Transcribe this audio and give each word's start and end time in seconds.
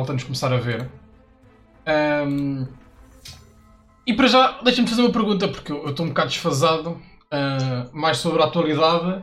malta 0.00 0.12
nos 0.14 0.24
começar 0.24 0.52
a 0.52 0.56
ver. 0.56 0.88
Um, 2.26 2.66
e 4.06 4.14
para 4.14 4.26
já, 4.26 4.58
deixa-me 4.62 4.88
fazer 4.88 5.02
uma 5.02 5.12
pergunta, 5.12 5.46
porque 5.48 5.70
eu 5.70 5.90
estou 5.90 6.06
um 6.06 6.08
bocado 6.08 6.30
desfasado, 6.30 6.90
uh, 6.90 7.90
mais 7.92 8.16
sobre 8.16 8.42
a 8.42 8.46
atualidade. 8.46 9.22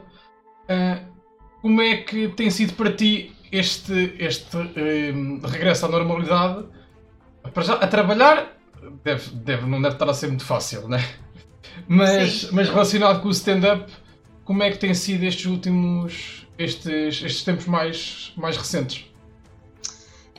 Uh, 0.69 1.17
como 1.61 1.81
é 1.81 1.97
que 1.97 2.29
tem 2.29 2.49
sido 2.49 2.73
para 2.73 2.91
ti 2.91 3.35
este, 3.51 4.15
este 4.19 4.55
um, 4.55 5.41
regresso 5.43 5.85
à 5.85 5.89
normalidade? 5.89 6.65
Para 7.53 7.63
já, 7.63 7.73
a 7.73 7.87
trabalhar, 7.87 8.57
deve, 9.03 9.31
deve, 9.31 9.65
não 9.65 9.81
deve 9.81 9.95
estar 9.95 10.09
a 10.09 10.13
ser 10.13 10.27
muito 10.27 10.45
fácil, 10.45 10.87
né? 10.87 11.03
Mas, 11.87 12.51
mas 12.51 12.69
relacionado 12.69 13.21
com 13.21 13.27
o 13.27 13.31
stand-up, 13.31 13.91
como 14.43 14.63
é 14.63 14.71
que 14.71 14.77
tem 14.77 14.93
sido 14.93 15.23
estes 15.23 15.45
últimos, 15.45 16.47
estes, 16.57 17.21
estes 17.21 17.43
tempos 17.43 17.65
mais, 17.65 18.31
mais 18.35 18.57
recentes? 18.57 19.05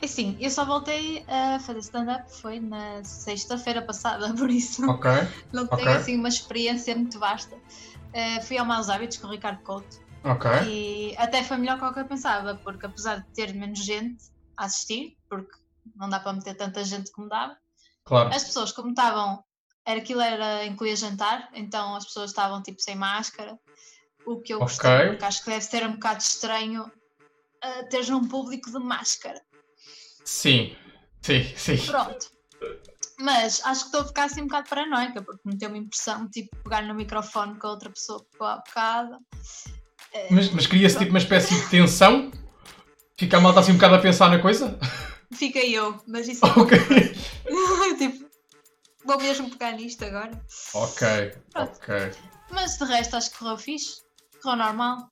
É 0.01 0.07
sim, 0.07 0.37
eu 0.39 0.49
só 0.49 0.63
voltei 0.65 1.25
a 1.27 1.59
fazer 1.59 1.79
stand-up 1.79 2.31
foi 2.31 2.59
na 2.59 3.03
sexta-feira 3.03 3.81
passada, 3.81 4.33
por 4.35 4.49
isso 4.49 4.89
okay. 4.89 5.27
não 5.51 5.67
tenho 5.67 5.81
okay. 5.81 5.93
assim 5.93 6.17
uma 6.17 6.29
experiência 6.29 6.95
muito 6.95 7.19
vasta. 7.19 7.55
Uh, 7.55 8.41
fui 8.43 8.57
ao 8.57 8.65
Maus 8.65 8.89
Hábitos 8.89 9.17
com 9.17 9.27
o 9.27 9.31
Ricardo 9.31 9.61
Couto. 9.63 9.99
Ok. 10.23 10.49
E 10.67 11.15
até 11.17 11.43
foi 11.43 11.57
melhor 11.57 11.77
que 11.77 11.85
o 11.85 11.93
que 11.93 11.99
eu 11.99 12.05
pensava, 12.05 12.55
porque 12.55 12.85
apesar 12.85 13.19
de 13.19 13.27
ter 13.33 13.53
menos 13.53 13.79
gente 13.79 14.23
a 14.57 14.65
assistir, 14.65 15.17
porque 15.29 15.51
não 15.95 16.09
dá 16.09 16.19
para 16.19 16.33
meter 16.33 16.55
tanta 16.55 16.83
gente 16.83 17.11
como 17.11 17.29
dava, 17.29 17.57
claro. 18.03 18.29
as 18.29 18.43
pessoas 18.43 18.71
como 18.71 18.89
estavam, 18.89 19.43
era, 19.85 19.99
aquilo 19.99 20.21
era 20.21 20.65
incluía 20.65 20.95
jantar, 20.95 21.49
então 21.53 21.95
as 21.95 22.05
pessoas 22.05 22.31
estavam 22.31 22.61
tipo 22.61 22.81
sem 22.81 22.95
máscara, 22.95 23.57
o 24.25 24.41
que 24.41 24.53
eu 24.53 24.59
gostei, 24.59 24.93
okay. 24.93 25.09
porque 25.09 25.25
acho 25.25 25.43
que 25.43 25.49
deve 25.49 25.65
ser 25.65 25.85
um 25.87 25.93
bocado 25.93 26.21
estranho 26.21 26.83
uh, 26.83 27.89
teres 27.89 28.09
um 28.09 28.27
público 28.27 28.71
de 28.71 28.79
máscara. 28.79 29.41
Sim, 30.29 30.75
sim, 31.23 31.43
sim. 31.57 31.77
Pronto. 31.87 32.27
Mas 33.19 33.65
acho 33.65 33.81
que 33.81 33.85
estou 33.87 34.01
a 34.01 34.05
ficar 34.05 34.23
assim 34.25 34.41
um 34.41 34.47
bocado 34.47 34.69
paranoica, 34.69 35.21
porque 35.23 35.41
me 35.43 35.57
deu 35.57 35.69
uma 35.69 35.77
impressão, 35.77 36.29
tipo, 36.29 36.55
pegar 36.63 36.83
no 36.83 36.93
microfone 36.93 37.57
com 37.57 37.67
a 37.67 37.71
outra 37.71 37.89
pessoa 37.89 38.23
que 38.23 38.31
ficou 38.31 38.47
há 38.47 38.57
bocado. 38.57 39.17
Mas, 40.29 40.51
mas 40.51 40.67
cria-se 40.67 40.97
tipo 40.99 41.09
uma 41.09 41.19
espécie 41.19 41.55
de 41.55 41.69
tensão? 41.69 42.31
Fica 43.17 43.37
a 43.37 43.41
malta 43.41 43.59
assim 43.59 43.71
um 43.71 43.75
bocado 43.75 43.95
a 43.95 43.99
pensar 43.99 44.29
na 44.29 44.39
coisa? 44.39 44.79
Fica 45.33 45.59
eu, 45.59 45.99
mas 46.07 46.27
isso 46.29 46.45
é 46.45 46.49
Ok. 46.49 46.77
tipo, 47.97 48.29
vou 49.03 49.17
mesmo 49.17 49.49
pegar 49.49 49.71
nisto 49.73 50.05
agora. 50.05 50.31
Ok, 50.75 51.33
Pronto. 51.51 51.75
ok. 51.75 52.11
Mas 52.51 52.77
de 52.77 52.85
resto 52.85 53.17
acho 53.17 53.31
que 53.31 53.39
correu 53.39 53.57
fixe. 53.57 54.01
Correu 54.43 54.57
normal. 54.57 55.09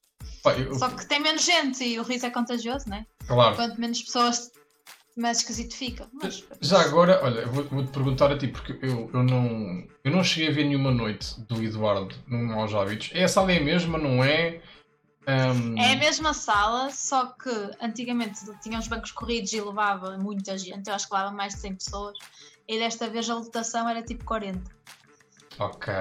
eu... 0.57 0.75
Só 0.75 0.89
que 0.89 1.05
tem 1.07 1.19
menos 1.19 1.43
gente 1.43 1.83
e 1.83 1.99
o 1.99 2.03
riso 2.03 2.27
é 2.27 2.29
contagioso, 2.29 2.88
né? 2.88 3.05
Claro. 3.27 3.55
Quanto 3.55 3.81
menos 3.81 4.01
pessoas 4.01 4.51
mais 5.19 5.39
esquisito 5.39 5.75
fica. 5.75 6.07
Mas... 6.13 6.43
Já 6.61 6.81
agora, 6.81 7.19
olha, 7.23 7.45
vou-te 7.47 7.69
vou 7.73 7.85
perguntar 7.85 8.31
a 8.31 8.37
ti, 8.37 8.47
porque 8.47 8.77
eu, 8.81 9.09
eu, 9.13 9.23
não, 9.23 9.87
eu 10.03 10.11
não 10.11 10.23
cheguei 10.23 10.49
a 10.49 10.53
ver 10.53 10.65
nenhuma 10.65 10.91
noite 10.91 11.39
do 11.41 11.61
Eduardo 11.63 12.16
no 12.28 12.38
Maus 12.38 12.73
Hábitos. 12.73 13.11
É 13.13 13.23
a 13.23 13.27
sala 13.27 13.51
é 13.51 13.57
a 13.57 13.63
mesma, 13.63 13.97
não 13.97 14.23
é? 14.23 14.61
Um... 15.27 15.77
É 15.77 15.94
a 15.94 15.95
mesma 15.97 16.33
sala, 16.33 16.89
só 16.91 17.25
que 17.25 17.50
antigamente 17.81 18.39
tinha 18.61 18.79
os 18.79 18.88
bancos 18.88 19.11
corridos 19.11 19.51
e 19.51 19.59
levava 19.59 20.17
muita 20.17 20.57
gente, 20.57 20.88
eu 20.88 20.95
acho 20.95 21.07
que 21.09 21.13
levava 21.13 21.35
mais 21.35 21.53
de 21.56 21.59
100 21.59 21.75
pessoas, 21.75 22.17
e 22.66 22.79
desta 22.79 23.09
vez 23.09 23.29
a 23.29 23.35
lotação 23.35 23.89
era 23.89 24.01
tipo 24.01 24.23
40. 24.23 24.72
Ok. 25.59 25.94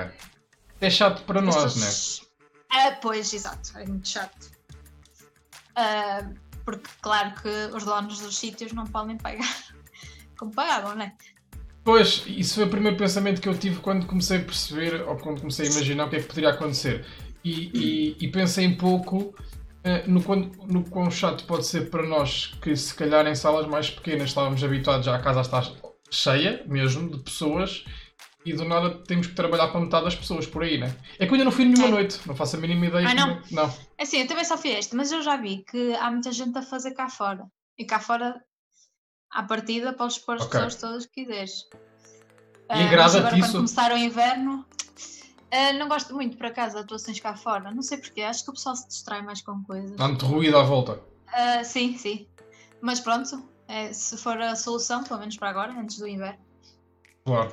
É 0.81 0.91
chato 0.91 1.25
para 1.25 1.41
nós, 1.41 1.77
Estes... 1.77 2.21
né? 2.21 2.87
É, 2.87 2.91
pois, 2.93 3.33
exato, 3.33 3.77
é 3.79 3.85
muito 3.87 4.09
chato. 4.09 4.51
Uh, 5.77 6.46
porque, 6.67 6.91
claro, 7.01 7.33
que 7.41 7.75
os 7.75 7.85
donos 7.85 8.19
dos 8.19 8.37
sítios 8.37 8.73
não 8.73 8.85
podem 8.85 9.17
pagar 9.17 9.49
como 10.37 10.53
pagavam, 10.53 10.97
não 10.97 11.03
é? 11.03 11.15
Pois, 11.83 12.25
isso 12.27 12.57
foi 12.57 12.65
o 12.65 12.69
primeiro 12.69 12.97
pensamento 12.97 13.41
que 13.41 13.49
eu 13.49 13.57
tive 13.57 13.79
quando 13.79 14.07
comecei 14.07 14.39
a 14.39 14.45
perceber, 14.45 15.03
ou 15.03 15.17
quando 15.17 15.39
comecei 15.41 15.69
a 15.69 15.71
imaginar 15.71 16.07
o 16.07 16.11
que 16.11 16.17
é 16.17 16.21
que 16.21 16.27
poderia 16.27 16.51
acontecer 16.51 17.07
e, 17.45 17.71
e, 17.73 18.17
e 18.21 18.29
pensei 18.29 18.67
um 18.67 18.77
pouco 18.77 19.19
uh, 19.19 20.11
no, 20.11 20.21
quão, 20.21 20.51
no 20.67 20.83
quão 20.83 21.09
chato 21.13 21.45
pode 21.45 21.65
ser 21.65 21.89
para 21.89 22.05
nós 22.05 22.53
que 22.61 22.75
se 22.75 22.93
calhar 22.93 23.25
em 23.25 23.37
salas 23.37 23.69
mais 23.69 23.89
pequenas 23.89 24.31
estávamos 24.31 24.63
habituados 24.65 25.07
já 25.07 25.15
a 25.15 25.21
casa 25.21 25.43
estar 25.43 25.73
cheia 26.11 26.65
mesmo 26.67 27.09
de 27.09 27.19
pessoas 27.23 27.85
e 28.47 28.53
do 28.53 28.65
nada 28.65 28.91
temos 29.05 29.27
que 29.27 29.35
trabalhar 29.35 29.69
para 29.69 29.81
metade 29.81 30.05
das 30.05 30.15
pessoas 30.15 30.47
por 30.47 30.63
aí, 30.63 30.79
né? 30.79 30.97
É 31.19 31.27
que 31.27 31.33
eu 31.33 31.35
ainda 31.35 31.45
não 31.45 31.53
fui 31.53 31.65
nenhuma 31.65 31.89
é. 31.89 31.91
noite, 31.91 32.21
não 32.27 32.37
faço 32.37 32.57
a 32.57 32.61
mínima 32.61 32.87
ideia. 32.87 33.09
Ah, 33.09 33.15
não? 33.15 33.31
É... 33.31 33.43
não. 33.51 33.75
É 33.99 34.05
assim, 34.05 34.21
eu 34.21 34.29
também 34.29 34.45
só 34.45 34.57
fui 34.57 34.71
esta, 34.71 34.97
mas 34.97 35.11
eu 35.11 35.21
já 35.21 35.37
vi 35.37 35.65
que 35.69 35.95
há 35.97 36.11
muita 36.11 36.31
gente 36.31 36.57
a 36.57 36.63
fazer 36.63 36.93
cá 36.93 37.09
fora. 37.09 37.45
E 37.77 37.85
cá 37.85 37.99
fora, 37.99 38.41
à 39.33 39.43
partida, 39.43 39.93
podes 39.93 40.19
pôr 40.19 40.37
as 40.37 40.43
okay. 40.47 40.61
pessoas 40.61 40.75
todas 40.77 41.07
que 41.07 41.25
quiseres. 41.25 41.67
E 42.71 42.83
agrada-te 42.83 43.35
uh, 43.35 43.39
isso? 43.39 43.49
Quando 43.49 43.53
começar 43.55 43.93
o 43.93 43.97
inverno, 43.97 44.65
Uh, 45.47 45.79
não 45.79 45.89
gosto 45.89 46.13
muito, 46.13 46.37
por 46.37 46.47
acaso, 46.47 46.75
de 46.75 46.83
atuações 46.83 47.21
cá 47.21 47.37
fora. 47.37 47.71
Não 47.71 47.81
sei 47.81 47.99
porquê, 47.99 48.23
acho 48.23 48.45
que 48.45 48.51
o 48.51 48.53
pessoal 48.53 48.75
se 48.75 48.89
distrai 48.89 49.23
mais 49.23 49.41
com 49.41 49.63
coisas. 49.63 49.97
Muito 49.97 50.27
ruído 50.27 50.59
à 50.59 50.63
volta. 50.63 50.95
Uh, 50.95 51.65
sim, 51.65 51.97
sim. 51.97 52.27
Mas 52.81 52.99
pronto, 52.99 53.49
é, 53.69 53.93
se 53.93 54.17
for 54.17 54.41
a 54.41 54.57
solução, 54.57 55.05
pelo 55.05 55.21
menos 55.21 55.37
para 55.37 55.51
agora, 55.51 55.73
antes 55.73 55.99
do 55.99 56.07
inverno. 56.07 56.39
Claro, 57.25 57.53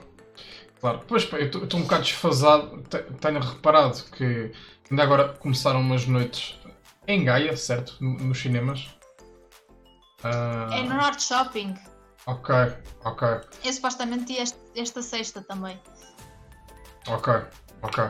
claro. 0.84 1.00
Pois, 1.08 1.32
eu 1.32 1.64
estou 1.64 1.80
um 1.80 1.84
bocado 1.84 2.04
desfasado. 2.04 2.84
Tenho 3.22 3.40
reparado 3.40 4.04
que 4.12 4.52
ainda 4.92 5.02
agora 5.02 5.30
começaram 5.30 5.80
umas 5.80 6.06
noites 6.06 6.60
em 7.08 7.24
Gaia, 7.24 7.56
certo? 7.56 7.96
Nos 8.02 8.38
cinemas. 8.38 8.90
Uh... 10.26 10.74
É 10.74 10.84
no 10.84 10.96
Norte 10.96 11.24
Shopping. 11.24 11.74
Ok, 12.26 12.54
ok. 13.06 13.28
Eu 13.64 13.74
supostamente 13.74 14.34
ia 14.34 14.44
esta 14.76 15.02
sexta 15.02 15.42
também. 15.42 15.80
Ok. 17.08 17.34
Ok. 17.82 18.04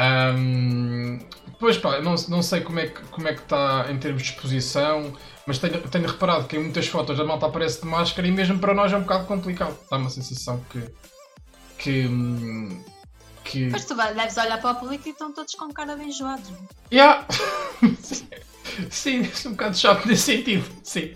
Um, 0.00 1.18
pois 1.58 1.76
pá, 1.76 2.00
não, 2.00 2.14
não 2.28 2.42
sei 2.42 2.60
como 2.60 2.78
é 2.78 2.86
que 2.86 3.02
como 3.08 3.26
é 3.28 3.34
que 3.34 3.40
está 3.40 3.90
em 3.90 3.98
termos 3.98 4.22
de 4.22 4.30
exposição, 4.30 5.12
mas 5.46 5.58
tenho, 5.58 5.80
tenho 5.88 6.06
reparado 6.06 6.46
que 6.46 6.56
em 6.56 6.60
muitas 6.60 6.86
fotos 6.86 7.18
a 7.18 7.24
malta 7.24 7.46
aparece 7.46 7.80
de 7.80 7.86
máscara 7.86 8.26
e 8.26 8.30
mesmo 8.30 8.58
para 8.58 8.72
nós 8.72 8.92
é 8.92 8.96
um 8.96 9.02
bocado 9.02 9.26
complicado. 9.26 9.76
Dá 9.90 9.98
uma 9.98 10.08
sensação 10.08 10.64
que. 10.70 10.78
Que. 11.78 12.08
que... 13.44 13.70
Mas 13.70 13.84
tu 13.84 13.94
deves 13.94 14.36
olhar 14.36 14.60
para 14.60 14.72
o 14.72 14.74
público 14.74 15.08
e 15.08 15.12
estão 15.12 15.32
todos 15.32 15.54
com 15.54 15.72
cara 15.72 15.96
de 15.96 16.04
enjoados. 16.04 16.50
Yeah. 16.92 17.26
Sim, 18.90 19.22
é 19.22 19.48
um 19.48 19.52
bocado 19.52 19.76
chato 19.76 20.06
nesse 20.06 20.22
sentido. 20.22 20.64
Sim. 20.82 21.14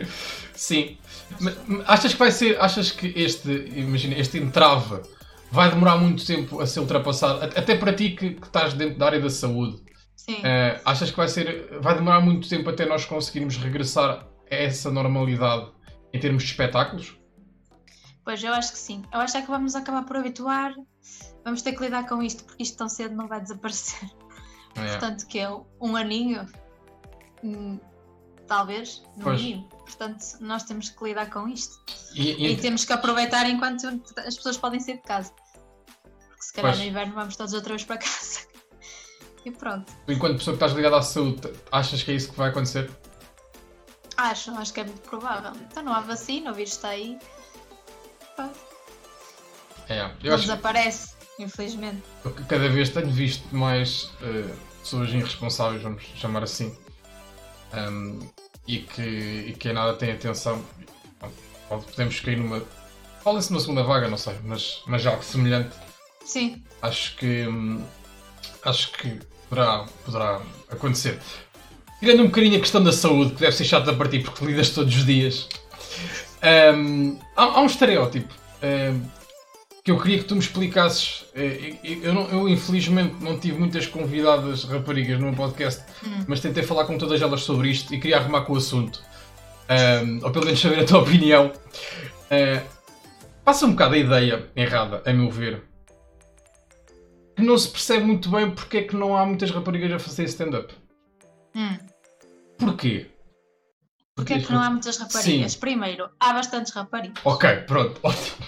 Sim. 0.55 0.99
Mas, 1.41 1.57
achas 1.87 2.13
que 2.13 2.19
vai 2.19 2.31
ser. 2.31 2.61
Achas 2.61 2.91
que 2.91 3.13
este. 3.17 3.51
Imagina, 3.77 4.17
este 4.17 4.39
entrave 4.39 5.03
vai 5.51 5.69
demorar 5.69 5.97
muito 5.99 6.25
tempo 6.25 6.61
a 6.61 6.67
ser 6.67 6.81
ultrapassado, 6.81 7.45
até 7.45 7.77
para 7.77 7.93
ti 7.93 8.11
que, 8.11 8.31
que 8.31 8.47
estás 8.47 8.73
dentro 8.73 8.99
da 8.99 9.07
área 9.07 9.21
da 9.21 9.29
saúde. 9.29 9.83
Sim. 10.17 10.37
Uh, 10.37 10.81
achas 10.85 11.11
que 11.11 11.17
vai 11.17 11.29
ser, 11.29 11.79
vai 11.81 11.95
demorar 11.95 12.21
muito 12.21 12.49
tempo 12.49 12.71
até 12.71 12.87
nós 12.87 13.05
conseguirmos 13.05 13.59
regressar 13.59 14.27
a 14.51 14.55
essa 14.55 14.91
normalidade 14.91 15.71
em 16.13 16.19
termos 16.19 16.45
de 16.45 16.51
espetáculos? 16.51 17.17
Pois, 18.25 18.43
eu 18.43 18.53
acho 18.53 18.73
que 18.73 18.79
sim. 18.79 19.03
Eu 19.13 19.21
acho 19.21 19.37
é 19.37 19.43
que 19.43 19.49
vamos 19.49 19.75
acabar 19.75 20.05
por 20.05 20.17
habituar, 20.17 20.75
vamos 21.45 21.63
ter 21.63 21.73
que 21.73 21.83
lidar 21.83 22.07
com 22.07 22.23
isto, 22.23 22.45
porque 22.45 22.63
isto 22.63 22.77
tão 22.77 22.89
cedo 22.89 23.15
não 23.15 23.29
vai 23.29 23.41
desaparecer. 23.41 24.11
É. 24.75 24.93
Portanto, 24.93 25.27
que 25.27 25.39
é 25.39 25.51
um 25.83 25.95
aninho, 25.95 26.51
hum, 27.45 27.79
talvez, 28.47 29.03
no 29.19 29.25
pois. 29.25 29.39
mínimo. 29.39 29.69
Portanto, 29.69 30.25
nós 30.41 30.63
temos 30.63 30.89
que 30.89 31.05
lidar 31.05 31.29
com 31.29 31.47
isto. 31.47 31.79
E, 32.15 32.33
e... 32.33 32.53
e, 32.53 32.57
temos 32.57 32.83
que 32.83 32.93
aproveitar 32.95 33.47
enquanto 33.51 33.87
as 34.17 34.35
pessoas 34.35 34.57
podem 34.57 34.81
sair 34.81 34.97
de 34.97 35.03
casa. 35.03 35.31
Porque 36.27 36.43
se 36.43 36.55
calhar 36.55 36.73
pois. 36.73 36.83
no 36.83 36.91
inverno 36.91 37.13
vamos 37.15 37.37
todos 37.37 37.53
outra 37.53 37.75
vez 37.75 37.85
para 37.85 37.99
casa. 37.99 38.47
E 39.45 39.51
pronto. 39.51 39.93
Enquanto 40.07 40.39
pessoa 40.39 40.57
que 40.57 40.65
estás 40.65 40.73
ligada 40.73 40.99
à 40.99 41.03
saúde, 41.03 41.53
achas 41.73 42.03
que 42.03 42.13
é 42.13 42.15
isso 42.15 42.31
que 42.31 42.39
vai 42.39 42.51
acontecer? 42.51 42.89
Acho, 44.17 44.53
acho 44.53 44.73
que 44.73 44.81
é 44.81 44.85
muito 44.85 45.01
provável. 45.01 45.51
Então 45.69 45.83
não 45.83 45.93
há 45.93 46.01
vacina, 46.01 46.53
o 46.53 46.55
vírus 46.55 46.75
está 46.75 46.91
aí. 46.91 47.19
É, 49.89 50.11
eu 50.23 50.35
acho... 50.35 50.43
desaparece, 50.43 51.15
infelizmente. 51.39 52.03
Cada 52.49 52.69
vez 52.69 52.91
tenho 52.91 53.11
visto 53.11 53.45
mais 53.55 54.05
uh, 54.23 54.51
pessoas 54.81 55.11
irresponsáveis, 55.11 55.83
vamos 55.83 56.03
chamar 56.17 56.43
assim, 56.43 56.77
um, 57.75 58.21
e, 58.67 58.79
que, 58.79 59.03
e 59.03 59.57
que 59.59 59.73
nada 59.73 59.95
tem 59.95 60.13
atenção. 60.13 60.63
Podemos 61.69 62.21
cair 62.21 62.37
numa. 62.37 62.63
Fala-se 63.23 63.51
numa 63.51 63.61
segunda 63.61 63.83
vaga, 63.83 64.09
não 64.09 64.19
sei, 64.19 64.35
mas, 64.45 64.83
mas 64.87 65.07
algo 65.07 65.23
semelhante. 65.23 65.75
Sim. 66.25 66.63
Acho 66.81 67.17
que. 67.17 67.47
Hum, 67.47 67.83
acho 68.65 68.93
que 68.93 69.19
poderá, 69.49 69.87
poderá 70.05 70.41
acontecer. 70.71 71.19
Tirando 72.01 72.23
um 72.23 72.27
bocadinho 72.27 72.57
a 72.57 72.61
questão 72.61 72.83
da 72.83 72.93
saúde, 72.93 73.35
que 73.35 73.41
deve 73.41 73.57
ser 73.57 73.65
chato 73.65 73.89
a 73.89 73.95
partir 73.95 74.23
porque 74.23 74.45
lidas 74.45 74.71
todos 74.71 74.95
os 74.95 75.07
dias. 75.07 75.49
Um, 76.43 77.19
há, 77.37 77.45
há, 77.45 77.61
um 77.61 77.67
estereótipo 77.67 78.35
um, 78.63 79.01
que 79.85 79.91
eu 79.91 79.99
queria 80.01 80.19
que 80.19 80.25
tu 80.25 80.35
me 80.35 80.41
explicasses. 80.41 81.25
Eh, 81.35 81.77
eu, 81.83 82.15
eu, 82.15 82.29
eu, 82.31 82.49
infelizmente 82.49 83.15
não 83.21 83.39
tive 83.39 83.59
muitas 83.59 83.87
convidadas 83.87 84.65
raparigas 84.65 85.19
no 85.19 85.27
meu 85.27 85.35
podcast, 85.35 85.83
hum. 86.05 86.25
mas 86.27 86.41
tentei 86.41 86.63
falar 86.63 86.85
com 86.85 86.99
todas 86.99 87.21
elas 87.23 87.43
sobre 87.43 87.71
isto 87.71 87.95
e 87.95 88.01
queria 88.01 88.19
arrumar 88.19 88.43
com 88.43 88.55
o 88.55 88.57
assunto. 88.57 89.03
um, 90.05 90.25
ou 90.25 90.31
pelo 90.31 90.45
menos 90.45 90.61
saber 90.61 90.81
a 90.81 90.85
tua 90.85 90.99
opinião. 91.03 91.53
Uh, 92.31 92.63
passa 93.45 93.67
um 93.67 93.71
bocado 93.73 93.95
a 93.95 93.99
ideia 93.99 94.51
errada, 94.57 95.03
a 95.05 95.13
meu 95.13 95.31
ver, 95.31 95.63
que 97.37 97.43
não 97.43 97.59
se 97.59 97.69
percebe 97.69 98.05
muito 98.05 98.29
bem 98.31 98.51
porque 98.51 98.79
é 98.79 98.83
que 98.83 98.97
não 98.97 99.17
há 99.17 99.25
muitas 99.27 99.51
raparigas 99.51 99.93
a 99.93 99.99
fazer 99.99 100.25
stand-up. 100.25 100.73
Hum. 101.55 101.79
Porquê? 102.59 103.12
Porquê 104.15 104.35
é 104.35 104.41
que 104.41 104.53
não 104.53 104.63
há 104.63 104.71
muitas 104.71 104.97
raparigas? 104.99 105.53
Sim. 105.53 105.59
Primeiro, 105.61 106.11
há 106.21 106.33
bastantes 106.33 106.73
raparigas. 106.73 107.25
Ok, 107.25 107.57
pronto, 107.67 107.99
ótimo. 108.05 108.47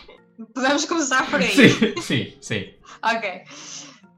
Podemos 0.52 0.84
começar 0.84 1.30
por 1.30 1.40
aí. 1.40 1.48
Sim, 1.48 2.00
sim, 2.02 2.38
sim. 2.40 2.74
ok. 3.02 3.44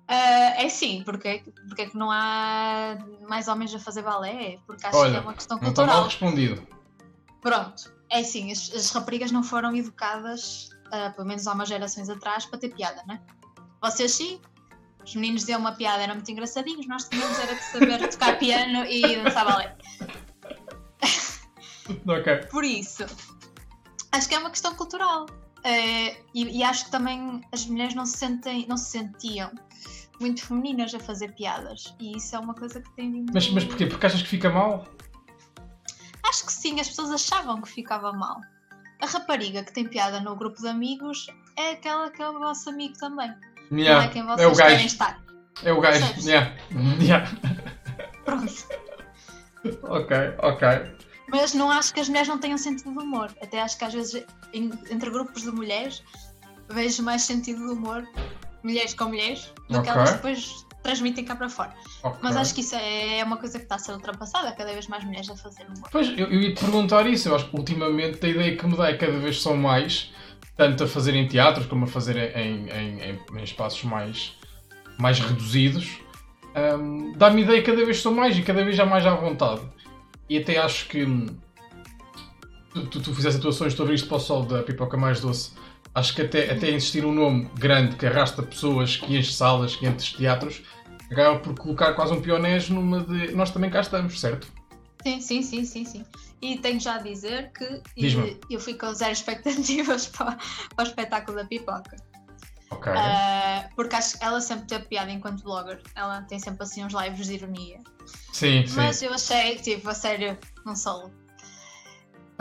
Uh, 0.08 0.62
é 0.62 0.68
sim, 0.68 1.02
porque, 1.04 1.42
porque 1.68 1.82
é 1.82 1.86
que 1.86 1.96
não 1.96 2.10
há 2.10 2.96
mais 3.28 3.48
homens 3.48 3.74
a 3.74 3.78
fazer 3.78 4.02
balé? 4.02 4.58
Porque 4.66 4.86
acho 4.86 4.96
Olha, 4.96 5.10
que 5.10 5.16
é 5.16 5.20
uma 5.20 5.34
questão 5.34 5.58
cultural. 5.58 5.86
Não 5.86 5.92
está 5.92 6.00
mal 6.00 6.04
respondido. 6.04 6.66
Pronto, 7.42 7.92
é 8.10 8.22
sim, 8.22 8.50
as, 8.50 8.72
as 8.74 8.90
raparigas 8.90 9.30
não 9.32 9.42
foram 9.42 9.74
educadas, 9.74 10.70
uh, 10.86 11.12
pelo 11.14 11.26
menos 11.26 11.46
há 11.46 11.52
umas 11.52 11.68
gerações 11.68 12.08
atrás, 12.08 12.46
para 12.46 12.58
ter 12.58 12.70
piada, 12.70 13.02
né? 13.06 13.20
Vocês 13.82 14.12
sim, 14.12 14.40
os 15.04 15.14
meninos 15.14 15.42
diziam 15.42 15.60
uma 15.60 15.72
piada, 15.72 16.02
eram 16.02 16.14
muito 16.14 16.30
engraçadinhos, 16.30 16.86
nós 16.86 17.08
tínhamos 17.08 17.38
era 17.38 17.54
de 17.54 17.62
saber 17.64 18.08
tocar 18.08 18.38
piano 18.38 18.84
e 18.86 19.22
dançar 19.22 19.44
balé. 19.44 19.76
ok. 22.06 22.48
Por 22.50 22.64
isso, 22.64 23.04
acho 24.12 24.28
que 24.28 24.34
é 24.34 24.38
uma 24.38 24.50
questão 24.50 24.74
cultural. 24.74 25.26
Uh, 25.58 26.14
e, 26.32 26.58
e, 26.58 26.62
acho 26.62 26.84
que 26.84 26.90
também 26.92 27.40
as 27.52 27.66
mulheres 27.66 27.94
não 27.94 28.06
se, 28.06 28.18
sentem, 28.18 28.66
não 28.68 28.76
se 28.76 28.90
sentiam 28.90 29.50
muito 30.20 30.44
femininas 30.44 30.94
a 30.94 31.00
fazer 31.00 31.34
piadas. 31.34 31.94
E 31.98 32.16
isso 32.16 32.36
é 32.36 32.38
uma 32.38 32.54
coisa 32.54 32.80
que 32.80 32.90
tem 32.94 33.10
vindo. 33.10 33.32
Mas, 33.34 33.50
mas 33.50 33.64
porquê? 33.64 33.86
Porque 33.86 34.06
achas 34.06 34.22
que 34.22 34.28
fica 34.28 34.48
mal? 34.48 34.86
Acho 36.28 36.46
que 36.46 36.52
sim, 36.52 36.80
as 36.80 36.88
pessoas 36.88 37.10
achavam 37.10 37.60
que 37.60 37.68
ficava 37.68 38.12
mal. 38.12 38.40
A 39.02 39.06
rapariga 39.06 39.62
que 39.62 39.72
tem 39.72 39.86
piada 39.86 40.20
no 40.20 40.36
grupo 40.36 40.60
de 40.60 40.68
amigos 40.68 41.26
é 41.56 41.72
aquela 41.72 42.10
que 42.10 42.22
é 42.22 42.28
o 42.28 42.38
vosso 42.38 42.70
amigo 42.70 42.96
também. 42.98 43.34
Yeah. 43.70 44.02
Não 44.02 44.08
é 44.08 44.12
quem 44.12 44.24
vocês 44.24 44.40
é 44.40 44.46
o 44.46 44.54
gajo. 44.54 44.70
querem 44.70 44.86
estar. 44.86 45.24
É 45.64 45.72
o 45.72 45.80
gajo. 45.80 46.14
Yeah. 46.20 46.56
Yeah. 47.00 47.30
Pronto. 48.24 48.52
ok, 49.82 50.16
ok. 50.38 50.95
Mas 51.28 51.54
não 51.54 51.70
acho 51.70 51.92
que 51.92 52.00
as 52.00 52.08
mulheres 52.08 52.28
não 52.28 52.38
tenham 52.38 52.58
sentido 52.58 52.92
de 52.92 52.98
humor. 52.98 53.34
Até 53.42 53.60
acho 53.60 53.76
que 53.78 53.84
às 53.84 53.92
vezes 53.92 54.24
entre 54.52 55.10
grupos 55.10 55.42
de 55.42 55.50
mulheres 55.50 56.02
vejo 56.68 57.02
mais 57.02 57.22
sentido 57.22 57.66
de 57.66 57.72
humor 57.72 58.06
mulheres 58.62 58.94
com 58.94 59.04
mulheres 59.04 59.52
do 59.68 59.78
okay. 59.78 59.82
que 59.82 59.98
elas 59.98 60.12
depois 60.12 60.66
transmitem 60.82 61.24
cá 61.24 61.34
para 61.34 61.48
fora. 61.48 61.72
Okay. 62.02 62.18
Mas 62.22 62.36
acho 62.36 62.54
que 62.54 62.60
isso 62.60 62.76
é 62.76 63.22
uma 63.24 63.36
coisa 63.36 63.58
que 63.58 63.64
está 63.64 63.76
a 63.76 63.78
ser 63.78 63.92
ultrapassada, 63.92 64.52
cada 64.52 64.72
vez 64.72 64.86
mais 64.86 65.04
mulheres 65.04 65.28
a 65.30 65.36
fazer 65.36 65.64
humor. 65.64 65.88
Pois, 65.90 66.08
eu, 66.10 66.26
eu 66.26 66.40
ia 66.40 66.54
te 66.54 66.60
perguntar 66.60 67.06
isso, 67.06 67.28
eu 67.28 67.34
acho 67.34 67.48
que 67.48 67.56
ultimamente 67.56 68.24
a 68.24 68.28
ideia 68.28 68.56
que 68.56 68.66
me 68.66 68.76
dá 68.76 68.88
é 68.88 68.92
que 68.92 69.04
cada 69.04 69.18
vez 69.18 69.42
são 69.42 69.56
mais, 69.56 70.12
tanto 70.56 70.84
a 70.84 70.86
fazer 70.86 71.14
em 71.14 71.26
teatros 71.26 71.66
como 71.66 71.84
a 71.84 71.88
fazer 71.88 72.16
em, 72.16 72.68
em, 72.68 73.00
em, 73.00 73.20
em 73.38 73.42
espaços 73.42 73.82
mais, 73.84 74.34
mais 74.98 75.18
reduzidos. 75.18 75.98
Um, 76.54 77.12
Dá-me 77.16 77.42
ideia 77.42 77.60
que 77.60 77.70
cada 77.70 77.84
vez 77.84 78.00
são 78.00 78.14
mais 78.14 78.38
e 78.38 78.42
cada 78.42 78.64
vez 78.64 78.76
já 78.76 78.86
mais 78.86 79.04
à 79.04 79.14
vontade. 79.14 79.60
E 80.28 80.38
até 80.38 80.58
acho 80.58 80.88
que 80.88 81.04
hum, 81.04 81.26
tu, 82.90 83.00
tu 83.00 83.14
fizeste 83.14 83.38
atuações 83.38 83.74
sobre 83.74 83.94
isto 83.94 84.08
para 84.08 84.16
o 84.16 84.20
sol 84.20 84.44
da 84.44 84.62
pipoca 84.62 84.96
mais 84.96 85.20
doce 85.20 85.52
Acho 85.96 86.14
que 86.14 86.20
até, 86.20 86.52
até 86.52 86.68
existir 86.68 87.06
um 87.06 87.12
nome 87.12 87.48
grande 87.54 87.96
que 87.96 88.04
arrasta 88.04 88.42
pessoas, 88.42 88.98
que 88.98 89.16
enche 89.16 89.32
salas, 89.32 89.74
que 89.76 89.86
enche 89.86 90.14
teatros, 90.14 90.62
acaba 91.10 91.38
por 91.38 91.58
colocar 91.58 91.94
quase 91.94 92.12
um 92.12 92.20
pionés 92.20 92.68
numa 92.68 93.00
de. 93.00 93.32
Nós 93.32 93.50
também 93.50 93.70
cá 93.70 93.80
estamos, 93.80 94.20
certo? 94.20 94.46
Sim, 95.02 95.22
sim, 95.22 95.40
sim, 95.40 95.64
sim, 95.64 95.86
sim. 95.86 96.04
E 96.42 96.58
tenho 96.58 96.78
já 96.78 96.96
a 96.96 96.98
dizer 96.98 97.50
que 97.52 97.82
eu 98.50 98.60
fui 98.60 98.74
com 98.74 98.92
zero 98.92 99.12
expectativas 99.12 100.08
para, 100.14 100.36
para 100.76 100.84
o 100.84 100.86
espetáculo 100.86 101.38
da 101.38 101.46
pipoca. 101.46 101.96
Ok. 102.70 102.92
Uh, 102.92 103.74
porque 103.74 103.94
acho 103.94 104.18
que 104.18 104.24
ela 104.24 104.40
sempre 104.40 104.66
teve 104.66 104.84
piada 104.86 105.10
enquanto 105.10 105.42
blogger. 105.42 105.80
Ela 105.94 106.22
tem 106.22 106.38
sempre 106.38 106.62
assim 106.64 106.84
uns 106.84 106.92
lives 106.92 107.26
de 107.26 107.34
ironia. 107.34 107.80
Sim, 108.32 108.66
sim. 108.66 108.74
Mas 108.76 109.02
eu 109.02 109.12
achei, 109.12 109.56
tipo, 109.56 109.88
a 109.88 109.94
sério, 109.94 110.36
não 110.64 110.74
solo. 110.74 111.12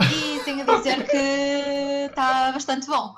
E 0.00 0.40
tenho 0.44 0.62
a 0.62 0.76
dizer 0.76 1.08
que 1.08 1.16
está 2.10 2.52
bastante 2.52 2.86
bom. 2.86 3.14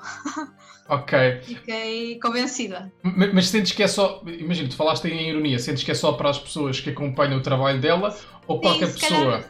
Ok. 0.87 1.41
Fiquei 1.43 2.19
convencida. 2.19 2.91
Mas, 3.03 3.33
mas, 3.33 3.47
sentes 3.49 3.73
que 3.73 3.83
é 3.83 3.87
só. 3.87 4.23
Imagina, 4.25 4.69
tu 4.69 4.75
falaste 4.75 5.05
em 5.05 5.29
ironia, 5.29 5.59
sentes 5.59 5.83
que 5.83 5.91
é 5.91 5.93
só 5.93 6.13
para 6.13 6.31
as 6.31 6.39
pessoas 6.39 6.79
que 6.79 6.89
acompanham 6.89 7.37
o 7.37 7.43
trabalho 7.43 7.79
dela 7.79 8.17
ou 8.47 8.57
Sim, 8.57 8.61
qualquer 8.63 8.87
se 8.87 8.99
pessoa? 8.99 9.43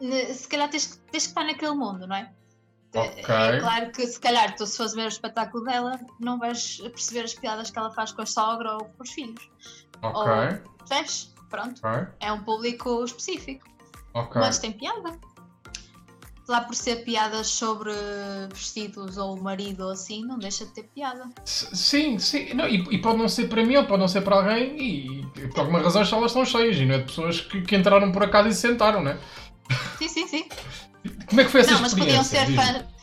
Calhar, 0.00 0.34
se 0.34 0.48
calhar 0.48 0.68
tens, 0.68 1.00
tens 1.12 1.24
que 1.24 1.28
estar 1.28 1.44
naquele 1.44 1.74
mundo, 1.74 2.08
não 2.08 2.16
é? 2.16 2.32
Okay. 2.96 3.34
É 3.34 3.60
claro 3.60 3.90
que 3.92 4.06
se 4.06 4.18
calhar 4.18 4.54
tu 4.56 4.66
se 4.66 4.76
fores 4.76 4.94
ver 4.94 5.04
o 5.04 5.08
espetáculo 5.08 5.64
dela 5.64 6.00
não 6.18 6.38
vais 6.38 6.78
perceber 6.78 7.24
as 7.24 7.34
piadas 7.34 7.70
que 7.70 7.78
ela 7.78 7.90
faz 7.90 8.12
com 8.12 8.22
a 8.22 8.26
sogra 8.26 8.72
ou 8.74 8.84
com 8.84 9.02
os 9.02 9.10
filhos. 9.10 9.50
Ok. 10.02 10.20
Ou, 10.20 10.76
percebes? 10.78 11.34
Pronto. 11.50 11.78
Okay. 11.78 12.06
É 12.20 12.32
um 12.32 12.42
público 12.42 13.04
específico. 13.04 13.66
Ok. 14.14 14.40
Mas 14.40 14.58
tem 14.58 14.72
piada 14.72 15.18
lá 16.48 16.60
por 16.60 16.74
ser 16.74 17.04
piadas 17.04 17.48
sobre 17.48 17.90
vestidos 18.52 19.18
ou 19.18 19.36
marido 19.40 19.84
ou 19.84 19.90
assim, 19.90 20.24
não 20.24 20.38
deixa 20.38 20.64
de 20.64 20.72
ter 20.72 20.84
piada. 20.84 21.28
Sim, 21.44 22.18
sim. 22.18 22.54
Não, 22.54 22.68
e, 22.68 22.86
e, 22.90 22.98
pode 22.98 23.18
não 23.18 23.28
ser 23.28 23.48
para 23.48 23.64
mim 23.64 23.76
ou 23.76 23.84
pode 23.84 24.00
não 24.00 24.08
ser 24.08 24.22
para 24.22 24.36
alguém 24.36 24.80
e, 24.80 25.20
e 25.36 25.48
por 25.48 25.60
alguma 25.60 25.80
razão 25.80 26.02
as 26.02 26.08
salas 26.08 26.30
estão 26.30 26.44
cheias 26.44 26.76
e 26.76 26.86
não 26.86 26.94
é 26.94 26.98
de 26.98 27.04
pessoas 27.04 27.40
que, 27.40 27.60
que, 27.62 27.76
entraram 27.76 28.12
por 28.12 28.22
acaso 28.22 28.48
e 28.48 28.54
se 28.54 28.60
sentaram, 28.60 29.02
não 29.02 29.10
é? 29.12 29.18
Sim, 29.98 30.08
sim, 30.08 30.26
sim. 30.28 30.48
Como 31.28 31.40
é 31.40 31.44
que 31.44 31.50
foi 31.50 31.60
essa 31.60 31.72
não, 31.72 31.86
experiência? 31.86 32.40
Mas 32.40 32.48
podiam 32.48 32.66
ser 32.66 32.74
fãs... 32.74 32.96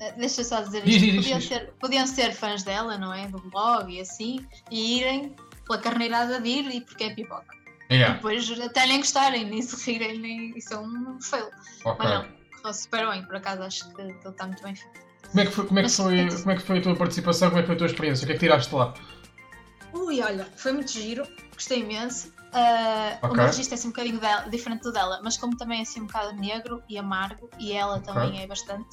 Eh, 0.00 0.12
deixa 0.12 0.44
só 0.44 0.60
dizer 0.62 0.82
diz, 0.82 0.96
isto. 0.96 1.06
Diz, 1.06 1.16
podiam, 1.16 1.38
diz. 1.38 1.48
Ser, 1.48 1.72
podiam 1.78 2.06
ser 2.06 2.32
fãs 2.32 2.62
dela, 2.62 2.96
não 2.98 3.12
é? 3.12 3.28
Do 3.28 3.38
blog 3.50 3.92
e 3.92 4.00
assim, 4.00 4.46
e 4.70 4.98
irem 4.98 5.36
pela 5.66 5.78
carneirada 5.78 6.40
de 6.40 6.48
ir 6.48 6.74
e 6.74 6.80
porque 6.80 7.04
é 7.04 7.14
pipoca. 7.14 7.54
Yeah. 7.90 8.14
E 8.14 8.16
depois 8.16 8.60
até 8.60 8.86
nem 8.86 8.98
gostarem, 8.98 9.44
nem 9.44 9.60
se 9.62 9.90
rirem, 9.90 10.18
nem... 10.18 10.56
isso 10.56 10.72
é 10.72 10.78
um 10.78 11.20
fail. 11.20 11.46
Okay. 11.84 11.94
Mas 11.98 12.10
não 12.10 12.26
correu 12.56 12.74
super 12.74 13.10
bem, 13.10 13.24
por 13.24 13.36
acaso 13.36 13.62
acho 13.62 13.94
que 13.94 14.00
ele 14.00 14.12
está 14.12 14.46
muito 14.46 14.62
bem 14.62 14.74
feito. 14.74 15.00
Como 15.30 15.40
é, 15.40 15.46
que 15.46 15.52
foi, 15.52 15.66
como, 15.66 15.78
é 15.78 15.82
que 15.82 15.90
foi, 15.90 16.28
como 16.28 16.50
é 16.50 16.56
que 16.56 16.62
foi 16.62 16.78
a 16.78 16.82
tua 16.82 16.96
participação? 16.96 17.48
Como 17.50 17.58
é 17.58 17.62
que 17.62 17.66
foi 17.66 17.74
a 17.74 17.78
tua 17.78 17.86
experiência? 17.86 18.24
O 18.24 18.26
que 18.26 18.32
é 18.32 18.34
que 18.34 18.40
tiraste 18.40 18.74
lá? 18.74 18.94
Ui, 19.92 20.20
olha, 20.22 20.48
foi 20.56 20.72
muito 20.72 20.90
giro, 20.90 21.26
gostei 21.52 21.80
imenso. 21.80 22.32
Uh, 22.50 23.16
okay. 23.18 23.30
O 23.30 23.34
meu 23.34 23.46
registro 23.46 23.74
é 23.74 23.78
assim 23.78 23.88
um 23.88 23.90
bocadinho 23.92 24.18
dela, 24.18 24.48
diferente 24.48 24.82
do 24.82 24.92
dela, 24.92 25.20
mas 25.22 25.36
como 25.36 25.56
também 25.56 25.78
é 25.78 25.82
assim 25.82 26.00
um 26.00 26.06
bocado 26.06 26.32
negro 26.36 26.82
e 26.88 26.98
amargo, 26.98 27.48
e 27.60 27.72
ela 27.72 27.98
okay. 27.98 28.12
também 28.12 28.42
é 28.42 28.46
bastante, 28.46 28.88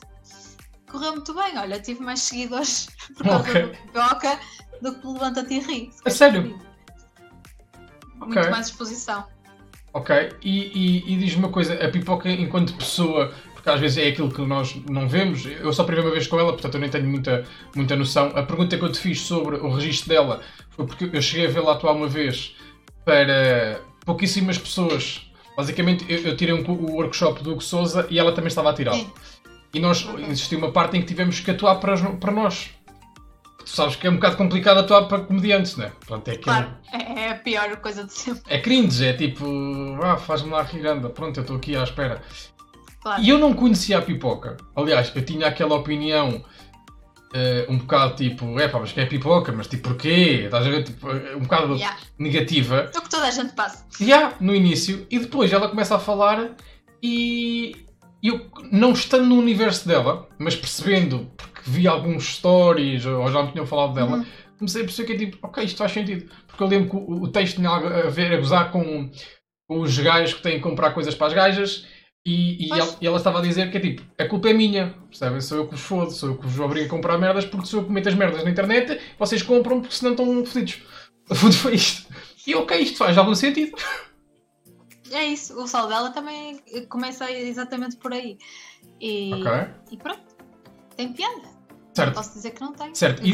correu 0.92 1.14
muito 1.14 1.34
bem. 1.34 1.58
Olha, 1.58 1.80
tive 1.80 2.02
mais 2.02 2.22
seguidores 2.22 2.88
por 3.18 3.24
causa 3.24 3.50
okay. 3.50 3.62
do 3.64 3.70
Pipoca 3.70 4.40
do 4.82 4.94
que 4.94 5.02
pelo 5.02 5.14
Levanta-te 5.14 5.54
e 5.56 5.60
Ri. 5.60 5.92
A 6.06 6.10
sério? 6.10 6.60
Muito 8.16 8.50
mais 8.52 8.68
exposição. 8.68 9.26
Ok, 9.94 10.30
e, 10.44 11.04
e, 11.08 11.14
e 11.14 11.18
diz-me 11.18 11.40
uma 11.46 11.50
coisa: 11.50 11.74
a 11.74 11.90
Pipoca, 11.90 12.30
enquanto 12.30 12.74
pessoa, 12.76 13.34
porque 13.54 13.70
às 13.70 13.80
vezes 13.80 13.98
é 13.98 14.08
aquilo 14.08 14.30
que 14.32 14.42
nós 14.42 14.76
não 14.88 15.10
vemos. 15.10 15.46
Eu 15.46 15.74
só 15.74 15.84
primeira 15.84 16.12
vez 16.12 16.28
com 16.28 16.40
ela, 16.40 16.52
portanto 16.52 16.76
eu 16.76 16.80
nem 16.80 16.90
tenho 16.90 17.08
muita, 17.08 17.44
muita 17.76 17.96
noção. 17.96 18.32
A 18.36 18.44
pergunta 18.44 18.78
que 18.78 18.84
eu 18.84 18.92
te 18.92 19.00
fiz 19.00 19.22
sobre 19.22 19.56
o 19.56 19.74
registro 19.74 20.10
dela 20.10 20.42
foi 20.70 20.86
porque 20.86 21.10
eu 21.12 21.22
cheguei 21.22 21.48
a 21.48 21.50
vê-la 21.50 21.74
atuar 21.74 21.94
uma 21.94 22.08
vez 22.08 22.56
para 23.08 23.80
pouquíssimas 24.06 24.58
pessoas. 24.58 25.22
Basicamente, 25.56 26.06
eu, 26.10 26.20
eu 26.20 26.36
tirei 26.36 26.54
um, 26.54 26.62
o 26.70 26.92
workshop 26.92 27.42
do 27.42 27.54
Hugo 27.54 27.62
Souza 27.62 28.06
e 28.10 28.20
ela 28.20 28.34
também 28.34 28.50
estava 28.50 28.70
a 28.70 28.74
tirar. 28.74 29.00
E 29.74 29.80
nós, 29.80 30.06
existiu 30.30 30.58
uma 30.58 30.74
parte 30.74 30.98
em 30.98 31.02
que 31.02 31.08
tivemos 31.08 31.40
que 31.40 31.50
atuar 31.50 31.76
para, 31.76 31.96
para 31.98 32.32
nós. 32.34 32.70
Tu 33.60 33.70
sabes 33.70 33.96
que 33.96 34.06
é 34.06 34.10
um 34.10 34.16
bocado 34.16 34.36
complicado 34.36 34.80
atuar 34.80 35.08
para 35.08 35.20
comediantes, 35.20 35.78
não 35.78 35.86
é? 35.86 35.92
Pronto, 36.06 36.28
é, 36.28 36.36
claro, 36.36 36.74
é, 36.92 37.22
é 37.22 37.32
a 37.32 37.36
pior 37.36 37.78
coisa 37.78 38.04
de 38.04 38.12
sempre. 38.12 38.44
É 38.48 38.60
cringe, 38.60 39.06
é 39.06 39.14
tipo, 39.14 39.46
ah, 40.04 40.18
faz-me 40.18 40.52
lá 40.52 40.64
rir, 40.64 40.86
anda, 40.86 41.10
pronto, 41.10 41.38
eu 41.38 41.42
estou 41.42 41.56
aqui 41.56 41.78
à 41.78 41.84
espera. 41.84 42.22
Claro. 43.02 43.24
E 43.24 43.30
eu 43.30 43.38
não 43.40 43.54
conhecia 43.54 44.00
a 44.00 44.02
pipoca. 44.02 44.58
Aliás, 44.76 45.14
eu 45.16 45.24
tinha 45.24 45.48
aquela 45.48 45.76
opinião 45.76 46.44
uh, 47.34 47.72
um 47.72 47.78
bocado 47.78 48.16
tipo, 48.16 48.60
é 48.60 48.68
pá, 48.68 48.80
mas 48.80 48.92
que 48.92 49.00
é 49.00 49.06
pipoca, 49.06 49.52
mas 49.52 49.68
tipo, 49.68 49.90
porquê? 49.90 50.44
Estás 50.46 50.66
a 50.66 50.70
ver? 50.70 50.84
Tipo, 50.84 51.10
um 51.10 51.40
bocado 51.40 51.76
yeah. 51.76 51.98
negativa. 52.18 52.90
É 52.94 52.98
o 52.98 53.02
que 53.02 53.10
toda 53.10 53.28
a 53.28 53.32
gente 53.32 53.54
passa. 53.54 53.86
Já, 54.00 54.06
yeah, 54.06 54.36
no 54.40 54.56
início. 54.56 55.06
E 55.10 55.20
depois 55.20 55.52
ela 55.52 55.70
começa 55.70 55.96
a 55.96 56.00
falar 56.00 56.56
e 57.02 57.76
eu, 58.24 58.48
não 58.72 58.94
estando 58.94 59.26
no 59.26 59.36
universo 59.36 59.88
dela, 59.88 60.28
mas 60.38 60.56
percebendo, 60.56 61.32
porque 61.38 61.62
vi 61.66 61.88
alguns 61.88 62.36
stories 62.36 63.06
ou 63.06 63.32
já 63.32 63.44
me 63.44 63.52
tinham 63.52 63.66
falado 63.66 63.94
dela, 63.94 64.18
uhum. 64.18 64.26
comecei 64.58 64.82
a 64.82 64.86
perceber 64.86 65.08
que 65.08 65.14
é 65.14 65.26
tipo, 65.26 65.48
ok, 65.48 65.64
isto 65.64 65.78
faz 65.78 65.92
sentido. 65.92 66.30
Porque 66.48 66.64
eu 66.64 66.68
lembro 66.68 66.90
que 66.90 66.96
o, 66.96 67.24
o 67.24 67.28
texto 67.28 67.58
tinha 67.58 67.70
a 67.70 68.10
ver, 68.10 68.34
a 68.34 68.38
gozar 68.38 68.72
com, 68.72 69.10
com 69.68 69.80
os 69.82 69.98
gajos 69.98 70.36
que 70.36 70.42
têm 70.42 70.58
que 70.58 70.64
comprar 70.64 70.92
coisas 70.92 71.14
para 71.14 71.28
as 71.28 71.34
gajas 71.34 71.86
e, 72.28 72.68
e, 72.68 72.72
ela, 72.74 72.98
e, 73.00 73.08
ela, 73.08 73.16
estava 73.16 73.40
a 73.40 73.42
dizer 73.42 73.72
que 73.72 73.78
é 73.78 73.80
tipo, 73.80 74.04
a 74.18 74.26
culpa 74.26 74.50
é 74.50 74.54
minha, 74.54 74.94
percebem? 75.08 75.40
Sou 75.40 75.60
eu 75.60 75.66
que 75.66 75.76
vos 75.76 75.82
fodo, 75.82 76.12
sou 76.12 76.30
eu 76.32 76.38
que 76.38 76.46
vos 76.46 76.60
obrigo 76.60 76.88
a 76.88 76.90
comprar 76.90 77.18
merdas 77.18 77.46
porque 77.46 77.68
sou 77.68 77.80
eu 77.80 77.86
que 77.86 77.92
meto 77.94 78.10
as 78.10 78.16
merdas 78.16 78.44
na 78.44 78.50
internet, 78.50 79.00
vocês 79.18 79.42
compram 79.42 79.80
porque 79.80 79.96
senão 79.96 80.12
estão 80.12 80.46
fodidos. 80.46 80.82
O 81.30 81.36
fundo 81.36 81.56
foi 81.56 81.76
isto. 81.76 82.08
E 82.46 82.56
ok, 82.56 82.80
isto 82.80 82.98
faz 82.98 83.18
algum 83.18 83.36
sentido. 83.36 83.76
é 85.12 85.26
isso, 85.26 85.62
o 85.62 85.68
sol 85.68 85.90
dela 85.90 86.10
também 86.12 86.58
começa 86.88 87.30
exatamente 87.30 87.98
por 87.98 88.14
aí. 88.14 88.38
E, 89.02 89.34
Ok. 89.34 89.52
e 89.92 89.98
pronto, 89.98 90.22
tem 90.96 91.12
piada. 91.12 91.58
Certo. 91.94 92.14
Posso 92.14 92.34
dizer 92.34 92.52
que 92.52 92.62
não 92.62 92.72
tem. 92.72 92.96
Certo, 92.96 93.26
e, 93.26 93.32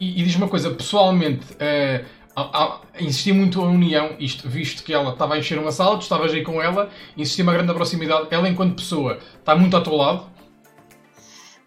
e, 0.00 0.20
e 0.20 0.24
diz 0.24 0.36
uma 0.36 0.48
coisa, 0.48 0.70
pessoalmente, 0.70 1.44
eh, 1.58 2.04
há- 2.36 2.80
insistia 3.00 3.32
muito 3.34 3.60
a 3.62 3.64
união, 3.66 4.16
isto, 4.18 4.48
visto 4.48 4.82
que 4.82 4.92
ela 4.92 5.12
estava 5.12 5.34
a 5.34 5.38
encher 5.38 5.58
uma 5.58 5.72
sala, 5.72 5.96
tu 5.98 6.02
estavas 6.02 6.32
aí 6.32 6.42
com 6.42 6.60
ela, 6.62 6.90
insistia 7.16 7.44
uma 7.44 7.52
grande 7.52 7.72
proximidade. 7.74 8.28
Ela, 8.30 8.48
enquanto 8.48 8.76
pessoa, 8.76 9.18
está 9.38 9.54
muito 9.54 9.76
ao 9.76 9.82
teu 9.82 9.94
lado. 9.96 10.32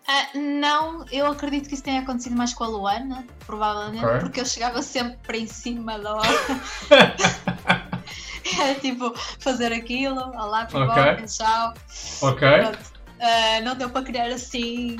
Ah, 0.09 0.27
não, 0.38 1.05
eu 1.12 1.27
acredito 1.27 1.67
que 1.67 1.74
isso 1.74 1.83
tenha 1.83 2.00
acontecido 2.00 2.36
mais 2.38 2.53
com 2.53 2.63
a 2.63 2.67
Luana, 2.67 3.27
provavelmente, 3.45 4.05
Ok. 4.05 4.19
porque 4.19 4.39
eu 4.39 4.45
chegava 4.45 4.81
sempre 4.81 5.39
em 5.39 5.47
cima 5.47 6.00
da 6.00 6.15
hora. 6.15 6.29
Era 8.59 8.75
tipo 8.79 9.13
fazer 9.39 9.74
aquilo, 9.74 10.17
olá, 10.19 10.63
Ok. 10.71 10.79
pipoca, 10.79 11.24
tchau. 11.27 11.74
Ok. 12.21 12.47
Ah, 13.19 13.62
não 13.63 13.75
deu 13.75 13.89
para 13.89 14.03
criar 14.05 14.27
assim, 14.27 14.95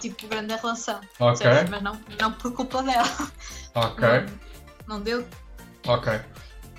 tipo, 0.00 0.26
grande 0.28 0.54
relação. 0.54 1.00
ok, 1.20 1.38
percebes? 1.46 1.70
Mas 1.70 1.82
não, 1.82 2.00
não 2.18 2.32
por 2.32 2.52
culpa 2.52 2.82
dela. 2.82 3.06
ok, 3.74 4.08
Não, 4.08 4.26
não 4.86 5.00
deu. 5.00 5.26
ok. 5.86 6.20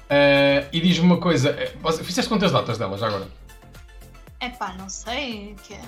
Eh, 0.09 0.67
e 0.71 0.79
diz-me 0.81 1.05
uma 1.05 1.17
coisa, 1.19 1.49
eh, 1.49 1.73
fizeste 2.03 2.29
quantas 2.29 2.51
datas 2.51 2.77
dela 2.77 2.95
já 2.97 3.07
agora? 3.07 3.27
É 4.39 4.49
pá, 4.49 4.73
não 4.73 4.87
sei. 4.87 5.55
Que 5.63 5.73
é 5.73 5.81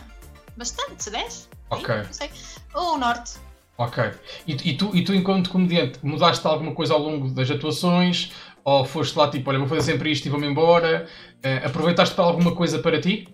bastante, 0.58 1.10
10? 1.10 1.50
Ok. 1.70 1.96
Não 1.96 2.14
sei. 2.14 2.32
O 2.74 2.98
norte. 2.98 3.38
Ok. 3.78 4.04
E, 4.48 4.54
e 4.72 4.76
tu, 4.76 4.90
e 4.96 5.04
tu, 5.04 5.14
enquanto 5.14 5.52
comediante, 5.52 6.00
mudaste 6.02 6.46
alguma 6.48 6.74
coisa 6.74 6.94
ao 6.96 7.00
longo 7.00 7.30
das 7.30 7.50
atuações? 7.52 8.32
Ou 8.64 8.84
foste 8.84 9.16
lá 9.16 9.30
tipo, 9.30 9.50
olha, 9.52 9.60
vou 9.60 9.68
fazer 9.68 9.84
sempre 9.92 10.12
isto 10.12 10.26
e 10.26 10.30
vou-me 10.30 10.48
embora? 10.48 11.08
Eh, 11.44 11.62
aproveitaste 11.64 12.16
para 12.16 12.24
alguma 12.26 12.56
coisa 12.56 12.80
para 12.80 13.00
ti? 13.00 13.28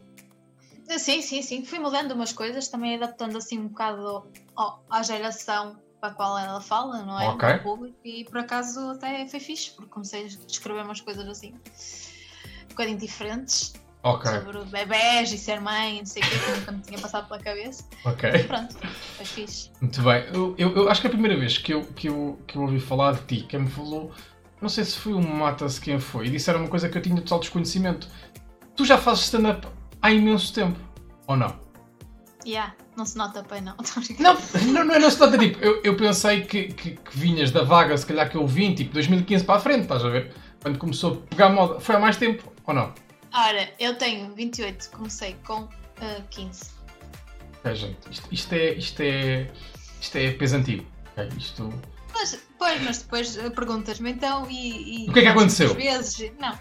Sim, 0.97 1.21
sim, 1.21 1.41
sim. 1.41 1.63
Fui 1.65 1.79
mudando 1.79 2.11
umas 2.11 2.33
coisas, 2.33 2.67
também 2.67 2.95
adaptando 2.97 3.37
assim 3.37 3.57
um 3.57 3.67
bocado 3.69 4.27
ao- 4.55 4.83
à 4.89 5.01
geração 5.01 5.77
para 6.03 6.12
a 6.12 6.15
qual 6.15 6.38
ela 6.38 6.60
fala, 6.60 7.01
não 7.05 7.17
é? 7.17 7.29
Ok. 7.29 7.50
Ao 7.50 7.60
público. 7.60 7.95
E 8.03 8.25
por 8.25 8.39
acaso 8.39 8.89
até 8.89 9.25
foi 9.25 9.39
fixe, 9.39 9.72
porque 9.72 9.89
comecei 9.89 10.24
a 10.24 10.27
escrever 10.27 10.83
umas 10.83 11.00
coisas 11.00 11.25
assim 11.29 11.53
um 12.65 12.67
bocadinho 12.69 12.98
diferentes 12.98 13.72
Ok, 14.03 14.29
sobre 14.29 14.65
bebés 14.65 15.31
e 15.31 15.38
ser 15.38 15.62
mãe, 15.62 16.00
não 16.00 16.05
sei 16.05 16.22
o 16.24 16.25
que, 16.25 16.39
que 16.39 16.51
nunca 16.51 16.72
me 16.74 16.81
tinha 16.81 17.00
passado 17.00 17.25
pela 17.29 17.39
cabeça. 17.39 17.86
ok. 18.03 18.43
Pronto, 18.43 18.75
foi 19.15 19.25
fixe. 19.25 19.72
Muito 19.79 20.01
bem. 20.01 20.25
Eu, 20.33 20.53
eu- 20.57 20.75
eu 20.75 20.89
acho 20.89 21.00
que 21.00 21.07
é 21.07 21.10
a 21.10 21.13
primeira 21.13 21.39
vez 21.39 21.57
que 21.57 21.74
eu, 21.74 21.86
que, 21.86 22.10
eu, 22.10 22.38
que 22.45 22.57
eu 22.57 22.63
ouvi 22.63 22.81
falar 22.81 23.13
de 23.13 23.22
ti, 23.22 23.45
quem 23.48 23.62
me 23.62 23.69
falou, 23.69 24.12
não 24.62 24.67
sei 24.67 24.83
se 24.83 24.98
foi 24.98 25.13
o 25.13 25.22
Mata-se 25.22 25.79
quem 25.79 26.01
foi, 26.01 26.25
e 26.27 26.29
disseram 26.31 26.60
uma 26.60 26.67
coisa 26.69 26.89
que 26.89 26.98
eu 26.98 27.01
tinha 27.01 27.15
total 27.15 27.39
desconhecimento. 27.39 28.10
Tu 28.75 28.83
já 28.83 28.98
fazes 28.98 29.24
stand-up 29.24 29.65
há 30.01 30.12
imenso 30.12 30.53
tempo, 30.53 30.77
ou 31.27 31.38
não? 31.38 31.62
Yeah, 32.45 32.73
não 32.97 33.05
se 33.05 33.17
nota 33.17 33.41
bem, 33.43 33.62
não. 33.62 33.75
Não, 34.19 34.33
não, 34.73 34.83
não, 34.85 35.00
não 35.00 35.09
se 35.09 35.17
trata 35.17 35.38
tipo, 35.38 35.59
eu, 35.59 35.81
eu 35.83 35.95
pensei 35.95 36.41
que, 36.41 36.73
que, 36.73 36.91
que 36.91 37.17
vinhas 37.17 37.51
da 37.51 37.63
vaga, 37.63 37.97
se 37.97 38.05
calhar 38.05 38.29
que 38.29 38.35
eu 38.35 38.45
vim, 38.45 38.75
tipo 38.75 38.93
2015 38.93 39.43
para 39.45 39.55
a 39.55 39.59
frente, 39.59 39.83
estás 39.83 40.03
a 40.03 40.09
ver? 40.09 40.33
Quando 40.62 40.77
começou 40.77 41.13
a 41.13 41.27
pegar 41.29 41.50
moda. 41.50 41.79
Foi 41.79 41.95
há 41.95 42.00
mais 42.00 42.17
tempo, 42.17 42.51
ou 42.65 42.73
não? 42.73 42.93
Ora, 43.33 43.69
eu 43.79 43.95
tenho 43.97 44.33
28, 44.35 44.89
comecei 44.91 45.35
com 45.45 45.67
ah, 46.01 46.21
15. 46.29 46.71
Ok, 47.59 47.75
gente, 47.75 47.97
isto, 48.12 48.27
isto 48.31 48.53
é. 48.53 48.73
Isto 48.73 49.01
é. 49.01 49.51
Isto 50.01 50.17
é 50.17 50.31
peso 50.31 50.57
antigo. 50.57 50.85
ok? 51.12 51.29
Isto. 51.38 51.73
Mas, 52.13 52.39
pois, 52.59 52.81
mas 52.83 52.97
depois 53.00 53.35
perguntas-me 53.55 54.12
então 54.12 54.47
e. 54.50 55.05
e 55.05 55.09
O 55.09 55.13
que 55.13 55.19
é 55.19 55.21
que 55.23 55.27
aconteceu? 55.29 55.73
Vezes. 55.73 56.31
Não. 56.39 56.57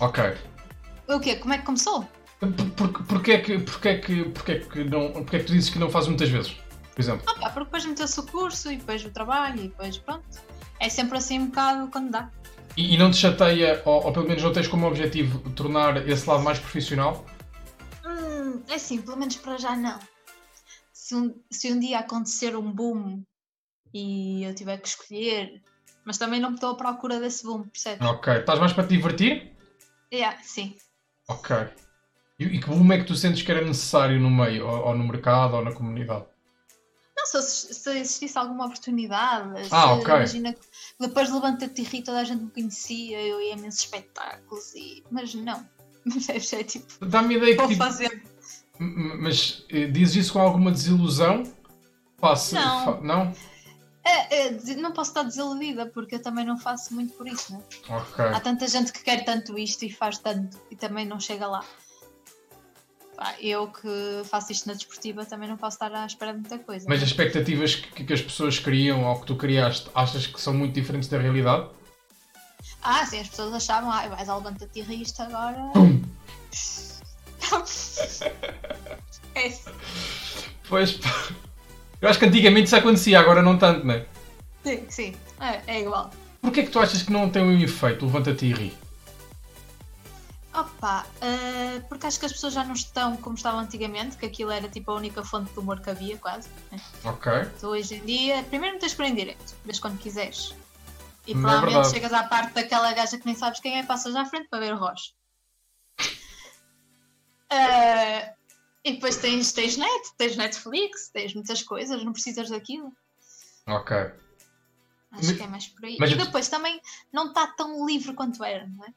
Ok. 0.00 0.34
O 1.08 1.20
quê? 1.20 1.36
Como 1.36 1.52
é 1.54 1.58
que 1.58 1.64
começou? 1.64 2.08
Por, 2.52 2.88
por, 2.88 3.04
porquê, 3.04 3.32
é 3.32 3.38
que, 3.40 3.58
porquê, 3.58 3.88
é 3.88 3.98
que, 3.98 4.24
porquê, 4.24 4.52
é 4.52 4.58
que 4.58 4.84
não, 4.84 5.12
porquê 5.12 5.36
é 5.36 5.38
que 5.40 5.46
tu 5.46 5.52
dizes 5.52 5.70
que 5.70 5.78
não 5.78 5.90
fazes 5.90 6.08
muitas 6.08 6.28
vezes? 6.28 6.52
Por 6.94 7.00
exemplo. 7.00 7.24
Ah, 7.26 7.34
pá, 7.34 7.50
porque 7.50 7.64
depois 7.64 7.84
meteu-se 7.84 8.20
o 8.20 8.22
curso 8.24 8.70
e 8.70 8.76
depois 8.76 9.04
o 9.04 9.10
trabalho 9.10 9.60
e 9.60 9.68
depois 9.68 9.98
pronto. 9.98 10.24
É 10.80 10.88
sempre 10.88 11.18
assim 11.18 11.40
um 11.40 11.46
bocado 11.46 11.90
quando 11.90 12.10
dá. 12.10 12.30
E, 12.76 12.94
e 12.94 12.98
não 12.98 13.10
te 13.10 13.16
chateia, 13.16 13.82
ou, 13.84 14.04
ou 14.04 14.12
pelo 14.12 14.26
menos 14.26 14.42
não 14.42 14.52
tens 14.52 14.66
como 14.66 14.86
objetivo 14.86 15.38
tornar 15.50 16.08
esse 16.08 16.28
lado 16.28 16.42
mais 16.42 16.58
profissional? 16.58 17.24
Hum, 18.04 18.62
é 18.68 18.74
assim, 18.74 19.00
pelo 19.00 19.16
menos 19.16 19.36
para 19.36 19.56
já 19.58 19.76
não. 19.76 19.98
Se 20.92 21.14
um, 21.14 21.34
se 21.50 21.72
um 21.72 21.78
dia 21.78 21.98
acontecer 22.00 22.56
um 22.56 22.72
boom 22.72 23.22
e 23.92 24.44
eu 24.44 24.54
tiver 24.54 24.78
que 24.78 24.88
escolher, 24.88 25.62
mas 26.04 26.18
também 26.18 26.40
não 26.40 26.54
estou 26.54 26.70
à 26.70 26.76
procura 26.76 27.20
desse 27.20 27.44
boom, 27.44 27.64
percebes? 27.64 28.06
Ok. 28.06 28.32
Estás 28.38 28.58
mais 28.58 28.72
para 28.72 28.84
te 28.84 28.90
divertir? 28.96 29.52
Yeah, 30.12 30.38
sim. 30.42 30.76
Ok. 31.28 31.56
E, 32.38 32.44
e 32.44 32.60
que 32.60 32.66
boom 32.68 32.92
é 32.92 32.98
que 32.98 33.04
tu 33.04 33.14
sentes 33.14 33.42
que 33.42 33.50
era 33.50 33.64
necessário 33.64 34.20
no 34.20 34.30
meio, 34.30 34.66
ou, 34.66 34.86
ou 34.88 34.94
no 34.96 35.04
mercado, 35.06 35.54
ou 35.56 35.64
na 35.64 35.72
comunidade? 35.72 36.24
Não, 37.16 37.26
se, 37.26 37.72
se 37.74 37.98
existisse 37.98 38.36
alguma 38.36 38.66
oportunidade, 38.66 39.68
Ah, 39.70 39.94
ok. 39.94 40.04
imagina 40.14 40.52
que 40.52 40.60
depois 41.00 41.32
levanta-te 41.32 41.80
e 41.80 41.84
ri, 41.84 42.02
toda 42.02 42.18
a 42.20 42.24
gente 42.24 42.42
me 42.42 42.50
conhecia, 42.50 43.20
eu 43.20 43.40
ia 43.40 43.54
a 43.54 43.56
imensos 43.56 43.80
espetáculos, 43.80 44.74
e... 44.74 45.02
mas 45.10 45.34
não. 45.34 45.64
Percebes? 46.12 46.52
É 46.52 46.64
tipo, 46.64 47.06
Dá-me 47.06 47.36
ideia 47.36 47.52
que 47.54 47.60
vou 47.60 47.68
tipo, 47.68 47.82
fazer. 47.82 48.22
Mas 48.78 49.64
eh, 49.70 49.86
dizes 49.86 50.16
isso 50.16 50.32
com 50.32 50.40
alguma 50.40 50.70
desilusão? 50.72 51.44
Passa, 52.20 52.56
Não. 52.56 52.84
fa- 52.84 53.00
não? 53.00 53.32
É, 54.04 54.48
é, 54.48 54.50
não 54.76 54.92
posso 54.92 55.10
estar 55.10 55.22
desiludida, 55.22 55.86
porque 55.86 56.16
eu 56.16 56.22
também 56.22 56.44
não 56.44 56.58
faço 56.58 56.92
muito 56.92 57.14
por 57.14 57.26
isso, 57.26 57.54
né? 57.54 57.62
Ok. 57.88 58.24
Há 58.24 58.40
tanta 58.40 58.68
gente 58.68 58.92
que 58.92 59.02
quer 59.02 59.24
tanto 59.24 59.58
isto 59.58 59.84
e 59.84 59.90
faz 59.90 60.18
tanto 60.18 60.60
e 60.70 60.76
também 60.76 61.06
não 61.06 61.18
chega 61.18 61.46
lá. 61.46 61.64
Pá, 63.16 63.34
eu 63.40 63.68
que 63.68 64.22
faço 64.24 64.50
isto 64.52 64.66
na 64.66 64.74
desportiva 64.74 65.24
também 65.24 65.48
não 65.48 65.56
posso 65.56 65.76
estar 65.76 65.92
à 65.94 66.04
espera 66.06 66.32
de 66.32 66.40
muita 66.40 66.58
coisa. 66.58 66.86
Mas 66.88 67.02
as 67.02 67.08
expectativas 67.08 67.76
que, 67.76 68.04
que 68.04 68.12
as 68.12 68.20
pessoas 68.20 68.58
criam 68.58 69.04
ou 69.04 69.20
que 69.20 69.26
tu 69.26 69.36
criaste, 69.36 69.88
achas 69.94 70.26
que 70.26 70.40
são 70.40 70.52
muito 70.52 70.74
diferentes 70.74 71.08
da 71.08 71.18
realidade? 71.18 71.68
Ah, 72.82 73.06
sim, 73.06 73.20
as 73.20 73.28
pessoas 73.28 73.54
achavam, 73.54 73.90
ah, 73.90 74.08
vais 74.08 74.28
ao 74.28 74.38
levanta-te 74.38 74.80
riste 74.82 75.22
agora. 75.22 75.58
Pum! 75.74 76.02
é, 79.34 79.52
Pois. 80.68 80.92
pá. 80.92 81.28
Eu 82.00 82.08
acho 82.08 82.18
que 82.18 82.26
antigamente 82.26 82.66
isso 82.66 82.76
acontecia, 82.76 83.18
agora 83.20 83.42
não 83.42 83.56
tanto, 83.56 83.86
não 83.86 83.94
é? 83.94 84.04
sim, 84.62 84.84
sim, 84.88 85.14
é, 85.40 85.60
é 85.66 85.80
igual. 85.80 86.10
Porquê 86.40 86.60
é 86.60 86.62
que 86.64 86.70
tu 86.70 86.78
achas 86.78 87.02
que 87.02 87.12
não 87.12 87.30
tem 87.30 87.42
o 87.42 87.46
mesmo 87.46 87.64
efeito, 87.64 88.04
levanta-te 88.04 88.46
e 88.46 88.52
ri? 88.52 88.74
Opa, 90.54 91.04
ah, 91.20 91.80
porque 91.88 92.06
acho 92.06 92.18
que 92.20 92.26
as 92.26 92.32
pessoas 92.32 92.52
já 92.54 92.62
não 92.64 92.74
estão 92.74 93.16
como 93.16 93.34
estavam 93.34 93.58
antigamente, 93.60 94.16
que 94.16 94.24
aquilo 94.26 94.50
era 94.52 94.68
tipo 94.68 94.92
a 94.92 94.94
única 94.94 95.24
fonte 95.24 95.52
de 95.52 95.58
humor 95.58 95.80
que 95.80 95.90
havia, 95.90 96.16
quase. 96.16 96.48
né? 96.70 96.80
Ok. 97.04 97.32
Tu 97.60 97.66
hoje 97.66 97.96
em 97.96 98.04
dia, 98.04 98.42
primeiro 98.44 98.74
não 98.74 98.80
tens 98.80 98.94
para 98.94 99.08
em 99.08 99.14
direto, 99.14 99.54
vês 99.64 99.80
quando 99.80 99.98
quiseres. 99.98 100.54
E 101.26 101.34
Não 101.34 101.40
é 101.40 101.42
provavelmente 101.42 101.72
verdade. 101.74 101.94
chegas 101.94 102.12
à 102.12 102.22
parte 102.24 102.52
daquela 102.54 102.92
gaja 102.92 103.18
que 103.18 103.26
nem 103.26 103.34
sabes 103.34 103.58
quem 103.58 103.78
é, 103.78 103.82
passas 103.82 104.14
à 104.14 104.24
frente 104.26 104.48
para 104.48 104.60
ver 104.60 104.74
o 104.74 104.78
Roche. 104.78 105.12
Ah, 107.50 108.32
e 108.84 108.92
depois 108.94 109.16
tens, 109.16 109.52
tens 109.52 109.76
net, 109.76 110.12
tens 110.18 110.36
Netflix, 110.36 111.08
tens 111.10 111.34
muitas 111.34 111.62
coisas, 111.62 112.02
não 112.04 112.12
precisas 112.12 112.50
daquilo. 112.50 112.92
Ok. 113.66 113.96
Acho 113.96 114.12
Mas- 115.12 115.32
que 115.32 115.42
é 115.42 115.46
mais 115.46 115.66
por 115.68 115.84
aí. 115.84 115.96
mas 116.00 116.10
e 116.10 116.16
depois 116.16 116.48
também 116.48 116.80
não 117.12 117.28
está 117.28 117.46
tão 117.46 117.86
livre 117.86 118.12
quanto 118.14 118.42
era, 118.42 118.66
não 118.66 118.84
é? 118.84 118.88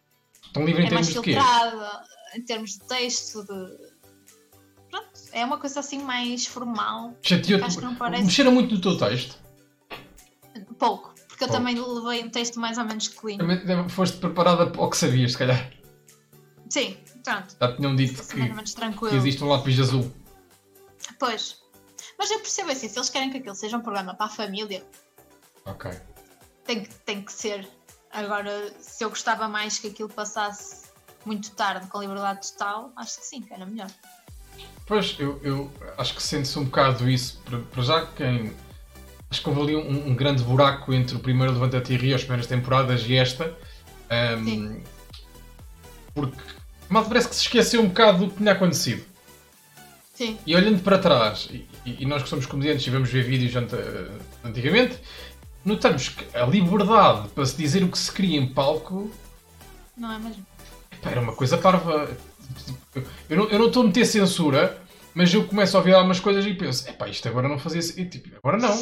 Estão 0.47 0.65
livre 0.65 0.83
em 0.83 0.87
é 0.87 0.91
mais 0.91 1.07
termos 1.07 1.25
de 1.25 1.31
quê? 1.33 1.39
filtrada 1.39 2.03
em 2.35 2.41
termos 2.41 2.71
de 2.71 2.79
texto, 2.79 3.43
de. 3.43 3.97
Pronto, 4.89 5.09
é 5.31 5.45
uma 5.45 5.57
coisa 5.57 5.79
assim 5.79 5.99
mais 5.99 6.45
formal. 6.47 7.13
Chateou-te? 7.21 7.63
Acho 7.65 7.77
que 7.77 7.83
não 7.83 7.95
parece- 7.95 8.23
Mexeram 8.23 8.51
muito 8.51 8.75
no 8.75 8.81
teu 8.81 8.97
texto? 8.97 9.37
Pouco, 10.79 11.13
porque 11.27 11.43
eu 11.43 11.47
Pouco. 11.47 11.53
também 11.53 11.75
levei 11.79 12.23
um 12.23 12.29
texto 12.29 12.59
mais 12.59 12.77
ou 12.77 12.85
menos 12.85 13.07
clean. 13.07 13.37
Também 13.37 13.89
Foste 13.89 14.17
preparada 14.17 14.67
para 14.67 14.81
o 14.81 14.89
que 14.89 14.97
sabias, 14.97 15.31
se 15.33 15.37
calhar. 15.37 15.71
Sim, 16.69 16.97
pronto. 17.23 17.55
Já 17.59 17.75
tinham 17.75 17.95
dito 17.95 18.17
mais 18.17 18.73
que, 18.73 19.09
que 19.09 19.15
existe 19.15 19.43
um 19.43 19.47
lápis 19.47 19.79
azul. 19.79 20.11
Pois. 21.19 21.61
Mas 22.17 22.31
eu 22.31 22.39
percebo 22.39 22.71
assim, 22.71 22.89
se 22.89 22.97
eles 22.97 23.09
querem 23.09 23.29
que 23.31 23.37
aquilo 23.37 23.55
seja 23.55 23.77
um 23.77 23.81
programa 23.81 24.13
para 24.15 24.25
a 24.25 24.29
família, 24.29 24.83
Ok. 25.65 25.91
tem 26.65 26.83
tem 27.05 27.21
que 27.23 27.31
ser. 27.31 27.67
Agora, 28.11 28.73
se 28.79 29.03
eu 29.03 29.09
gostava 29.09 29.47
mais 29.47 29.79
que 29.79 29.87
aquilo 29.87 30.09
passasse 30.09 30.87
muito 31.25 31.51
tarde, 31.51 31.87
com 31.87 32.01
liberdade 32.01 32.51
total, 32.51 32.91
acho 32.95 33.19
que 33.19 33.25
sim, 33.25 33.41
que 33.41 33.53
era 33.53 33.65
melhor. 33.65 33.89
Pois, 34.85 35.15
eu, 35.19 35.39
eu 35.43 35.71
acho 35.97 36.15
que 36.15 36.23
sente-se 36.23 36.57
um 36.57 36.65
bocado 36.65 37.09
isso. 37.09 37.41
Para, 37.71 37.83
já, 37.83 38.05
quem. 38.07 38.53
Acho 39.29 39.41
que 39.41 39.49
houve 39.49 39.61
ali 39.61 39.75
um, 39.75 40.07
um 40.07 40.15
grande 40.15 40.41
buraco 40.43 40.93
entre 40.93 41.15
o 41.17 41.19
primeiro 41.19 41.51
Levanta-te 41.51 41.93
e 41.93 41.97
Rio, 41.97 42.15
as 42.15 42.21
primeiras 42.21 42.47
temporadas, 42.47 43.03
e 43.05 43.15
esta. 43.15 43.53
Ahm, 44.09 44.45
Sim. 44.45 44.83
porque. 46.15 46.41
Mal 46.89 47.03
parece 47.03 47.27
que 47.27 47.35
se 47.35 47.41
esqueceu 47.41 47.81
um 47.81 47.89
bocado 47.89 48.19
do 48.19 48.31
que 48.31 48.37
tinha 48.37 48.53
acontecido. 48.53 49.05
Sim, 50.13 50.39
E 50.47 50.55
olhando 50.55 50.81
para 50.81 50.97
trás, 50.97 51.47
e, 51.51 51.67
e 51.85 52.05
nós 52.05 52.23
que 52.23 52.29
somos 52.29 52.45
comediantes 52.47 52.87
e 52.87 52.89
vamos 52.89 53.07
ver 53.11 53.23
vídeos 53.23 53.55
ante- 53.55 53.75
antigamente, 54.43 54.97
notamos 55.67 56.09
que 56.09 56.38
a 56.38 56.45
liberdade 56.45 57.29
para 57.29 57.45
se 57.45 57.57
dizer 57.57 57.83
o 57.83 57.89
que 57.89 57.97
se 57.97 58.12
queria 58.12 58.39
em 58.39 58.47
palco 58.47 59.12
não 59.97 60.12
é 60.12 60.19
mesmo? 60.19 60.45
Era 61.03 61.19
uma 61.19 61.33
coisa 61.33 61.57
parva. 61.57 62.15
Eu 63.29 63.38
não, 63.38 63.50
eu 63.50 63.59
não 63.59 63.67
estou 63.67 63.83
a 63.83 63.88
meter 63.88 64.05
censura, 64.05 64.79
mas 65.13 65.33
eu 65.33 65.45
começo 65.45 65.75
a 65.75 65.79
ouvir 65.79 65.93
algumas 65.93 66.19
coisas 66.19 66.45
e 66.45 66.53
penso: 66.53 66.88
epá, 66.88 67.07
isto 67.07 67.27
agora 67.27 67.50
não 67.50 67.57
fazia. 67.57 67.81
E, 68.00 68.05
tipo, 68.05 68.36
agora 68.38 68.57
não. 68.57 68.77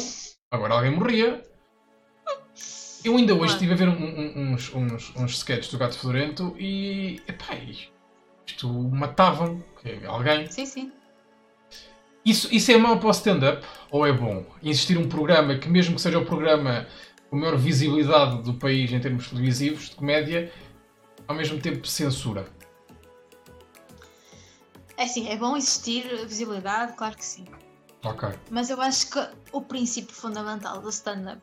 Agora 0.50 0.74
alguém 0.74 0.92
morria. 0.92 1.42
Eu 3.04 3.16
ainda 3.16 3.34
hoje 3.34 3.54
estive 3.54 3.72
a 3.72 3.76
ver 3.76 3.88
um, 3.88 3.92
um, 3.92 4.52
uns, 4.52 4.74
uns, 4.74 5.16
uns 5.16 5.32
sketches 5.32 5.70
do 5.70 5.78
Gato 5.78 5.98
Fedorento 5.98 6.54
e. 6.58 7.22
epá, 7.26 7.54
isto 8.46 8.68
matavam 8.68 9.64
alguém. 10.06 10.50
Sim, 10.50 10.66
sim. 10.66 10.92
Isso, 12.26 12.52
isso 12.52 12.72
é 12.72 12.76
mau 12.76 12.98
para 12.98 13.06
o 13.06 13.10
stand-up 13.12 13.64
ou 13.88 14.04
é 14.04 14.12
bom? 14.12 14.44
Existir 14.60 14.98
um 14.98 15.08
programa 15.08 15.56
que, 15.58 15.68
mesmo 15.68 15.94
que 15.94 16.00
seja 16.00 16.18
o 16.18 16.26
programa 16.26 16.88
com 17.30 17.36
maior 17.36 17.56
visibilidade 17.56 18.42
do 18.42 18.54
país 18.54 18.90
em 18.92 18.98
termos 18.98 19.28
televisivos, 19.30 19.90
de 19.90 19.94
comédia, 19.94 20.52
ao 21.28 21.36
mesmo 21.36 21.60
tempo 21.60 21.86
censura? 21.86 22.48
É 24.96 25.06
sim, 25.06 25.28
é 25.28 25.36
bom 25.36 25.56
existir 25.56 26.02
visibilidade, 26.26 26.94
claro 26.94 27.16
que 27.16 27.24
sim. 27.24 27.44
Ok. 28.02 28.28
Mas 28.50 28.70
eu 28.70 28.80
acho 28.80 29.08
que 29.08 29.28
o 29.52 29.60
princípio 29.60 30.12
fundamental 30.12 30.80
do 30.80 30.88
stand-up 30.88 31.40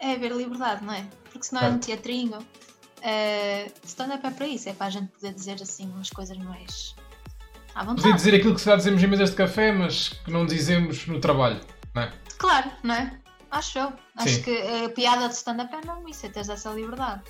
é 0.00 0.14
haver 0.14 0.32
liberdade, 0.32 0.84
não 0.84 0.94
é? 0.94 1.06
Porque 1.30 1.44
senão 1.44 1.62
é, 1.62 1.66
é 1.66 1.68
um 1.68 1.78
teatrinho. 1.78 2.38
Uh, 2.38 3.72
stand-up 3.84 4.26
é 4.26 4.30
para 4.30 4.48
isso, 4.48 4.68
é 4.68 4.72
para 4.72 4.86
a 4.86 4.90
gente 4.90 5.12
poder 5.12 5.32
dizer 5.32 5.62
assim 5.62 5.88
umas 5.90 6.10
coisas 6.10 6.36
mais 6.38 6.96
à 7.74 7.80
vontade. 7.80 8.02
Poder 8.02 8.14
dizer 8.14 8.34
aquilo 8.34 8.54
que 8.54 8.60
se 8.60 8.66
dá 8.66 8.76
dizemos 8.76 9.02
em 9.02 9.06
mesas 9.06 9.30
de 9.30 9.36
café, 9.36 9.72
mas 9.72 10.08
que 10.08 10.30
não 10.30 10.46
dizemos 10.46 11.06
no 11.06 11.20
trabalho, 11.20 11.60
não 11.94 12.02
é? 12.02 12.12
Claro, 12.38 12.70
não 12.82 12.94
é? 12.94 13.18
Acho 13.50 13.78
eu. 13.78 13.92
Acho 14.16 14.34
Sim. 14.34 14.42
que 14.42 14.84
a 14.84 14.88
piada 14.88 15.28
de 15.28 15.34
stand-up 15.34 15.74
é 15.74 15.86
não 15.86 16.08
isso, 16.08 16.26
é 16.26 16.28
teres 16.28 16.48
essa 16.48 16.70
liberdade. 16.70 17.22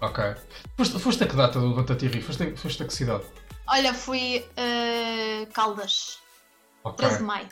Ok. 0.00 0.24
Foste, 0.76 0.98
foste 0.98 1.24
a 1.24 1.26
que 1.26 1.36
data 1.36 1.58
do 1.58 1.68
Levanta-te 1.68 2.06
e 2.06 2.22
Foste, 2.22 2.56
foste 2.56 2.82
a 2.82 2.86
que 2.86 2.94
cidade? 2.94 3.24
Olha, 3.66 3.92
fui 3.92 4.38
uh, 4.38 5.46
Caldas. 5.52 6.18
Okay. 6.82 7.06
13 7.06 7.18
de 7.18 7.24
maio. 7.24 7.48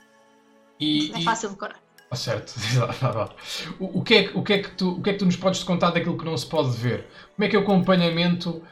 E, 0.81 1.13
é 1.13 1.23
fácil 1.23 1.51
de 1.51 1.55
decorar. 1.57 1.81
Ah, 2.11 2.17
certo. 2.17 2.55
o, 3.79 3.99
o, 3.99 4.03
que 4.03 4.15
é, 4.15 4.31
o, 4.35 4.43
que 4.43 4.53
é 4.55 4.63
que 4.63 4.71
tu, 4.71 4.93
o 4.93 5.03
que 5.03 5.11
é 5.11 5.13
que 5.13 5.19
tu 5.19 5.27
nos 5.27 5.37
podes 5.37 5.63
contar 5.63 5.91
daquilo 5.91 6.17
que 6.17 6.25
não 6.25 6.37
se 6.37 6.47
pode 6.47 6.71
ver? 6.77 7.07
Como 7.37 7.47
é 7.47 7.49
que 7.49 7.57
é 7.57 7.59
o 7.59 7.63
acompanhamento 7.63 8.63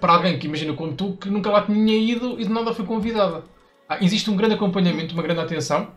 para 0.00 0.12
alguém 0.14 0.38
que 0.38 0.46
imagina 0.46 0.72
como 0.74 0.94
tu, 0.94 1.16
que 1.16 1.28
nunca 1.28 1.50
lá 1.50 1.62
tinha 1.62 1.96
ido 1.96 2.40
e 2.40 2.44
de 2.44 2.50
nada 2.50 2.72
foi 2.72 2.86
convidada? 2.86 3.44
Ah, 3.88 3.98
existe 4.00 4.30
um 4.30 4.36
grande 4.36 4.54
acompanhamento, 4.54 5.14
uma 5.14 5.22
grande 5.22 5.40
atenção? 5.40 5.92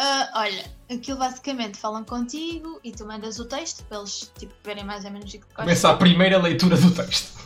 Uh, 0.00 0.26
olha, 0.34 0.64
aquilo 0.90 1.18
basicamente 1.18 1.76
falam 1.76 2.02
contigo 2.04 2.80
e 2.82 2.90
tu 2.90 3.04
mandas 3.06 3.38
o 3.38 3.44
texto 3.44 3.84
para 3.84 3.98
eles 3.98 4.32
tipo, 4.38 4.54
verem 4.64 4.82
mais 4.82 5.04
ou 5.04 5.10
menos 5.10 5.28
o 5.32 5.38
que. 5.38 5.54
Começa 5.54 5.90
a 5.90 5.96
primeira 5.96 6.38
leitura 6.38 6.76
do 6.76 6.90
texto. 6.90 7.38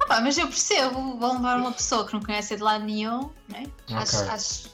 Ah, 0.00 0.06
pá, 0.06 0.20
mas 0.20 0.38
eu 0.38 0.46
percebo, 0.46 1.18
vão 1.18 1.34
levar 1.34 1.58
uma 1.58 1.72
pessoa 1.72 2.06
que 2.06 2.14
não 2.14 2.22
conhece 2.22 2.56
de 2.56 2.62
lado 2.62 2.84
nenhum, 2.84 3.30
né? 3.48 3.64
Okay. 3.84 3.96
Acho, 3.96 4.16
acho 4.30 4.70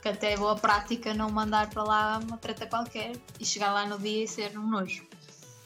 que 0.00 0.08
até 0.08 0.34
é 0.34 0.36
boa 0.36 0.54
prática 0.54 1.12
não 1.12 1.28
mandar 1.28 1.68
para 1.68 1.82
lá 1.82 2.20
uma 2.22 2.36
treta 2.36 2.64
qualquer 2.64 3.12
e 3.40 3.44
chegar 3.44 3.72
lá 3.72 3.84
no 3.84 3.98
dia 3.98 4.22
e 4.22 4.28
ser 4.28 4.56
um 4.56 4.68
nojo. 4.68 5.04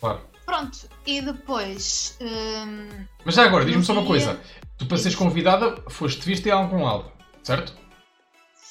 Claro. 0.01 0.32
Pronto, 0.53 0.87
e 1.07 1.23
depois. 1.23 2.19
Hum, 2.21 3.07
mas 3.25 3.37
já 3.37 3.45
agora, 3.45 3.65
diz-me 3.65 3.83
só 3.83 3.95
uma 3.95 4.05
coisa: 4.05 4.39
tu 4.77 4.85
para 4.85 4.99
seres 4.99 5.17
convidada 5.17 5.83
foste 5.89 6.21
vista 6.27 6.47
em 6.47 6.53
algum 6.53 6.85
lado, 6.85 7.11
certo? 7.43 7.75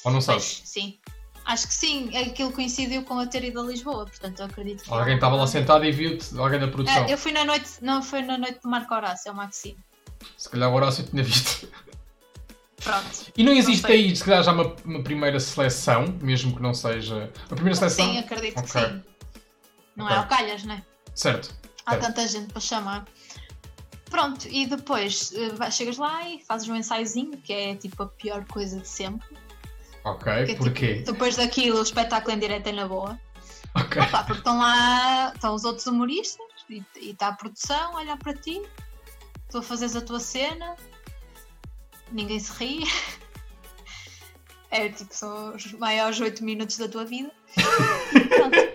Ou 0.04 0.12
não 0.12 0.20
sabes? 0.20 0.58
Pois, 0.58 0.68
sim. 0.68 0.98
Acho 1.44 1.66
que 1.66 1.74
sim, 1.74 2.16
aquilo 2.16 2.52
coincidiu 2.52 3.02
com 3.02 3.18
a 3.18 3.26
ter 3.26 3.42
ido 3.42 3.60
a 3.60 3.64
Lisboa, 3.64 4.06
portanto 4.06 4.38
eu 4.38 4.46
acredito 4.46 4.84
que. 4.84 4.92
Alguém 4.92 5.16
estava 5.16 5.34
lá 5.34 5.44
sentado 5.44 5.84
e 5.84 5.90
viu-te, 5.90 6.38
alguém 6.38 6.60
da 6.60 6.68
produção. 6.68 7.04
É, 7.04 7.12
eu 7.12 7.18
fui 7.18 7.32
na 7.32 7.44
noite, 7.44 7.68
não 7.80 8.00
foi 8.00 8.22
na 8.22 8.38
noite 8.38 8.60
do 8.62 8.68
Marco 8.68 8.94
Horácio, 8.94 9.30
é 9.30 9.32
o 9.32 9.34
Maxime. 9.34 9.78
Se 10.36 10.48
calhar 10.48 10.70
o 10.70 10.74
Horácio 10.76 11.02
tinha 11.02 11.24
visto. 11.24 11.68
Pronto. 12.76 13.32
E 13.36 13.42
não 13.42 13.52
existe 13.52 13.82
não 13.82 13.90
aí, 13.90 14.14
se 14.14 14.22
calhar, 14.22 14.44
já 14.44 14.52
uma, 14.52 14.72
uma, 14.84 15.02
primeira 15.02 15.40
seleção, 15.40 16.16
mesmo 16.22 16.54
que 16.54 16.62
não 16.62 16.74
seja. 16.74 17.32
A 17.50 17.54
primeira 17.56 17.74
seleção? 17.74 18.06
Sim, 18.06 18.18
acredito 18.20 18.60
okay. 18.60 18.82
que 18.82 18.88
sim. 18.88 19.02
Não 19.96 20.04
okay. 20.04 20.16
é 20.16 20.20
ao 20.20 20.28
calhas, 20.28 20.62
não 20.62 20.76
é? 20.76 20.82
Certo. 21.12 21.62
Há 21.86 21.92
certo. 21.92 22.06
tanta 22.06 22.26
gente 22.26 22.52
para 22.52 22.60
chamar. 22.60 23.04
Pronto, 24.10 24.46
e 24.48 24.66
depois 24.66 25.32
uh, 25.32 25.70
chegas 25.72 25.96
lá 25.96 26.28
e 26.28 26.44
fazes 26.44 26.68
um 26.68 26.76
ensaiozinho, 26.76 27.38
que 27.38 27.52
é 27.52 27.74
tipo 27.76 28.02
a 28.02 28.06
pior 28.06 28.44
coisa 28.44 28.78
de 28.78 28.88
sempre. 28.88 29.26
Ok, 30.04 30.32
porque, 30.32 30.56
porquê? 30.56 30.94
Tipo, 30.96 31.12
depois 31.12 31.36
daquilo, 31.36 31.78
o 31.78 31.82
espetáculo 31.82 32.34
em 32.34 32.38
direto 32.38 32.66
é 32.66 32.72
na 32.72 32.86
boa. 32.86 33.18
Ok. 33.74 34.02
Opa, 34.02 34.24
porque 34.24 34.40
estão 34.40 34.58
lá, 34.58 35.32
estão 35.34 35.54
os 35.54 35.64
outros 35.64 35.86
humoristas 35.86 36.44
e 36.68 36.84
está 37.10 37.28
a 37.28 37.32
produção 37.32 37.96
a 37.96 38.00
olhar 38.00 38.18
para 38.18 38.34
ti, 38.34 38.62
tu 39.50 39.58
a 39.58 39.62
fazeres 39.62 39.96
a 39.96 40.00
tua 40.00 40.20
cena, 40.20 40.76
ninguém 42.10 42.38
se 42.38 42.52
ri. 42.52 42.84
É 44.74 44.88
tipo, 44.88 45.14
são 45.14 45.54
os 45.54 45.70
maiores 45.74 46.18
8 46.18 46.42
minutos 46.42 46.78
da 46.78 46.88
tua 46.88 47.04
vida. 47.04 47.30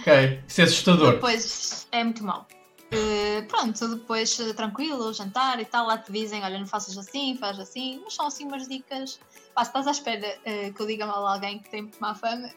ok, 0.00 0.40
isso 0.46 0.60
é 0.60 0.64
assustador. 0.64 1.14
Depois 1.14 1.86
é 1.92 2.04
muito 2.04 2.24
mal. 2.24 2.46
Uh, 2.90 3.46
pronto, 3.48 3.86
depois 3.96 4.38
uh, 4.38 4.54
tranquilo, 4.54 5.12
jantar 5.12 5.60
e 5.60 5.64
tal, 5.66 5.86
lá 5.86 5.98
te 5.98 6.10
dizem, 6.10 6.42
olha, 6.42 6.58
não 6.58 6.66
faças 6.66 6.96
assim, 6.96 7.36
faz 7.38 7.60
assim, 7.60 8.00
mas 8.02 8.14
são 8.14 8.26
assim 8.26 8.46
umas 8.46 8.66
dicas. 8.66 9.20
Pá, 9.54 9.62
se 9.62 9.68
estás 9.68 9.86
à 9.86 9.90
espera 9.90 10.26
uh, 10.26 10.72
que 10.72 10.80
eu 10.80 10.86
diga 10.86 11.06
mal 11.06 11.26
a 11.26 11.34
alguém 11.34 11.58
que 11.58 11.68
tem 11.68 11.82
muito 11.82 11.98
má 12.00 12.14
fama, 12.14 12.48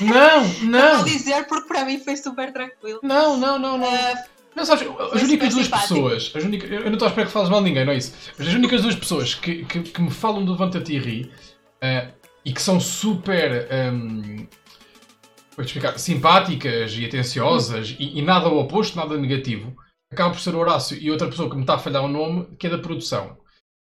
não, 0.00 0.48
não. 0.70 0.96
vou 0.96 1.04
dizer 1.04 1.46
porque 1.46 1.68
para 1.68 1.84
mim 1.84 1.98
foi 1.98 2.16
super 2.16 2.50
tranquilo. 2.54 3.00
Não, 3.02 3.36
não, 3.36 3.58
não, 3.58 3.76
não. 3.76 3.90
não, 4.54 4.64
sabes, 4.64 4.88
as 5.12 5.22
únicas 5.22 5.52
duas 5.52 5.66
simpático. 5.66 5.94
pessoas, 5.94 6.32
as 6.34 6.42
únicas, 6.42 6.70
eu 6.70 6.84
não 6.84 6.92
estou 6.94 7.06
à 7.06 7.10
espera 7.10 7.26
que 7.26 7.32
fales 7.34 7.50
mal 7.50 7.60
de 7.60 7.66
ninguém, 7.66 7.84
não 7.84 7.92
é 7.92 7.96
isso? 7.96 8.14
Mas 8.38 8.48
as 8.48 8.54
únicas 8.54 8.80
duas 8.80 8.94
pessoas 8.94 9.34
que, 9.34 9.66
que, 9.66 9.82
que 9.82 10.00
me 10.00 10.10
falam 10.10 10.42
do 10.42 10.52
Levanta-te 10.52 10.94
e 10.94 10.98
ri 10.98 11.32
e 12.46 12.52
que 12.52 12.62
são 12.62 12.80
super. 12.80 13.68
Um, 13.92 14.36
vou 14.36 14.48
explicar, 15.64 15.98
simpáticas 15.98 16.92
e 16.94 17.04
atenciosas 17.04 17.96
e, 17.98 18.18
e, 18.18 18.22
nada 18.22 18.46
ao 18.46 18.58
oposto, 18.58 18.96
nada 18.96 19.16
negativo, 19.16 19.74
acaba 20.12 20.30
por 20.30 20.40
ser 20.40 20.54
o 20.54 20.58
Horácio 20.58 20.98
e 20.98 21.10
outra 21.10 21.28
pessoa 21.28 21.48
que 21.48 21.56
me 21.56 21.62
está 21.62 21.74
a 21.74 21.78
falhar 21.78 22.04
o 22.04 22.08
nome, 22.08 22.46
que 22.58 22.66
é 22.66 22.70
da 22.70 22.78
produção. 22.78 23.38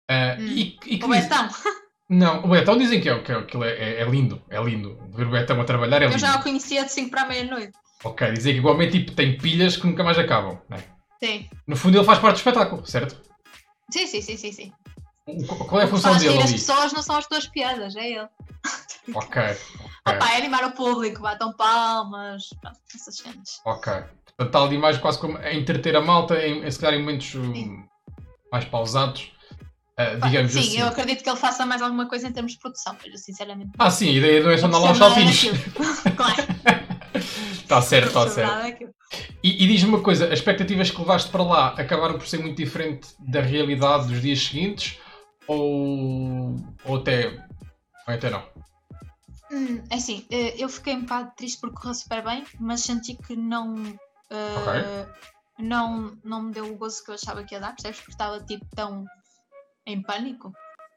Uh, 0.10 0.40
hum. 0.40 0.48
e, 0.48 0.78
e 0.86 0.98
que 0.98 1.06
o 1.06 1.12
diz... 1.12 1.24
Betão. 1.24 1.50
Não, 2.10 2.44
o 2.44 2.50
Betão 2.50 2.78
dizem 2.78 3.02
que, 3.02 3.10
é, 3.10 3.20
que, 3.22 3.32
é, 3.32 3.42
que 3.44 3.58
é, 3.58 3.70
é, 3.70 4.02
é, 4.02 4.06
lindo, 4.06 4.42
é 4.50 4.62
lindo. 4.62 5.00
Ver 5.16 5.28
o 5.28 5.32
Betão 5.32 5.60
a 5.60 5.66
trabalhar 5.66 6.02
é 6.02 6.06
lindo. 6.06 6.16
Eu 6.16 6.20
já 6.20 6.36
o 6.36 6.44
conhecia 6.44 6.84
de 6.84 6.92
5 6.92 7.10
para 7.10 7.24
a 7.24 7.26
meia-noite. 7.28 7.74
Ok, 8.04 8.32
dizem 8.34 8.54
que 8.54 8.60
igualmente 8.60 9.00
tipo, 9.00 9.14
tem 9.14 9.38
pilhas 9.38 9.78
que 9.78 9.88
nunca 9.88 10.04
mais 10.04 10.20
acabam, 10.20 10.60
não 10.70 10.78
é? 10.78 10.84
Sim. 11.24 11.50
No 11.66 11.76
fundo 11.76 11.98
ele 11.98 12.06
faz 12.06 12.20
parte 12.20 12.36
do 12.36 12.40
espetáculo, 12.40 12.86
certo? 12.86 13.20
Sim, 13.90 14.06
sim, 14.08 14.22
sim, 14.22 14.38
sim. 14.38 14.52
sim. 14.52 14.74
Qual 15.70 15.80
é 15.80 15.86
a 15.86 15.88
função 15.88 16.18
dele? 16.18 16.38
As 16.42 16.52
pessoas 16.52 16.92
não 16.92 17.02
são 17.02 17.16
as 17.16 17.26
tuas 17.26 17.48
piadas, 17.48 17.96
é 17.96 18.12
ele. 18.12 18.28
Ok. 19.14 19.42
okay. 19.42 19.58
Opa, 20.06 20.34
é 20.34 20.38
animar 20.38 20.64
o 20.66 20.72
público, 20.72 21.22
batam 21.22 21.54
palmas, 21.54 22.50
pronto, 22.62 22.80
essas 22.94 23.18
cenas. 23.18 23.62
Ok. 23.66 23.92
Portanto, 23.92 24.48
está 24.48 24.64
ali 24.64 24.78
mais 24.78 24.98
quase 24.98 25.20
como 25.20 25.38
a 25.38 25.54
entreter 25.54 25.96
a 25.96 26.02
malta, 26.02 26.36
em, 26.46 26.70
se 26.70 26.80
calhar 26.80 26.98
em 26.98 27.02
momentos 27.02 27.34
mais 28.52 28.66
pausados. 28.66 29.32
Uh, 30.00 30.20
digamos 30.26 30.52
sim, 30.52 30.60
assim. 30.60 30.70
Sim, 30.72 30.80
eu 30.80 30.88
acredito 30.88 31.24
que 31.24 31.30
ele 31.30 31.38
faça 31.38 31.66
mais 31.68 31.82
alguma 31.82 32.08
coisa 32.08 32.28
em 32.28 32.32
termos 32.32 32.54
de 32.54 32.60
produção, 32.60 32.96
mas 33.00 33.12
eu 33.12 33.18
sinceramente. 33.18 33.72
Ah, 33.78 33.92
sim, 33.92 34.10
a 34.10 34.12
ideia 34.12 34.42
não 34.42 34.50
é 34.50 34.58
só 34.58 34.66
andar 34.66 34.80
lá 34.80 34.92
os 34.92 34.98
saltinhos. 34.98 35.44
claro. 36.18 36.44
Está 37.64 37.82
certo, 37.82 38.08
está 38.08 38.28
certo. 38.28 38.94
E, 39.44 39.64
e 39.64 39.68
diz-me 39.68 39.90
uma 39.90 40.02
coisa: 40.02 40.26
as 40.26 40.34
expectativas 40.34 40.90
que 40.90 41.00
levaste 41.00 41.30
para 41.30 41.44
lá 41.44 41.68
acabaram 41.70 42.18
por 42.18 42.28
ser 42.28 42.40
muito 42.40 42.58
diferente 42.58 43.10
da 43.20 43.42
realidade 43.42 44.08
dos 44.08 44.22
dias 44.22 44.40
seguintes? 44.44 44.98
Ou, 45.48 46.56
ou 46.86 46.96
até, 46.98 47.28
ou 48.08 48.14
até 48.14 48.30
não? 48.30 48.44
Hum, 49.54 49.84
é 49.92 49.96
assim, 49.96 50.26
eh, 50.32 50.56
eu 50.58 50.68
fiquei 50.68 50.96
um 50.96 51.02
bocado 51.02 51.32
triste 51.38 51.62
porque 51.62 51.76
correu 51.76 51.94
super 51.94 52.24
bem, 52.24 52.44
mas 52.60 52.82
senti 52.82 53.16
que 53.16 53.36
não, 53.36 53.76
uh, 53.76 53.94
okay. 54.62 55.06
não, 55.60 56.18
não 56.24 56.42
me 56.42 56.52
deu 56.52 56.74
o 56.74 56.76
gozo 56.76 57.04
que 57.04 57.12
eu 57.12 57.16
achava 57.16 57.44
que 57.44 57.54
ia 57.54 57.62
dar, 57.62 57.74
percebes? 57.76 58.00
Porque 58.00 58.14
estava 58.14 58.44
tipo 58.44 58.66
tão 58.76 59.06
em 59.86 60.02
pânico. 60.02 60.52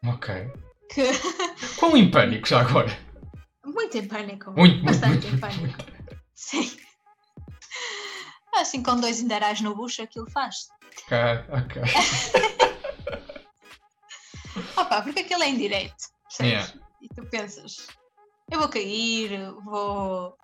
Ok. 0.06 0.50
Que... 0.90 1.02
Quão 1.78 1.94
em 1.98 2.10
pânico 2.10 2.48
já 2.48 2.62
agora? 2.62 2.98
Muito 3.62 3.98
em 3.98 4.08
pânico. 4.08 4.50
Muito, 4.52 4.82
Bastante 4.82 5.26
muito, 5.26 5.36
em 5.36 5.38
pânico. 5.38 5.62
Muito. 5.62 6.18
Sim. 6.34 6.78
Assim, 8.56 8.82
com 8.82 8.98
dois 8.98 9.20
inderais 9.20 9.60
no 9.60 9.76
bucho, 9.76 10.00
aquilo 10.00 10.30
faz. 10.30 10.68
Ok, 11.02 11.18
ok. 11.50 11.82
Opa, 14.78 15.02
porque 15.02 15.20
aquilo 15.20 15.42
é 15.42 15.50
indireto. 15.50 16.06
Yeah. 16.40 16.72
E 17.02 17.08
tu 17.08 17.26
pensas, 17.26 17.86
eu 18.50 18.58
vou 18.58 18.68
cair, 18.68 19.52
vou 19.64 20.36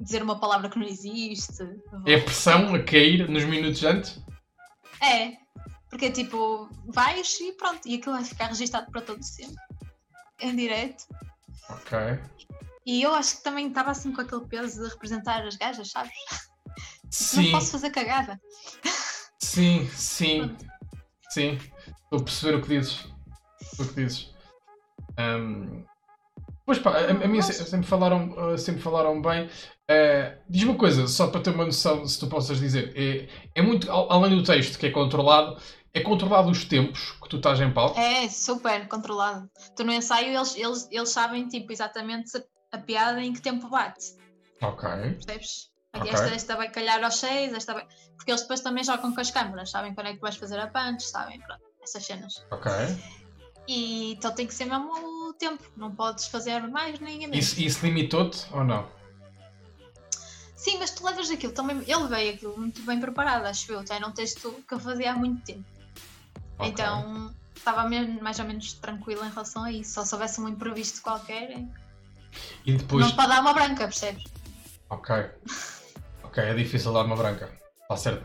dizer 0.00 0.22
uma 0.22 0.38
palavra 0.38 0.70
que 0.70 0.78
não 0.78 0.86
existe. 0.86 1.64
Vou... 1.90 2.02
É 2.06 2.16
a 2.16 2.22
pressão 2.22 2.74
a 2.74 2.82
cair 2.82 3.28
nos 3.28 3.44
minutos 3.44 3.82
antes? 3.84 4.20
É, 5.02 5.36
porque 5.90 6.10
tipo, 6.10 6.68
vais 6.86 7.38
e 7.40 7.52
pronto, 7.52 7.86
e 7.86 7.96
aquilo 7.96 8.14
vai 8.14 8.24
ficar 8.24 8.46
registado 8.46 8.90
para 8.90 9.02
todo 9.02 9.22
sempre. 9.22 9.56
Em 10.40 10.54
direto. 10.54 11.04
Ok. 11.70 11.98
E 12.86 13.02
eu 13.02 13.14
acho 13.14 13.38
que 13.38 13.42
também 13.42 13.68
estava 13.68 13.90
assim 13.90 14.12
com 14.12 14.20
aquele 14.20 14.46
peso 14.46 14.82
de 14.82 14.88
representar 14.88 15.44
as 15.44 15.56
gajas, 15.56 15.90
sabes? 15.90 16.12
Sim. 17.10 17.44
Não 17.44 17.50
posso 17.52 17.72
fazer 17.72 17.90
cagada. 17.90 18.40
Sim, 19.38 19.88
sim. 19.90 20.56
Sim. 21.30 21.58
Estou 22.04 22.20
a 22.20 22.22
perceber 22.22 22.56
o 22.56 22.62
que 22.62 22.68
dizes. 22.68 23.04
O 23.78 23.84
que 23.86 23.94
dizes. 23.94 24.34
Um, 25.18 25.84
pois 26.68 26.78
pá, 26.78 26.90
a, 26.90 27.10
a 27.10 27.26
mim 27.26 27.40
sempre 27.40 27.86
falaram, 27.86 28.58
sempre 28.58 28.82
falaram 28.82 29.22
bem. 29.22 29.46
Uh, 29.90 30.38
diz 30.50 30.64
uma 30.64 30.76
coisa, 30.76 31.08
só 31.08 31.28
para 31.28 31.40
ter 31.40 31.48
uma 31.48 31.64
noção, 31.64 32.06
se 32.06 32.20
tu 32.20 32.26
possas 32.26 32.60
dizer, 32.60 32.92
é, 32.94 33.26
é 33.54 33.62
muito, 33.62 33.90
além 33.90 34.36
do 34.36 34.42
texto 34.42 34.78
que 34.78 34.84
é 34.84 34.90
controlado, 34.90 35.58
é 35.94 36.02
controlado 36.02 36.50
os 36.50 36.66
tempos 36.66 37.12
que 37.12 37.26
tu 37.30 37.38
estás 37.38 37.58
em 37.58 37.72
palco? 37.72 37.98
É, 37.98 38.28
super 38.28 38.86
controlado. 38.86 39.48
Tu 39.74 39.82
no 39.82 39.94
ensaio 39.94 40.36
eles, 40.36 40.54
eles, 40.56 40.86
eles 40.90 41.08
sabem 41.08 41.48
tipo, 41.48 41.72
exatamente 41.72 42.32
a 42.70 42.76
piada 42.76 43.22
em 43.22 43.32
que 43.32 43.40
tempo 43.40 43.70
bate. 43.70 44.14
Ok. 44.60 44.86
Percebes? 44.90 45.70
Okay. 45.96 46.12
Esta, 46.12 46.34
esta 46.34 46.56
vai 46.56 46.68
calhar 46.70 47.02
aos 47.02 47.16
6, 47.16 47.54
esta 47.54 47.72
vai... 47.72 47.86
porque 48.14 48.30
eles 48.30 48.42
depois 48.42 48.60
também 48.60 48.84
jogam 48.84 49.14
com 49.14 49.20
as 49.22 49.30
câmaras, 49.30 49.70
sabem 49.70 49.94
quando 49.94 50.08
é 50.08 50.12
que 50.12 50.20
vais 50.20 50.36
fazer 50.36 50.58
a 50.58 50.66
punch, 50.66 51.04
sabem, 51.04 51.40
pronto, 51.40 51.62
essas 51.82 52.04
cenas. 52.04 52.44
Ok. 52.50 52.70
E 53.66 54.12
então 54.12 54.34
tem 54.34 54.46
que 54.46 54.54
ser 54.54 54.66
mesmo 54.66 54.90
tempo, 55.38 55.62
não 55.76 55.94
podes 55.94 56.26
fazer 56.26 56.66
mais 56.68 56.98
nem 57.00 57.20
menos. 57.20 57.36
Isso, 57.36 57.60
isso 57.60 57.86
limitou-te 57.86 58.46
ou 58.52 58.64
não? 58.64 58.88
Sim, 60.54 60.78
mas 60.78 60.90
tu 60.90 61.04
levas 61.04 61.30
aquilo 61.30 61.52
também. 61.52 61.82
Ele 61.86 62.08
veio 62.08 62.34
aquilo 62.34 62.58
muito 62.58 62.82
bem 62.82 63.00
preparado, 63.00 63.46
acho 63.46 63.70
eu. 63.72 63.86
Já 63.86 64.00
não 64.00 64.12
texto 64.12 64.62
que 64.66 64.74
eu 64.74 64.80
fazia 64.80 65.12
há 65.12 65.14
muito 65.14 65.40
tempo. 65.44 65.64
Okay. 66.58 66.70
Então 66.70 67.32
estava 67.54 67.88
mais 68.20 68.38
ou 68.38 68.44
menos 68.44 68.72
tranquilo 68.74 69.24
em 69.24 69.30
relação 69.30 69.64
a 69.64 69.72
isso. 69.72 69.92
Só 69.94 70.04
se 70.04 70.14
houvesse 70.14 70.40
um 70.40 70.48
imprevisto 70.48 71.00
qualquer. 71.00 71.64
E 72.66 72.72
depois... 72.72 73.06
Não 73.06 73.14
pode 73.14 73.28
dar 73.28 73.40
uma 73.40 73.52
branca, 73.52 73.84
percebes? 73.84 74.24
Ok. 74.90 75.14
Ok, 76.28 76.44
é 76.44 76.52
difícil 76.52 76.92
dar 76.92 77.06
uma 77.06 77.16
branca. 77.16 77.50
Está 77.82 77.96
certo. 77.96 78.22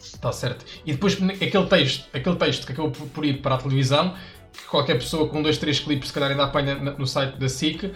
Está 0.00 0.32
certo. 0.32 0.64
E 0.86 0.92
depois 0.92 1.14
aquele 1.14 1.66
texto, 1.66 2.08
aquele 2.16 2.36
texto 2.36 2.64
que 2.64 2.72
acabou 2.72 2.92
por 2.92 3.24
ir 3.24 3.42
para 3.42 3.56
a 3.56 3.58
televisão, 3.58 4.16
que 4.56 4.64
qualquer 4.64 4.94
pessoa 4.94 5.28
com 5.28 5.42
dois, 5.42 5.58
três 5.58 5.80
clipes 5.80 6.08
se 6.08 6.14
calhar 6.14 6.30
ainda 6.30 6.44
apanha 6.44 6.74
no 6.74 7.06
site 7.06 7.36
da 7.36 7.48
SIC, 7.48 7.84
uh, 7.84 7.92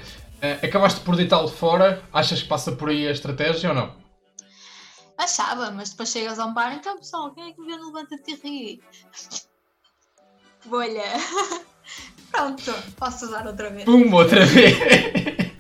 acabaste 0.65 1.01
por 1.01 1.17
deitá-lo 1.17 1.49
fora, 1.49 2.03
achas 2.13 2.43
que 2.43 2.49
passa 2.49 2.73
por 2.73 2.89
aí 2.89 3.07
a 3.07 3.11
estratégia 3.11 3.71
ou 3.71 3.75
não? 3.75 3.95
Achava, 5.19 5.71
mas 5.71 5.91
depois 5.91 6.11
chegas 6.11 6.39
a 6.39 6.47
um 6.47 6.55
bar, 6.55 6.73
então 6.75 6.97
pessoal, 6.97 7.31
quem 7.35 7.51
é 7.51 7.53
que 7.53 7.61
me 7.61 7.67
vê 7.67 7.77
no 7.77 7.87
Levanta-te 7.87 8.31
e 8.31 8.35
ri? 8.37 8.83
Bolha. 10.67 11.03
Pronto, 12.31 12.73
posso 12.97 13.27
usar 13.27 13.47
outra 13.47 13.71
vez. 13.71 13.85
Pum, 13.85 14.13
outra 14.15 14.47
vez. 14.47 14.77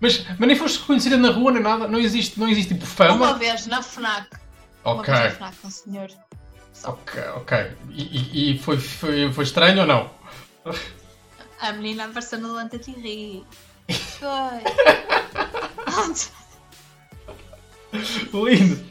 mas, 0.00 0.24
mas 0.38 0.48
nem 0.48 0.56
foste 0.56 0.80
reconhecida 0.80 1.16
na 1.16 1.30
rua 1.30 1.52
nem 1.52 1.62
nada? 1.62 1.88
Não 1.88 1.98
existe, 1.98 2.38
não 2.38 2.48
existe 2.48 2.74
tipo 2.74 2.86
fama? 2.86 3.14
Uma 3.14 3.34
vez 3.34 3.66
na 3.66 3.82
FNAC. 3.82 4.28
Ok. 4.84 5.12
Uma 5.12 5.20
vez 5.22 5.38
na 5.40 5.52
FNAC, 5.52 5.56
um 5.64 5.70
senhor. 5.70 6.10
Ok, 6.82 7.22
ok. 7.36 7.76
E, 7.90 8.52
e, 8.52 8.58
foi, 8.58 8.78
foi, 8.78 9.32
foi 9.32 9.44
estranho 9.44 9.82
ou 9.82 9.86
não? 9.86 10.10
A 11.60 11.72
menina 11.72 12.06
apareceu 12.06 12.40
no 12.40 12.48
Levanta-te 12.48 12.90
e 12.90 12.94
ri. 13.00 13.44
Foi. 14.18 14.60
lindo. 18.32 18.84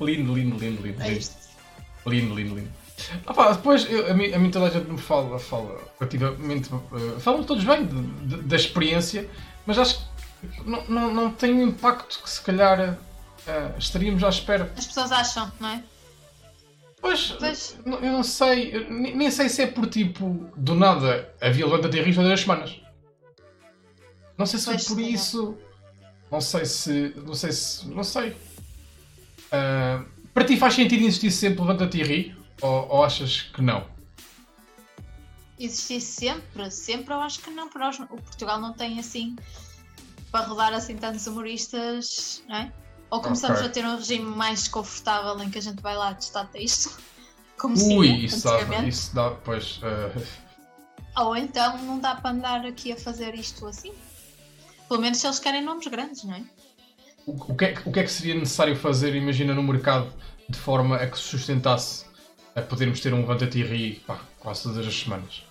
Lindo, 0.00 0.34
lindo, 0.34 0.58
lindo, 0.58 0.82
lindo. 0.82 1.02
É 1.02 1.12
isto. 1.12 1.36
Lindo, 2.06 2.34
lindo, 2.34 2.54
lindo. 2.54 2.70
Ah, 3.26 3.32
pá, 3.32 3.52
depois 3.52 3.90
eu, 3.90 4.10
a, 4.10 4.14
mim, 4.14 4.32
a 4.32 4.38
mim 4.38 4.50
toda 4.50 4.66
a 4.66 4.70
gente 4.70 4.90
me 4.90 4.98
fala, 4.98 5.38
fala 5.38 5.80
relativamente. 5.98 6.72
Uh, 6.72 7.18
falam 7.20 7.42
todos 7.44 7.64
bem 7.64 7.86
de, 7.86 8.02
de, 8.26 8.42
da 8.42 8.56
experiência, 8.56 9.28
mas 9.66 9.78
acho 9.78 9.98
que 9.98 10.68
não, 10.68 10.84
não, 10.86 11.14
não 11.14 11.30
tem 11.30 11.52
o 11.52 11.62
impacto 11.62 12.22
que 12.22 12.28
se 12.28 12.40
calhar 12.42 12.90
uh, 12.90 13.78
estaríamos 13.78 14.22
à 14.22 14.28
espera. 14.28 14.72
As 14.76 14.86
pessoas 14.86 15.10
acham, 15.12 15.50
não 15.58 15.68
é? 15.68 15.82
Pois, 17.00 17.32
pois. 17.32 17.78
eu 17.84 18.12
não 18.12 18.22
sei, 18.22 18.76
eu 18.76 18.90
nem 18.90 19.30
sei 19.30 19.48
se 19.48 19.62
é 19.62 19.66
por 19.66 19.86
tipo, 19.86 20.50
do 20.56 20.74
nada 20.74 21.32
havia 21.40 21.64
levanta 21.64 21.88
de 21.88 22.00
risco 22.00 22.20
todas 22.22 22.32
as 22.32 22.40
semanas. 22.40 22.80
Não 24.36 24.46
sei 24.46 24.58
se 24.58 24.66
pois, 24.66 24.86
foi 24.86 24.96
por 24.96 25.02
isso. 25.02 25.58
Não 26.30 26.40
sei 26.40 26.64
se. 26.64 27.14
Não 27.16 27.34
sei 27.34 27.52
se. 27.52 27.88
Não 27.88 28.04
sei. 28.04 28.30
Uh, 29.50 30.06
para 30.32 30.44
ti 30.44 30.56
faz 30.56 30.74
sentido 30.74 31.02
existir 31.02 31.30
sempre 31.30 31.60
levanta-te 31.60 31.98
e 31.98 32.02
ri? 32.02 32.36
Ou, 32.62 32.88
ou, 32.88 33.04
achas 33.04 33.42
que 33.42 33.62
não? 33.62 33.86
Existir 35.58 36.00
sempre, 36.00 36.70
sempre 36.70 37.12
eu 37.12 37.20
acho 37.20 37.40
que 37.40 37.50
não, 37.50 37.68
porque 37.68 37.78
nós, 37.78 37.98
o 37.98 38.06
Portugal 38.06 38.60
não 38.60 38.72
tem 38.72 38.98
assim 38.98 39.36
para 40.30 40.46
rodar 40.46 40.72
assim 40.72 40.96
tantos 40.96 41.26
humoristas, 41.26 42.42
não 42.48 42.56
é? 42.56 42.72
Ou 43.10 43.20
começamos 43.20 43.58
okay. 43.58 43.68
a 43.68 43.72
ter 43.72 43.84
um 43.84 43.96
regime 43.96 44.24
mais 44.24 44.68
confortável 44.68 45.42
em 45.42 45.50
que 45.50 45.58
a 45.58 45.62
gente 45.62 45.82
vai 45.82 45.96
lá 45.96 46.14
testar 46.14 46.44
texto. 46.46 46.98
Como 47.58 47.74
Ui, 47.98 48.24
isso 48.24 48.44
dá, 48.44 48.84
isso 48.84 49.14
dá, 49.14 49.30
pois. 49.30 49.78
Uh... 49.78 50.50
Ou 51.20 51.36
então 51.36 51.76
não 51.78 51.98
dá 51.98 52.14
para 52.14 52.30
andar 52.30 52.64
aqui 52.64 52.92
a 52.92 52.96
fazer 52.96 53.34
isto 53.34 53.66
assim. 53.66 53.92
Pelo 54.88 55.00
menos 55.00 55.18
se 55.18 55.26
eles 55.26 55.38
querem 55.38 55.62
nomes 55.62 55.86
grandes, 55.86 56.24
não 56.24 56.34
é? 56.34 56.42
O, 57.26 57.32
o, 57.32 57.56
que, 57.56 57.64
é, 57.66 57.74
o 57.84 57.92
que 57.92 58.00
é 58.00 58.02
que 58.02 58.10
seria 58.10 58.34
necessário 58.34 58.74
fazer, 58.76 59.14
imagina, 59.14 59.52
no 59.54 59.62
mercado, 59.62 60.10
de 60.48 60.58
forma 60.58 60.96
a 60.96 61.06
que 61.06 61.18
se 61.18 61.24
sustentasse 61.24 62.06
a 62.54 62.62
podermos 62.62 63.00
ter 63.00 63.12
um 63.12 63.20
levanta 63.20 63.44
ri 63.44 64.02
pá, 64.06 64.20
quase 64.38 64.62
todas 64.62 64.86
as 64.86 64.94
semanas? 64.94 65.44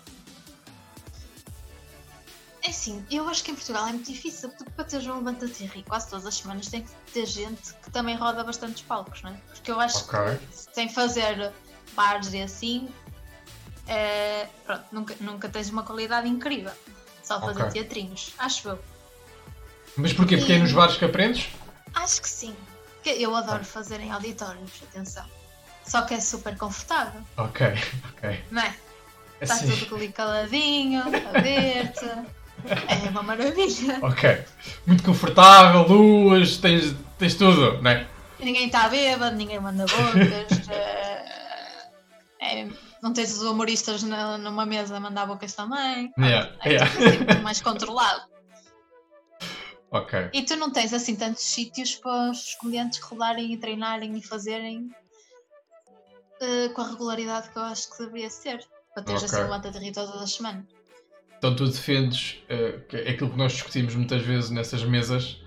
É 2.70 2.72
assim, 2.72 3.04
eu 3.10 3.28
acho 3.28 3.44
que 3.44 3.50
em 3.50 3.56
Portugal 3.56 3.88
é 3.88 3.90
muito 3.94 4.12
difícil, 4.12 4.48
porque 4.50 4.70
para 4.70 4.86
teres 4.86 5.08
um 5.08 5.16
levanta 5.16 5.48
e 5.48 5.66
ri 5.66 5.82
quase 5.82 6.08
todas 6.08 6.28
as 6.28 6.36
semanas 6.36 6.68
tem 6.68 6.84
que 6.84 6.92
ter 7.12 7.26
gente 7.26 7.74
que 7.74 7.90
também 7.90 8.16
roda 8.16 8.44
bastantes 8.44 8.84
palcos, 8.84 9.24
não 9.24 9.32
é? 9.32 9.38
Porque 9.48 9.72
eu 9.72 9.80
acho 9.80 10.06
okay. 10.06 10.38
que 10.38 10.76
sem 10.76 10.88
fazer 10.88 11.52
bares 11.96 12.32
e 12.32 12.44
assim, 12.44 12.88
é, 13.88 14.48
pronto, 14.68 14.86
nunca, 14.92 15.16
nunca 15.20 15.50
tens 15.50 15.72
uma 15.72 15.82
qualidade 15.82 16.28
incrível. 16.28 16.72
Só 17.24 17.42
fazer 17.42 17.64
okay. 17.64 17.82
teatrinhos, 17.82 18.36
acho 18.38 18.70
eu. 18.70 18.80
Mas 19.98 20.14
porquê? 20.14 20.38
Porque 20.38 20.54
é 20.54 20.60
nos 20.60 20.72
bares 20.72 20.96
que 20.96 21.06
aprendes? 21.06 21.50
Acho 21.96 22.22
que 22.22 22.30
sim. 22.30 22.56
Eu 23.04 23.36
adoro 23.36 23.66
fazer 23.66 24.00
em 24.00 24.12
auditórios, 24.12 24.84
atenção. 24.84 25.26
Só 25.88 26.04
que 26.04 26.14
é 26.14 26.20
super 26.20 26.56
confortável. 26.56 27.24
Ok, 27.36 27.66
ok. 28.14 28.44
Não 28.52 28.62
é? 28.62 28.76
Está 29.42 29.56
assim. 29.56 29.76
tudo 29.76 29.96
ali 29.96 30.12
caladinho, 30.12 31.02
a 31.02 31.42
ver-te. 31.42 32.06
É 33.06 33.10
uma 33.10 33.24
maravilha. 33.24 34.00
Ok. 34.02 34.44
Muito 34.86 35.04
confortável, 35.04 35.88
luz, 35.88 36.58
tens, 36.58 36.96
tens 37.18 37.36
tudo, 37.36 37.82
não 37.82 37.92
é? 37.92 38.08
Ninguém 38.40 38.68
está 38.68 38.88
bêbado, 38.88 39.36
ninguém 39.36 39.60
manda 39.60 39.86
bocas. 39.86 40.68
é, 42.42 42.68
não 43.02 43.14
tens 43.14 43.38
os 43.38 43.44
humoristas 43.44 44.04
na, 44.04 44.38
numa 44.38 44.66
mesa 44.66 44.98
a 44.98 45.00
mandar 45.00 45.26
bocas 45.26 45.54
também. 45.54 46.12
Yeah, 46.18 46.52
é 46.64 46.70
yeah. 46.70 46.92
Assim, 46.92 47.42
mais 47.42 47.62
controlado. 47.62 48.24
Ok. 49.92 50.30
E 50.34 50.44
tu 50.44 50.56
não 50.56 50.72
tens 50.72 50.94
assim 50.94 51.16
tantos 51.16 51.44
sítios 51.44 51.96
para 51.96 52.32
os 52.32 52.56
comediantes 52.56 53.00
rodarem 53.00 53.52
e 53.52 53.58
treinarem 53.58 54.16
e 54.18 54.22
fazerem 54.22 54.90
uh, 56.42 56.74
com 56.74 56.82
a 56.82 56.88
regularidade 56.90 57.50
que 57.50 57.58
eu 57.58 57.64
acho 57.64 57.92
que 57.92 58.04
deveria 58.04 58.30
ser. 58.30 58.66
Para 58.94 59.04
teres 59.04 59.24
okay. 59.24 59.36
assim 59.36 59.48
uma 59.48 59.56
lata 59.58 59.72
de 59.72 59.80
rir 59.80 59.92
todas 59.92 60.22
as 60.22 60.34
semanas. 60.34 60.66
Então 61.40 61.56
tu 61.56 61.66
defendes 61.66 62.44
uh, 62.44 62.96
é 62.96 63.12
aquilo 63.12 63.32
que 63.32 63.38
nós 63.38 63.54
discutimos 63.54 63.96
muitas 63.96 64.22
vezes 64.22 64.52
nessas 64.52 64.84
mesas, 64.84 65.42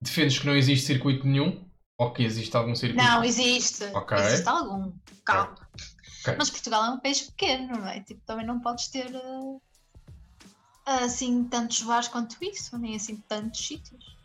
defendes 0.00 0.38
que 0.38 0.46
não 0.46 0.54
existe 0.54 0.86
circuito 0.86 1.26
nenhum? 1.26 1.68
Ou 1.98 2.12
que 2.12 2.22
existe 2.22 2.56
algum 2.56 2.74
circuito? 2.74 3.04
Não, 3.04 3.22
existe. 3.22 3.84
Okay. 3.84 4.18
Existe 4.18 4.48
algum. 4.48 4.92
Calma. 5.24 5.54
Okay. 6.22 6.36
Mas 6.38 6.48
Portugal 6.48 6.84
é 6.84 6.90
um 6.90 6.98
país 6.98 7.20
pequeno, 7.22 7.76
não 7.76 7.86
é? 7.86 8.00
Tipo, 8.00 8.22
também 8.24 8.46
não 8.46 8.60
podes 8.60 8.88
ter. 8.88 9.06
Uh 9.14 9.60
assim 10.84 11.44
tantos 11.44 11.82
bares 11.82 12.08
quanto 12.08 12.36
isso, 12.42 12.76
nem 12.78 12.96
assim 12.96 13.16
tantos 13.28 13.66
sítios. 13.66 14.16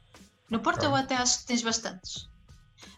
No 0.49 0.59
Porto 0.59 0.83
eu 0.83 0.95
até 0.95 1.15
acho 1.15 1.39
que 1.39 1.45
tens 1.45 1.61
bastantes. 1.61 2.27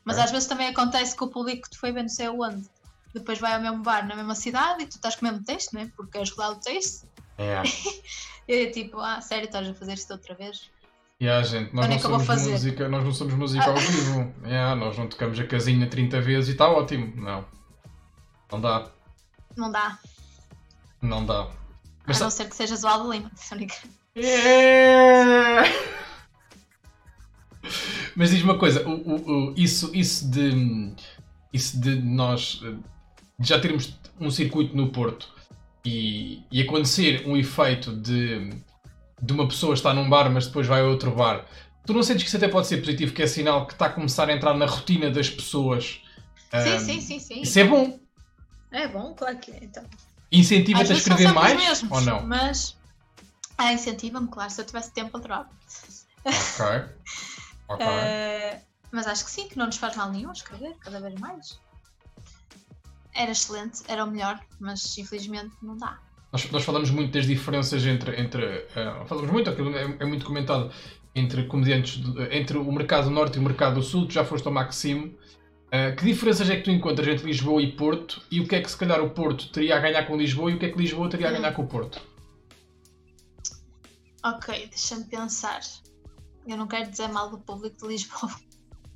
Mas 0.04 0.18
às 0.18 0.32
vezes 0.32 0.48
também 0.48 0.68
acontece 0.68 1.16
que 1.16 1.24
o 1.24 1.28
público 1.28 1.64
que 1.64 1.72
te 1.72 1.78
foi 1.78 1.92
bem 1.92 2.04
não 2.04 2.10
sei 2.10 2.28
aonde. 2.28 2.70
Depois 3.14 3.40
vai 3.40 3.54
ao 3.54 3.62
mesmo 3.62 3.82
bar 3.82 4.08
na 4.08 4.16
mesma 4.16 4.36
cidade 4.36 4.84
e 4.84 4.86
tu 4.86 4.96
estás 4.96 5.16
com 5.16 5.26
o 5.26 5.30
mesmo 5.30 5.44
texto, 5.44 5.74
não 5.74 5.82
é? 5.82 5.88
Porque 5.88 6.12
queres 6.12 6.30
rodar 6.30 6.52
o 6.52 6.56
texto. 6.56 7.08
É. 7.39 7.63
e 8.47 8.65
é 8.65 8.69
tipo, 8.69 8.99
ah, 8.99 9.21
sério, 9.21 9.45
estás 9.45 9.67
a 9.67 9.73
fazer 9.73 9.93
isto 9.93 10.12
outra 10.12 10.36
vez? 10.36 10.69
Yeah, 11.21 11.45
gente, 11.45 11.73
nós, 11.73 11.88
não 11.88 11.95
é 11.95 11.99
somos 11.99 12.28
música, 12.28 12.88
nós 12.88 13.04
não 13.04 13.13
somos 13.13 13.34
música 13.34 13.65
ao 13.65 13.75
vivo. 13.75 14.34
Yeah, 14.45 14.75
nós 14.75 14.97
não 14.97 15.08
tocamos 15.08 15.39
a 15.39 15.45
casinha 15.45 15.88
30 15.88 16.21
vezes 16.21 16.49
e 16.49 16.52
está 16.52 16.69
ótimo. 16.69 17.13
Não. 17.15 17.45
Não 18.52 18.62
dá. 18.62 18.91
Não 19.56 19.71
dá. 19.71 19.99
Não 21.02 21.25
dá. 21.25 21.49
Mas 22.06 22.21
a 22.21 22.25
não 22.25 22.32
ser 22.32 22.49
que 22.49 22.56
sejas 22.56 22.84
o 22.84 22.88
Aldo 22.88 23.12
Lima. 23.12 23.32
É... 24.15 25.63
Mas 28.15 28.32
diz 28.32 28.41
uma 28.41 28.58
coisa, 28.58 28.88
o, 28.88 28.91
o, 28.91 29.52
o, 29.52 29.54
isso, 29.58 29.91
isso, 29.93 30.30
de, 30.30 30.95
isso 31.54 31.80
de 31.80 31.95
nós 31.95 32.62
já 33.39 33.60
termos 33.60 33.97
um 34.19 34.32
circuito 34.32 34.75
no 34.75 34.89
Porto 34.89 35.38
e, 35.86 36.44
e 36.52 36.62
acontecer 36.62 37.24
um 37.28 37.38
efeito 37.38 37.96
de, 37.96 38.50
de 39.22 39.34
uma 39.34 39.48
pessoa 39.48 39.74
estar 39.74 39.94
num 39.94 40.10
bar 40.10 40.30
mas 40.30 40.48
depois 40.48 40.68
vai 40.68 40.82
a 40.82 40.86
outro 40.86 41.12
bar, 41.12 41.46
tu 41.86 41.94
não 41.94 42.04
sentes 42.04 42.24
que 42.24 42.28
isso 42.30 42.38
até 42.38 42.48
pode 42.48 42.68
ser 42.68 42.78
positivo, 42.78 43.13
que 43.13 43.24
é 43.24 43.28
sinal 43.28 43.65
que 43.65 43.74
está 43.74 43.86
a 43.88 43.89
começar 43.89 44.30
a 44.30 44.34
entrar 44.34 44.54
na 44.54 44.65
rotina 44.65 45.10
das 45.10 45.30
pessoas 45.30 46.02
Sim, 46.52 46.76
Um, 46.76 46.80
sim, 46.80 47.02
sim, 47.02 47.20
sim. 47.20 47.42
Isso 47.42 47.60
é 47.60 47.63
bom. 47.63 48.00
É 48.72 48.88
bom, 48.88 49.13
claro 49.13 49.38
que 49.38 49.52
é. 49.52 49.60
Então. 49.62 49.84
Incentiva-te 50.32 50.92
a 50.92 50.96
escrever 50.96 51.34
mais 51.34 51.56
mesmos, 51.56 51.92
ou 51.92 52.02
não? 52.02 52.26
Mas. 52.26 52.78
Ah, 53.58 53.74
incentiva-me, 53.74 54.28
claro. 54.28 54.50
Se 54.50 54.62
eu 54.62 54.65
tivesse 54.65 54.92
tempo, 54.92 55.15
adorava. 55.18 55.50
Ok. 56.26 56.89
Ok. 57.72 57.86
Eh, 57.86 58.62
mas 58.92 59.06
acho 59.06 59.24
que 59.24 59.30
sim, 59.30 59.48
que 59.48 59.56
não 59.56 59.68
nos 59.68 59.78
faz 59.78 59.96
mal 59.96 60.10
nenhum 60.10 60.32
escrever 60.32 60.76
cada 60.80 61.00
vez 61.00 61.13
mais. 61.20 61.60
Era 63.20 63.32
excelente, 63.32 63.82
era 63.88 64.06
o 64.06 64.10
melhor, 64.10 64.40
mas 64.62 64.98
infelizmente 64.98 65.52
não 65.62 65.76
dá. 65.76 66.00
Nós, 66.32 66.50
nós 66.52 66.64
falamos 66.64 66.90
muito 66.90 67.12
das 67.12 67.26
diferenças 67.26 67.86
entre. 67.86 68.20
entre 68.20 68.44
eh, 68.76 69.04
falamos 69.06 69.30
muito, 69.30 69.50
aquilo 69.50 69.76
é, 69.76 69.84
é 70.00 70.06
muito 70.06 70.26
comentado 70.26 70.72
entre 71.14 71.44
comediantes, 71.46 71.98
de- 72.02 72.24
entre 72.38 72.58
o 72.58 72.72
mercado 72.72 73.10
norte 73.10 73.36
e 73.36 73.40
o 73.40 73.42
mercado 73.44 73.82
sul. 73.84 74.08
Tu 74.08 74.14
já 74.14 74.24
foste 74.24 74.48
ao 74.48 74.54
Maxime. 74.54 75.18
Eh, 75.72 75.92
que 75.92 76.06
diferenças 76.06 76.50
é 76.50 76.56
que 76.56 76.62
tu 76.64 76.72
encontras 76.72 77.08
entre 77.08 77.26
Lisboa 77.26 77.62
e 77.62 77.72
Porto 77.74 78.22
e 78.32 78.40
o 78.40 78.48
que 78.48 78.56
é 78.56 78.62
que 78.62 78.72
se 78.72 78.78
calhar 78.78 79.02
o 79.04 79.10
Porto 79.10 79.52
teria 79.52 79.76
a 79.76 79.80
ganhar 79.80 80.06
com 80.08 80.16
Lisboa 80.16 80.50
e 80.52 80.56
o 80.56 80.60
que 80.60 80.66
é 80.68 80.70
que 80.70 80.78
Lisboa 80.78 81.10
teria 81.10 81.28
a 81.28 81.32
ganhar 81.32 81.52
com 81.54 81.64
o 81.64 81.68
Porto? 81.68 82.02
Ok, 84.24 84.68
deixa-me 84.70 85.04
pensar. 85.06 85.60
Eu 86.48 86.58
não 86.58 86.68
quero 86.68 86.90
dizer 86.90 87.08
mal 87.10 87.30
do 87.30 87.38
público 87.40 87.78
de 87.82 87.88
Lisboa, 87.88 88.32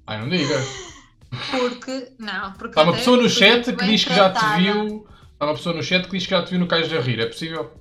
Ai, 0.07 0.19
não 0.19 0.29
diga. 0.29 0.55
porque. 1.51 2.11
Não, 2.19 2.53
porque. 2.53 2.79
Há 2.79 2.83
uma 2.83 2.93
pessoa 2.93 3.17
no 3.17 3.29
chat 3.29 3.73
que 3.73 3.85
diz 3.85 4.03
que 4.03 4.13
já 4.13 4.31
te 4.31 4.61
viu. 4.61 5.07
Há 5.39 5.45
uma 5.45 5.53
pessoa 5.55 5.75
no 5.75 5.83
chat 5.83 6.05
que 6.05 6.11
diz 6.17 6.25
que 6.25 6.31
já 6.31 6.43
te 6.43 6.51
viu 6.51 6.59
no 6.59 6.67
Cais 6.67 6.91
a 6.91 6.99
Rir, 6.99 7.19
é 7.19 7.25
possível? 7.25 7.73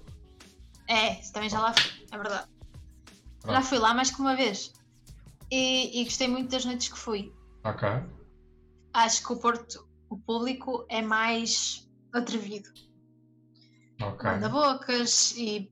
É, 0.89 1.15
também 1.33 1.49
já 1.49 1.61
lá 1.61 1.73
fui, 1.73 1.91
é 2.11 2.17
verdade. 2.19 2.49
Pronto. 3.41 3.55
Já 3.55 3.63
fui 3.63 3.79
lá 3.79 3.95
mais 3.95 4.11
que 4.11 4.21
uma 4.21 4.35
vez. 4.37 4.73
E, 5.51 6.01
e 6.01 6.05
gostei 6.05 6.29
muito 6.29 6.51
das 6.51 6.65
noites 6.65 6.89
que 6.89 6.99
fui. 6.99 7.33
Ok. 7.65 7.89
Acho 8.95 9.27
que 9.27 9.33
o 9.33 9.37
Porto, 9.37 9.87
o 10.11 10.19
público, 10.19 10.85
é 10.89 11.03
mais 11.03 11.89
atrevido. 12.13 12.69
Ok. 14.01 14.31
Manda 14.31 14.49
bocas 14.49 15.35
e 15.37 15.71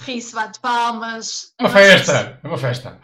ri-se, 0.00 0.34
bate 0.34 0.60
palmas. 0.60 1.54
Uma 1.60 1.68
É 1.68 1.72
mais 1.72 1.86
festa! 1.86 2.40
É 2.42 2.48
uma 2.48 2.58
festa! 2.58 3.00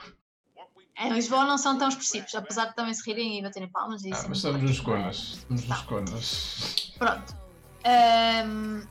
Em 0.99 1.13
Lisboa 1.13 1.45
não 1.45 1.57
são 1.57 1.79
tão 1.79 1.89
expressivos, 1.89 2.35
apesar 2.35 2.67
de 2.67 2.75
também 2.75 2.93
se 2.93 3.09
rirem 3.09 3.39
e 3.39 3.43
baterem 3.43 3.71
palmas. 3.71 4.03
E 4.03 4.13
Ah, 4.13 4.17
mas 4.17 4.25
é 4.25 4.33
estamos 4.33 4.63
nos 4.63 4.81
conas. 4.81 5.17
Estamos 5.17 5.65
nos 5.69 5.83
conas. 5.83 6.93
Pronto. 6.99 7.37
Ahm, 7.85 8.83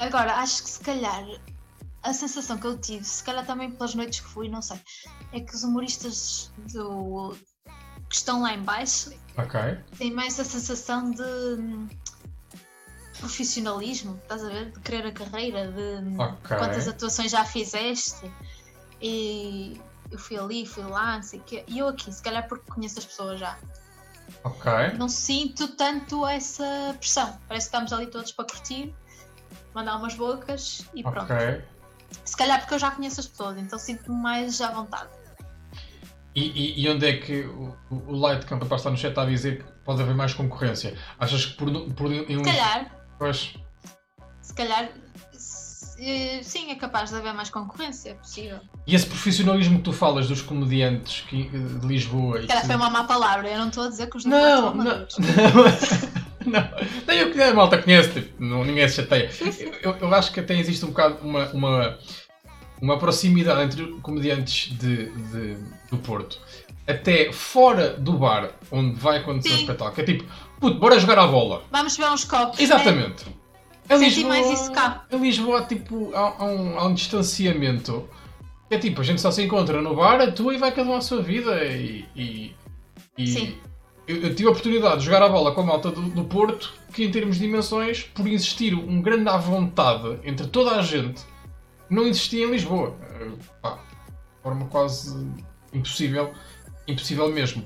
agora, 0.00 0.34
acho 0.34 0.64
que 0.64 0.70
se 0.70 0.80
calhar 0.80 1.24
a 2.02 2.12
sensação 2.12 2.58
que 2.58 2.66
eu 2.66 2.76
tive, 2.76 3.04
se 3.04 3.22
calhar 3.22 3.46
também 3.46 3.70
pelas 3.70 3.94
noites 3.94 4.18
que 4.20 4.26
fui, 4.28 4.48
não 4.48 4.60
sei, 4.60 4.80
é 5.32 5.40
que 5.40 5.54
os 5.54 5.62
humoristas 5.62 6.50
do, 6.72 7.36
que 8.08 8.16
estão 8.16 8.42
lá 8.42 8.54
em 8.54 8.62
baixo 8.62 9.12
Ok. 9.38 9.60
têm 9.96 10.10
mais 10.12 10.40
a 10.40 10.44
sensação 10.44 11.12
de 11.12 11.22
hum, 11.22 11.88
profissionalismo, 13.20 14.18
estás 14.24 14.42
a 14.44 14.48
ver? 14.48 14.72
De 14.72 14.80
querer 14.80 15.06
a 15.06 15.12
carreira, 15.12 15.70
de 15.70 16.04
hum, 16.04 16.16
Ok. 16.18 16.56
quantas 16.58 16.88
atuações 16.88 17.30
já 17.30 17.44
fizeste 17.44 18.28
e 19.00 19.80
eu 20.12 20.18
fui 20.18 20.38
ali, 20.38 20.66
fui 20.66 20.84
lá, 20.84 21.16
não 21.16 21.22
sei 21.22 21.40
o 21.40 21.42
quê. 21.42 21.64
E 21.66 21.78
eu 21.78 21.88
aqui, 21.88 22.12
se 22.12 22.22
calhar 22.22 22.46
porque 22.48 22.70
conheço 22.70 22.98
as 22.98 23.04
pessoas 23.06 23.40
já, 23.40 23.56
Ok. 24.44 24.70
não 24.98 25.08
sinto 25.08 25.68
tanto 25.76 26.26
essa 26.26 26.94
pressão. 26.98 27.38
Parece 27.48 27.66
que 27.68 27.74
estamos 27.76 27.92
ali 27.92 28.06
todos 28.06 28.30
para 28.32 28.44
curtir, 28.46 28.94
mandar 29.74 29.96
umas 29.96 30.14
bocas 30.14 30.86
e 30.94 31.02
pronto. 31.02 31.32
Ok. 31.32 31.62
Se 32.24 32.36
calhar 32.36 32.60
porque 32.60 32.74
eu 32.74 32.78
já 32.78 32.90
conheço 32.90 33.20
as 33.20 33.26
pessoas, 33.26 33.56
então 33.58 33.78
sinto-me 33.78 34.16
mais 34.20 34.60
à 34.60 34.70
vontade. 34.70 35.08
E, 36.34 36.40
e- 36.44 36.82
e 36.82 36.88
onde 36.90 37.06
é 37.06 37.16
que 37.18 37.42
o, 37.44 37.76
o 37.90 38.12
Light 38.16 38.46
Camp 38.46 38.62
está 38.62 38.90
no 38.90 38.96
chat 38.96 39.10
está 39.10 39.22
a 39.22 39.26
dizer 39.26 39.62
que 39.62 39.70
pode 39.84 40.00
haver 40.02 40.14
mais 40.14 40.32
concorrência? 40.32 40.96
Achas 41.18 41.44
que 41.46 41.56
por, 41.56 41.70
por 41.94 42.10
em 42.12 42.26
Se 42.26 42.42
calhar, 42.42 42.90
Pois. 43.18 43.54
se 44.40 44.54
calhar, 44.54 44.90
sim, 46.42 46.70
é 46.70 46.74
capaz 46.74 47.10
de 47.10 47.16
haver 47.16 47.32
mais 47.32 47.50
concorrência, 47.50 48.10
é 48.10 48.14
possível. 48.14 48.58
E 48.86 48.94
esse 48.94 49.06
profissionalismo 49.06 49.78
que 49.78 49.84
tu 49.84 49.92
falas 49.92 50.26
dos 50.28 50.42
comediantes 50.42 51.22
que- 51.28 51.48
de 51.48 51.86
Lisboa 51.86 52.40
calhar 52.40 52.60
que- 52.60 52.66
foi 52.66 52.76
uma 52.76 52.90
má 52.90 53.04
palavra, 53.04 53.48
eu 53.48 53.58
não 53.58 53.68
estou 53.68 53.84
a 53.84 53.88
dizer 53.88 54.08
que 54.10 54.16
os 54.16 54.24
Não, 54.24 54.74
não, 54.74 54.84
não, 54.84 55.06
não. 56.46 56.68
Nem 57.06 57.18
eu 57.18 57.32
que 57.32 57.40
a 57.40 57.54
malta 57.54 57.78
conhece, 57.78 58.12
tipo, 58.20 58.42
não, 58.42 58.64
ninguém 58.64 58.88
se 58.88 58.96
chateia. 58.96 59.30
Eu, 59.82 59.96
eu 59.96 60.14
acho 60.14 60.32
que 60.32 60.40
até 60.40 60.58
existe 60.58 60.84
um 60.84 60.88
bocado 60.88 61.18
uma, 61.22 61.46
uma, 61.50 61.98
uma 62.80 62.98
proximidade 62.98 63.60
entre 63.62 63.86
comediantes 64.02 64.76
de, 64.76 65.06
de- 65.10 65.56
do 65.90 65.98
Porto, 65.98 66.40
até 66.86 67.32
fora 67.32 67.90
do 67.94 68.14
bar 68.14 68.50
onde 68.70 68.94
vai 68.98 69.18
acontecer 69.18 69.50
o 69.50 69.56
Sim. 69.56 69.60
espetáculo, 69.60 70.00
é 70.00 70.04
tipo, 70.04 70.24
puto, 70.58 70.78
bora 70.80 70.98
jogar 70.98 71.18
à 71.18 71.26
bola. 71.26 71.62
Vamos 71.70 71.96
ver 71.96 72.10
uns 72.10 72.24
copos. 72.24 72.58
né? 72.58 72.64
Exatamente. 72.64 73.24
Em 73.28 73.41
Senti 73.88 74.04
Lisboa, 74.04 74.28
mais 74.28 74.50
isso 74.50 74.72
cá. 74.72 75.04
em 75.10 75.18
Lisboa, 75.18 75.64
tipo, 75.64 76.12
há, 76.14 76.34
há 76.38 76.44
um, 76.44 76.78
há 76.78 76.86
um 76.86 76.94
distanciamento. 76.94 78.08
É 78.70 78.78
tipo, 78.78 79.00
a 79.00 79.04
gente 79.04 79.20
só 79.20 79.30
se 79.30 79.42
encontra 79.42 79.82
no 79.82 79.94
bar, 79.94 80.20
atua 80.20 80.54
e 80.54 80.58
vai 80.58 80.72
cada 80.72 80.88
um 80.88 80.94
à 80.94 81.00
sua 81.00 81.22
vida. 81.22 81.62
E, 81.64 82.06
e, 82.16 82.56
e 83.18 83.26
Sim. 83.26 83.58
Eu, 84.06 84.16
eu 84.16 84.34
tive 84.34 84.48
a 84.48 84.50
oportunidade 84.50 84.98
de 84.98 85.04
jogar 85.06 85.22
a 85.22 85.28
bola 85.28 85.54
com 85.54 85.60
a 85.60 85.64
malta 85.64 85.90
do, 85.90 86.02
do 86.02 86.24
Porto, 86.24 86.72
que 86.92 87.04
em 87.04 87.10
termos 87.10 87.36
de 87.36 87.42
dimensões, 87.46 88.02
por 88.02 88.26
existir 88.26 88.74
um 88.74 89.00
grande 89.00 89.28
à 89.28 89.36
vontade 89.36 90.18
entre 90.24 90.46
toda 90.46 90.72
a 90.72 90.82
gente, 90.82 91.22
não 91.88 92.04
existia 92.06 92.44
em 92.46 92.50
Lisboa. 92.50 92.96
Eh, 93.20 93.30
pá, 93.60 93.74
de 93.74 94.42
forma 94.42 94.66
quase 94.66 95.30
impossível, 95.72 96.32
impossível 96.88 97.30
mesmo. 97.30 97.64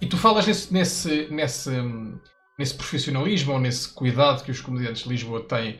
E 0.00 0.06
tu 0.06 0.16
falas 0.16 0.46
nesse, 0.46 0.72
nesse, 0.72 1.28
nesse, 1.30 1.70
hum, 1.70 2.18
nesse 2.60 2.74
profissionalismo 2.74 3.54
ou 3.54 3.58
nesse 3.58 3.88
cuidado 3.88 4.44
que 4.44 4.50
os 4.50 4.60
comediantes 4.60 5.02
de 5.04 5.08
Lisboa 5.08 5.42
têm, 5.42 5.72
que 5.72 5.78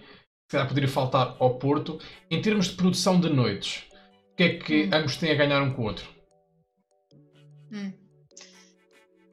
se 0.49 0.53
calhar 0.53 0.67
poderia 0.67 0.89
faltar 0.89 1.37
ao 1.39 1.57
Porto, 1.59 2.01
em 2.31 2.41
termos 2.41 2.69
de 2.69 2.75
produção 2.75 3.21
de 3.21 3.29
noites. 3.29 3.83
O 4.33 4.37
que 4.37 4.43
é 4.43 4.59
que 4.59 4.85
Hum. 4.87 4.91
ambos 4.95 5.17
têm 5.17 5.31
a 5.31 5.35
ganhar 5.35 5.63
um 5.63 5.75
com 5.75 5.83
o 5.83 5.85
outro? 5.85 6.09
Hum. 7.71 7.93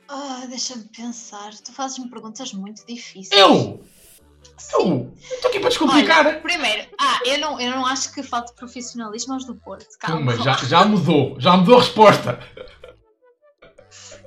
Ah, 0.10 0.46
Deixa-me 0.50 0.84
pensar. 0.96 1.54
Tu 1.54 1.72
fazes-me 1.72 2.10
perguntas 2.10 2.52
muito 2.54 2.86
difíceis. 2.86 3.30
Eu! 3.32 3.82
Eu! 4.74 5.14
Estou 5.18 5.50
aqui 5.50 5.60
para 5.62 5.70
descomplicar! 5.70 6.26
Olha, 6.28 6.40
primeiro, 6.42 6.90
ah, 7.00 7.20
eu 7.26 7.38
não, 7.40 7.60
eu 7.62 7.72
não 7.72 7.86
acho 7.86 8.14
que 8.14 8.22
falte 8.24 8.54
profissionalismo 8.56 9.34
aos 9.34 9.46
do 9.46 9.56
Porto. 9.56 9.88
Calma. 10.00 10.22
Mas 10.36 10.44
já, 10.44 10.54
já 10.58 10.86
mudou, 10.86 11.40
já 11.40 11.56
mudou 11.56 11.78
a 11.78 11.80
resposta. 11.80 12.40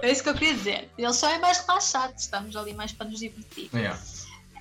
É 0.03 0.11
isso 0.11 0.23
que 0.23 0.29
eu 0.29 0.35
queria 0.35 0.55
dizer. 0.55 0.91
Eles 0.97 1.17
só 1.17 1.29
é 1.29 1.39
mais 1.39 1.59
relaxados, 1.59 2.23
estamos 2.23 2.57
ali 2.57 2.73
mais 2.75 2.93
para 2.93 3.07
nos 3.09 3.19
divertir. 3.19 3.69
Yeah. 3.75 3.99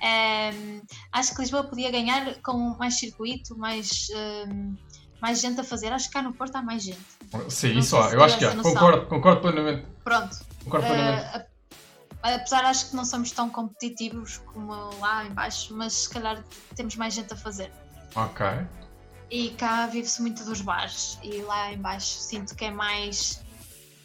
Ehm, 0.02 0.80
acho 1.12 1.34
que 1.34 1.40
Lisboa 1.42 1.64
podia 1.64 1.90
ganhar 1.90 2.34
com 2.42 2.56
mais 2.78 2.98
circuito, 2.98 3.56
mais, 3.58 4.08
ehm, 4.10 4.74
mais 5.20 5.40
gente 5.40 5.60
a 5.60 5.64
fazer. 5.64 5.92
Acho 5.92 6.06
que 6.08 6.12
cá 6.14 6.22
no 6.22 6.32
Porto 6.32 6.56
há 6.56 6.62
mais 6.62 6.82
gente. 6.82 7.00
Sim, 7.48 7.74
Não 7.74 7.80
isso 7.80 7.96
há, 7.96 8.10
eu 8.10 8.22
acho 8.22 8.38
que 8.38 8.44
há. 8.44 8.54
Concordo, 8.56 9.06
concordo 9.06 9.40
plenamente. 9.42 9.86
Pronto. 10.04 10.38
Concordo 10.64 10.86
plenamente. 10.86 11.22
Eh, 11.36 11.46
a- 12.22 12.34
apesar 12.34 12.64
acho 12.64 12.90
que 12.90 12.96
não 12.96 13.04
somos 13.04 13.30
tão 13.30 13.48
competitivos 13.50 14.38
como 14.38 14.72
lá 14.98 15.24
em 15.24 15.30
baixo, 15.30 15.74
mas 15.76 15.92
se 15.94 16.10
calhar 16.10 16.42
temos 16.74 16.96
mais 16.96 17.14
gente 17.14 17.32
a 17.32 17.36
fazer. 17.36 17.70
Ok. 18.14 18.46
E 19.30 19.50
cá 19.50 19.86
vive-se 19.86 20.20
muito 20.20 20.44
dos 20.44 20.60
bares 20.60 21.18
e 21.22 21.40
lá 21.42 21.72
em 21.72 21.78
baixo 21.78 22.18
sinto 22.18 22.54
que 22.56 22.64
é 22.64 22.70
mais 22.70 23.40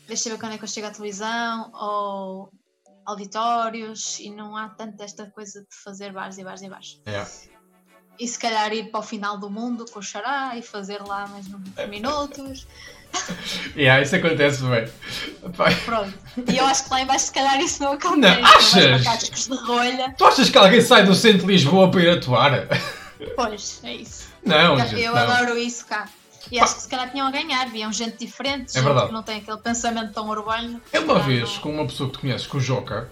deixa 0.08 0.30
eu 0.30 0.34
ver 0.34 0.39
quando 0.39 0.54
é 0.54 0.58
que 0.58 0.63
eu 0.63 0.68
chego 0.68 0.88
à 0.88 0.91
televisão 0.91 1.72
ou 1.74 2.50
auditórios 3.06 4.20
e 4.20 4.30
não 4.32 4.56
há 4.58 4.70
tanto 4.70 5.02
esta 5.04 5.26
coisa 5.32 5.62
de 5.62 5.68
fazer 5.84 6.12
bares 6.12 6.38
e 6.38 6.44
bares 6.44 6.62
e 6.62 6.70
bares. 6.70 7.02
Yeah. 7.08 7.30
E 8.20 8.28
se 8.28 8.39
calhar 8.39 8.72
ir 8.74 8.91
para 8.91 9.00
o 9.02 9.04
final 9.04 9.38
do 9.38 9.50
mundo 9.50 9.86
com 9.91 10.00
o 10.00 10.04
xará 10.04 10.56
e 10.58 10.62
fazer 10.62 11.02
lá 11.04 11.28
mais 11.28 11.46
uns 11.48 11.88
minutos. 11.89 12.68
Yeah, 13.78 14.02
isso 14.02 14.13
acontece 14.18 14.62
bem. 14.63 14.86
Pronto. 15.86 16.13
E 16.52 16.58
eu 16.58 16.65
acho 16.65 16.84
que 16.84 16.89
lá 16.89 17.02
em 17.02 17.06
baixo 17.06 17.26
se 17.28 17.32
calhar 17.32 17.58
isso 17.62 17.82
não 17.82 17.94
acontece. 17.94 18.41
Não, 18.41 18.91
vais 18.91 19.08
achas? 19.08 19.48
de 19.48 19.56
rolha. 19.56 20.13
Tu 20.18 20.26
achas 20.26 20.50
que 20.50 20.58
alguém 20.58 20.82
sai 20.82 21.06
do 21.06 21.15
centro 21.15 21.39
de 21.41 21.54
Lisboa 21.54 21.89
para 21.89 22.02
ir 22.02 22.10
atuar? 22.10 22.68
Pois, 23.38 23.80
é 23.86 23.94
isso. 23.94 24.28
Não, 24.44 24.78
Eu, 24.78 24.88
gente, 24.89 25.02
eu 25.02 25.15
não. 25.15 25.22
adoro 25.22 25.58
isso 25.58 25.86
cá. 25.86 26.10
E 26.52 26.60
acho 26.60 26.76
que 26.76 26.82
se 26.84 26.90
calhar 26.90 27.12
tinham 27.12 27.28
a 27.28 27.32
ganhar, 27.32 27.68
viam 27.70 27.92
gente 27.92 28.18
diferente, 28.18 28.70
É 28.70 28.74
gente 28.74 28.84
verdade. 28.84 29.08
que 29.08 29.14
não 29.14 29.24
tem 29.24 29.38
aquele 29.38 29.58
pensamento 29.58 30.14
tão 30.14 30.30
urbano. 30.30 30.82
Eu 30.94 31.04
uma 31.04 31.20
vez, 31.20 31.54
não. 31.56 31.62
com 31.62 31.70
uma 31.72 31.86
pessoa 31.86 32.10
que 32.10 32.14
tu 32.18 32.20
conheces, 32.22 32.46
com 32.48 32.58
o 32.58 32.62
Joca, 32.62 33.10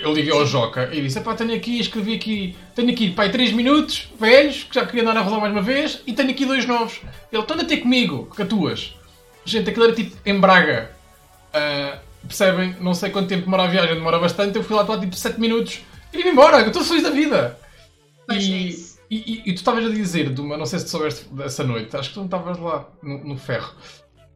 eu 0.00 0.12
liguei 0.14 0.32
ao 0.32 0.46
Joca 0.46 0.88
e 0.92 1.00
disse: 1.02 1.20
pá, 1.20 1.34
tenho 1.34 1.54
aqui, 1.54 1.78
escrevi 1.80 2.14
aqui, 2.14 2.56
tenho 2.74 2.90
aqui, 2.90 3.10
pá, 3.10 3.28
3 3.28 3.52
minutos, 3.52 4.08
velhos, 4.18 4.64
que 4.64 4.74
já 4.74 4.86
queria 4.86 5.02
andar 5.02 5.18
a 5.18 5.22
rolar 5.22 5.40
mais 5.40 5.52
uma 5.52 5.62
vez, 5.62 6.00
e 6.06 6.12
tenho 6.14 6.30
aqui 6.30 6.46
dois 6.46 6.64
novos. 6.66 7.00
Ele, 7.30 7.42
então 7.42 7.54
anda 7.56 7.64
ter 7.64 7.78
comigo, 7.78 8.30
que 8.34 8.42
atuas. 8.42 8.94
Gente, 9.44 9.68
aquilo 9.70 9.84
era 9.86 9.94
tipo 9.94 10.16
em 10.24 10.38
Braga. 10.40 10.90
Ah, 11.52 11.98
percebem? 12.26 12.76
Não 12.80 12.94
sei 12.94 13.10
quanto 13.10 13.28
tempo 13.28 13.44
demora 13.44 13.64
a 13.64 13.66
viagem, 13.66 13.94
demora 13.96 14.18
bastante. 14.18 14.56
Eu 14.56 14.64
fui 14.64 14.74
lá 14.76 14.82
atuar 14.82 14.98
tipo 15.00 15.14
7 15.14 15.38
minutos 15.38 15.80
e 16.12 16.22
vim 16.22 16.30
embora, 16.30 16.60
eu 16.60 16.68
estou 16.68 16.82
feliz 16.84 17.02
da 17.02 17.10
vida. 17.10 17.58
Pois 18.26 18.42
é 18.44 18.46
E, 18.46 18.68
isso. 18.68 18.91
E, 19.14 19.32
e- 19.34 19.42
e 19.50 19.52
tu 19.52 19.56
estavas 19.58 19.84
a 19.84 19.88
dizer, 19.90 20.32
de 20.32 20.40
uma, 20.40 20.56
não 20.56 20.66
sei 20.66 20.78
se 20.78 20.86
tu 20.86 20.90
soubeste 20.92 21.24
dessa 21.34 21.62
noite, 21.64 21.96
acho 21.96 22.08
que 22.08 22.14
tu 22.14 22.18
não 22.20 22.24
estavas 22.26 22.58
lá 22.58 22.88
no, 23.02 23.24
no 23.24 23.36
ferro. 23.36 23.74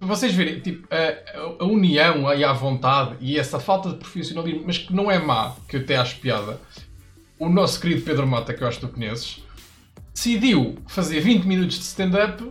vocês 0.01 0.33
verem, 0.35 0.61
tipo, 0.61 0.87
a, 0.93 1.63
a 1.63 1.65
união 1.67 2.29
aí 2.29 2.45
à 2.45 2.53
vontade 2.53 3.17
e 3.21 3.39
essa 3.39 3.59
falta 3.59 3.89
de 3.91 3.97
profissionalismo, 3.97 4.65
mas 4.67 4.79
que 4.79 4.93
não 4.93 5.11
é 5.11 5.19
má, 5.19 5.55
que 5.69 5.77
eu 5.77 5.81
até 5.81 5.97
acho 5.97 6.17
piada, 6.21 6.61
o 7.39 7.49
nosso 7.49 7.81
querido 7.81 8.03
Pedro 8.03 8.27
Mata, 8.27 8.53
que 8.55 8.63
eu 8.63 8.69
acho 8.69 8.81
que 8.81 8.87
tu 8.87 8.93
conheces, 8.93 9.43
decidiu 10.15 10.77
fazer 10.87 11.21
20 11.21 11.45
minutos 11.45 11.77
de 11.79 11.85
stand-up 11.85 12.51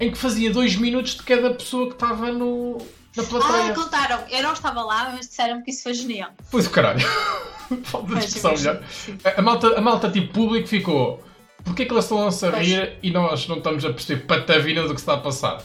em 0.00 0.10
que 0.10 0.18
fazia 0.18 0.52
2 0.52 0.76
minutos 0.76 1.14
de 1.16 1.22
cada 1.22 1.50
pessoa 1.54 1.86
que 1.88 1.94
estava 1.94 2.30
no, 2.32 2.78
na 3.16 3.22
plateia. 3.24 3.72
Ah, 3.72 3.74
contaram. 3.74 4.20
Eu 4.30 4.42
não 4.42 4.52
estava 4.52 4.82
lá, 4.82 5.10
mas 5.12 5.28
disseram 5.28 5.62
que 5.62 5.70
isso 5.70 5.82
foi 5.84 5.94
genial. 5.94 6.30
Pois 6.50 6.66
o 6.66 6.70
caralho. 6.70 7.00
Falta 7.84 8.14
de 8.14 8.24
expressão 8.24 8.54
melhor. 8.54 8.82
A, 9.24 9.38
a, 9.40 9.42
malta, 9.42 9.78
a 9.78 9.80
malta 9.80 10.10
tipo 10.10 10.32
público 10.32 10.66
ficou. 10.68 11.22
Porquê 11.64 11.84
que 11.84 11.92
elas 11.92 12.04
estão-se 12.04 12.46
a 12.46 12.50
rir 12.50 12.98
e 13.02 13.10
nós 13.10 13.46
não 13.48 13.58
estamos 13.58 13.84
a 13.84 13.92
perceber 13.92 14.26
patavina 14.26 14.82
do 14.82 14.94
que 14.94 15.00
está 15.00 15.14
a 15.14 15.18
passar? 15.18 15.62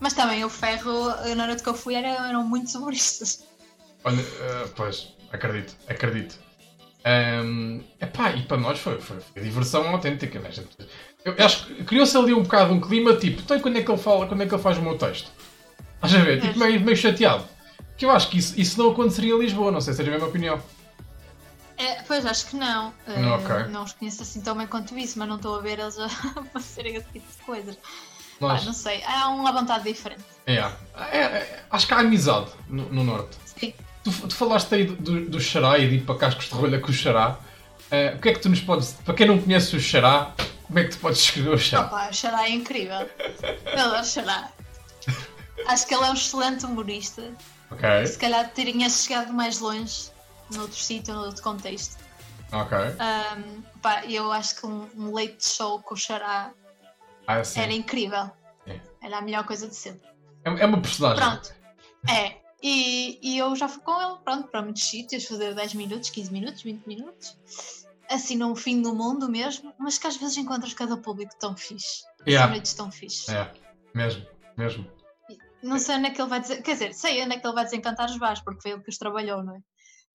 Mas 0.00 0.12
também 0.12 0.44
o 0.44 0.48
Ferro, 0.48 1.08
na 1.34 1.46
noite 1.46 1.62
que 1.62 1.68
eu 1.68 1.74
fui, 1.74 1.94
eram, 1.94 2.26
eram 2.26 2.44
muitos 2.44 2.74
humoristas. 2.74 3.44
Olha, 4.04 4.20
uh, 4.20 4.68
pois, 4.76 5.14
acredito, 5.32 5.76
acredito. 5.88 6.38
Um, 7.06 7.82
epá, 8.00 8.32
e 8.32 8.42
para 8.42 8.56
nós 8.56 8.78
foi, 8.78 9.00
foi, 9.00 9.18
foi 9.20 9.42
diversão 9.42 9.88
autêntica, 9.88 10.38
né? 10.40 10.50
Eu, 11.24 11.34
acho 11.38 11.66
que 11.66 11.84
criou-se 11.84 12.16
ali 12.16 12.34
um 12.34 12.42
bocado 12.42 12.72
um 12.72 12.80
clima 12.80 13.14
tipo, 13.16 13.40
então 13.40 13.58
quando 13.60 13.78
é 13.78 13.82
que 13.82 13.90
ele 13.90 13.98
fala, 13.98 14.26
quando 14.26 14.42
é 14.42 14.46
que 14.46 14.54
ele 14.54 14.62
faz 14.62 14.78
o 14.78 14.82
meu 14.82 14.96
texto? 14.98 15.30
Estás 15.94 16.14
a 16.14 16.18
ver? 16.18 16.40
Tipo, 16.40 16.58
meio, 16.58 16.80
meio 16.80 16.96
chateado. 16.96 17.44
Que 17.96 18.04
eu 18.04 18.10
acho 18.10 18.28
que 18.28 18.38
isso, 18.38 18.58
isso 18.60 18.78
não 18.80 18.90
aconteceria 18.90 19.34
em 19.34 19.38
Lisboa, 19.38 19.72
não 19.72 19.80
sei 19.80 19.94
se 19.94 20.02
é 20.02 20.06
a 20.06 20.10
mesma 20.10 20.28
opinião. 20.28 20.60
É, 21.78 22.02
pois, 22.02 22.26
acho 22.26 22.46
que 22.48 22.56
não. 22.56 22.88
Uh, 23.06 23.34
okay. 23.36 23.70
Não 23.70 23.84
os 23.84 23.92
conheço 23.92 24.22
assim 24.22 24.40
tão 24.40 24.56
bem 24.56 24.66
quanto 24.66 24.98
isso, 24.98 25.16
mas 25.18 25.28
não 25.28 25.36
estou 25.36 25.56
a 25.56 25.60
ver 25.60 25.78
eles 25.78 25.96
a 25.96 26.08
fazerem 26.52 26.96
esse 26.96 27.06
tipo 27.12 27.30
de 27.30 27.44
coisas. 27.44 27.78
Mas... 28.40 28.64
não 28.64 28.72
sei, 28.72 29.02
há 29.04 29.28
uma 29.28 29.52
vontade 29.52 29.84
diferente. 29.84 30.24
É, 30.46 30.56
é, 30.56 31.18
é, 31.18 31.64
acho 31.70 31.86
que 31.86 31.94
há 31.94 31.98
amizade 31.98 32.50
no, 32.68 32.88
no 32.92 33.04
Norte. 33.04 33.36
Sim. 33.58 33.72
Tu, 34.02 34.10
tu 34.10 34.34
falaste 34.34 34.74
aí 34.74 34.84
do, 34.84 35.26
do 35.26 35.40
xará 35.40 35.78
e 35.78 35.88
de 35.88 35.96
ir 35.96 36.04
para 36.04 36.16
cascos 36.16 36.46
de 36.46 36.54
rolha 36.54 36.80
com 36.80 36.90
o 36.90 36.92
xará. 36.92 37.38
Uh, 37.90 38.16
o 38.16 38.20
que 38.20 38.28
é 38.28 38.32
que 38.32 38.40
tu 38.40 38.48
nos 38.48 38.60
podes. 38.60 38.92
Para 39.04 39.14
quem 39.14 39.26
não 39.26 39.40
conhece 39.40 39.76
o 39.76 39.80
xará, 39.80 40.32
como 40.64 40.78
é 40.78 40.84
que 40.84 40.90
tu 40.90 40.98
podes 40.98 41.18
descrever 41.18 41.50
o 41.50 41.58
xará? 41.58 41.86
Opa, 41.86 42.08
o 42.10 42.12
xará 42.12 42.44
é 42.44 42.50
incrível. 42.50 43.08
Eu 43.66 43.80
adoro 43.80 44.04
xará. 44.04 44.50
Acho 45.66 45.86
que 45.86 45.94
ele 45.94 46.04
é 46.04 46.10
um 46.10 46.14
excelente 46.14 46.64
humorista. 46.64 47.22
Ok. 47.70 48.06
Se 48.06 48.18
calhar 48.18 48.48
teria 48.50 48.88
chegado 48.88 49.32
mais 49.32 49.58
longe 49.60 50.10
noutro 50.50 50.76
sítio, 50.76 51.14
noutro 51.14 51.42
contexto. 51.42 51.96
Ok. 52.52 52.78
Um, 52.78 53.62
pá, 53.80 54.04
eu 54.06 54.32
acho 54.32 54.60
que 54.60 54.66
um, 54.66 54.88
um 54.96 55.14
leite 55.14 55.46
show 55.46 55.80
com 55.82 55.94
o 55.94 55.96
xará 55.96 56.52
ah, 57.26 57.42
era 57.56 57.72
incrível. 57.72 58.30
É. 58.66 58.80
Era 59.02 59.18
a 59.18 59.20
melhor 59.20 59.44
coisa 59.44 59.68
de 59.68 59.74
sempre. 59.74 60.08
É, 60.44 60.62
é 60.62 60.66
uma 60.66 60.80
personagem. 60.80 61.22
Pronto. 61.22 61.54
É. 62.08 62.36
E, 62.62 63.18
e 63.22 63.38
eu 63.38 63.54
já 63.54 63.68
fui 63.68 63.82
com 63.82 64.00
ele, 64.00 64.18
pronto, 64.24 64.48
para 64.48 64.62
muitos 64.62 64.82
sítios, 64.82 65.24
fazer 65.26 65.54
10 65.54 65.74
minutos, 65.74 66.10
15 66.10 66.32
minutos, 66.32 66.62
20 66.62 66.86
minutos. 66.86 67.36
Assim, 68.10 68.36
no 68.36 68.56
fim 68.56 68.80
do 68.80 68.94
mundo 68.94 69.28
mesmo, 69.28 69.72
mas 69.78 69.98
que 69.98 70.06
às 70.06 70.16
vezes 70.16 70.36
encontras 70.38 70.72
cada 70.72 70.96
público 70.96 71.34
tão 71.38 71.56
fixe. 71.56 72.04
Yeah. 72.26 72.50
noites 72.50 72.72
tão 72.72 72.90
fixe. 72.90 73.30
É, 73.30 73.52
mesmo, 73.94 74.26
mesmo. 74.56 74.90
Não 75.62 75.78
sei 75.78 75.96
onde 75.96 76.06
é 76.06 76.10
que 76.10 76.20
ele 76.20 76.28
vai 76.28 76.40
dizer, 76.40 76.62
quer 76.62 76.72
dizer, 76.72 76.94
sei 76.94 77.22
onde 77.22 77.34
é 77.34 77.38
que 77.38 77.46
ele 77.46 77.54
vai 77.54 77.64
desencantar 77.64 78.08
os 78.08 78.16
bares, 78.16 78.40
porque 78.40 78.62
foi 78.62 78.72
ele 78.72 78.82
que 78.82 78.90
os 78.90 78.98
trabalhou, 78.98 79.44
não 79.44 79.56
é? 79.56 79.60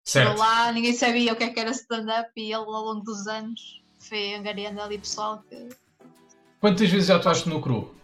Certo. 0.03 0.31
Chegou 0.31 0.43
lá, 0.43 0.71
ninguém 0.71 0.93
sabia 0.93 1.31
o 1.31 1.35
que, 1.35 1.43
é 1.45 1.49
que 1.49 1.59
era 1.59 1.71
stand-up 1.71 2.29
e 2.35 2.45
ele 2.45 2.53
ao 2.55 2.65
longo 2.65 3.01
dos 3.01 3.25
anos 3.27 3.81
foi 3.99 4.35
angariando 4.35 4.81
ali 4.81 4.97
pessoal 4.97 5.43
que. 5.49 5.69
Quantas 6.59 6.89
vezes 6.89 7.07
já 7.07 7.15
atuaste 7.15 7.47
no 7.47 7.61
cru? 7.61 7.95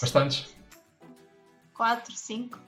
Bastantes? 0.00 0.54
Quatro, 1.74 2.14
cinco. 2.14 2.58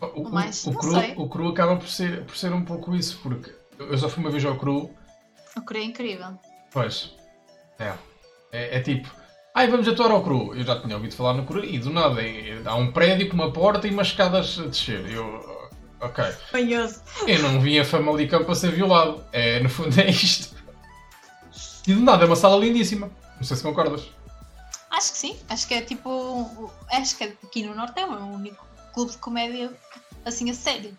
O, 0.00 0.22
o, 0.22 0.30
mais, 0.30 0.66
o, 0.66 0.72
cru, 0.72 0.92
o 1.16 1.28
cru 1.28 1.48
acaba 1.48 1.76
por 1.76 1.88
ser, 1.88 2.24
por 2.24 2.36
ser 2.36 2.52
um 2.52 2.64
pouco 2.64 2.94
isso, 2.94 3.18
porque 3.22 3.54
eu 3.78 3.96
só 3.96 4.08
fui 4.08 4.22
uma 4.22 4.30
vez 4.30 4.44
ao 4.44 4.58
cru. 4.58 4.90
O 5.56 5.62
cru 5.62 5.78
é 5.78 5.82
incrível. 5.82 6.38
Pois. 6.72 7.14
É. 7.78 7.94
É, 8.52 8.78
é 8.78 8.80
tipo. 8.80 9.08
Ai, 9.54 9.68
vamos 9.68 9.86
atuar 9.86 10.10
ao 10.10 10.22
cru. 10.22 10.54
Eu 10.54 10.64
já 10.64 10.80
tinha 10.80 10.96
ouvido 10.96 11.14
falar 11.14 11.34
no 11.34 11.46
cru 11.46 11.64
e 11.64 11.78
do 11.78 11.90
nada 11.90 12.20
há 12.64 12.74
um 12.74 12.92
prédio 12.92 13.28
com 13.28 13.34
uma 13.34 13.52
porta 13.52 13.86
e 13.86 13.90
umas 13.90 14.08
escadas 14.08 14.58
a 14.58 14.66
descer. 14.66 15.08
Eu, 15.10 15.24
Ok. 16.04 16.22
Eu 17.26 17.42
não 17.42 17.60
vim 17.60 17.78
a 17.78 17.84
Famalicão 17.84 18.44
para 18.44 18.54
ser 18.54 18.72
violado. 18.72 19.24
É, 19.32 19.58
no 19.60 19.70
fundo 19.70 19.98
é 19.98 20.10
isto. 20.10 20.54
E 21.86 21.94
de 21.94 22.00
nada, 22.00 22.24
é 22.24 22.26
uma 22.26 22.36
sala 22.36 22.62
lindíssima. 22.62 23.10
Não 23.36 23.42
sei 23.42 23.56
se 23.56 23.62
concordas. 23.62 24.02
Acho 24.90 25.12
que 25.12 25.18
sim. 25.18 25.38
Acho 25.48 25.66
que 25.66 25.74
é 25.74 25.80
tipo. 25.80 26.70
Acho 26.92 27.16
que 27.16 27.24
aqui 27.24 27.64
no 27.64 27.74
Norte 27.74 27.98
é 27.98 28.06
o 28.06 28.12
único 28.12 28.66
clube 28.92 29.12
de 29.12 29.18
comédia 29.18 29.72
assim 30.26 30.50
a 30.50 30.54
sério. 30.54 30.96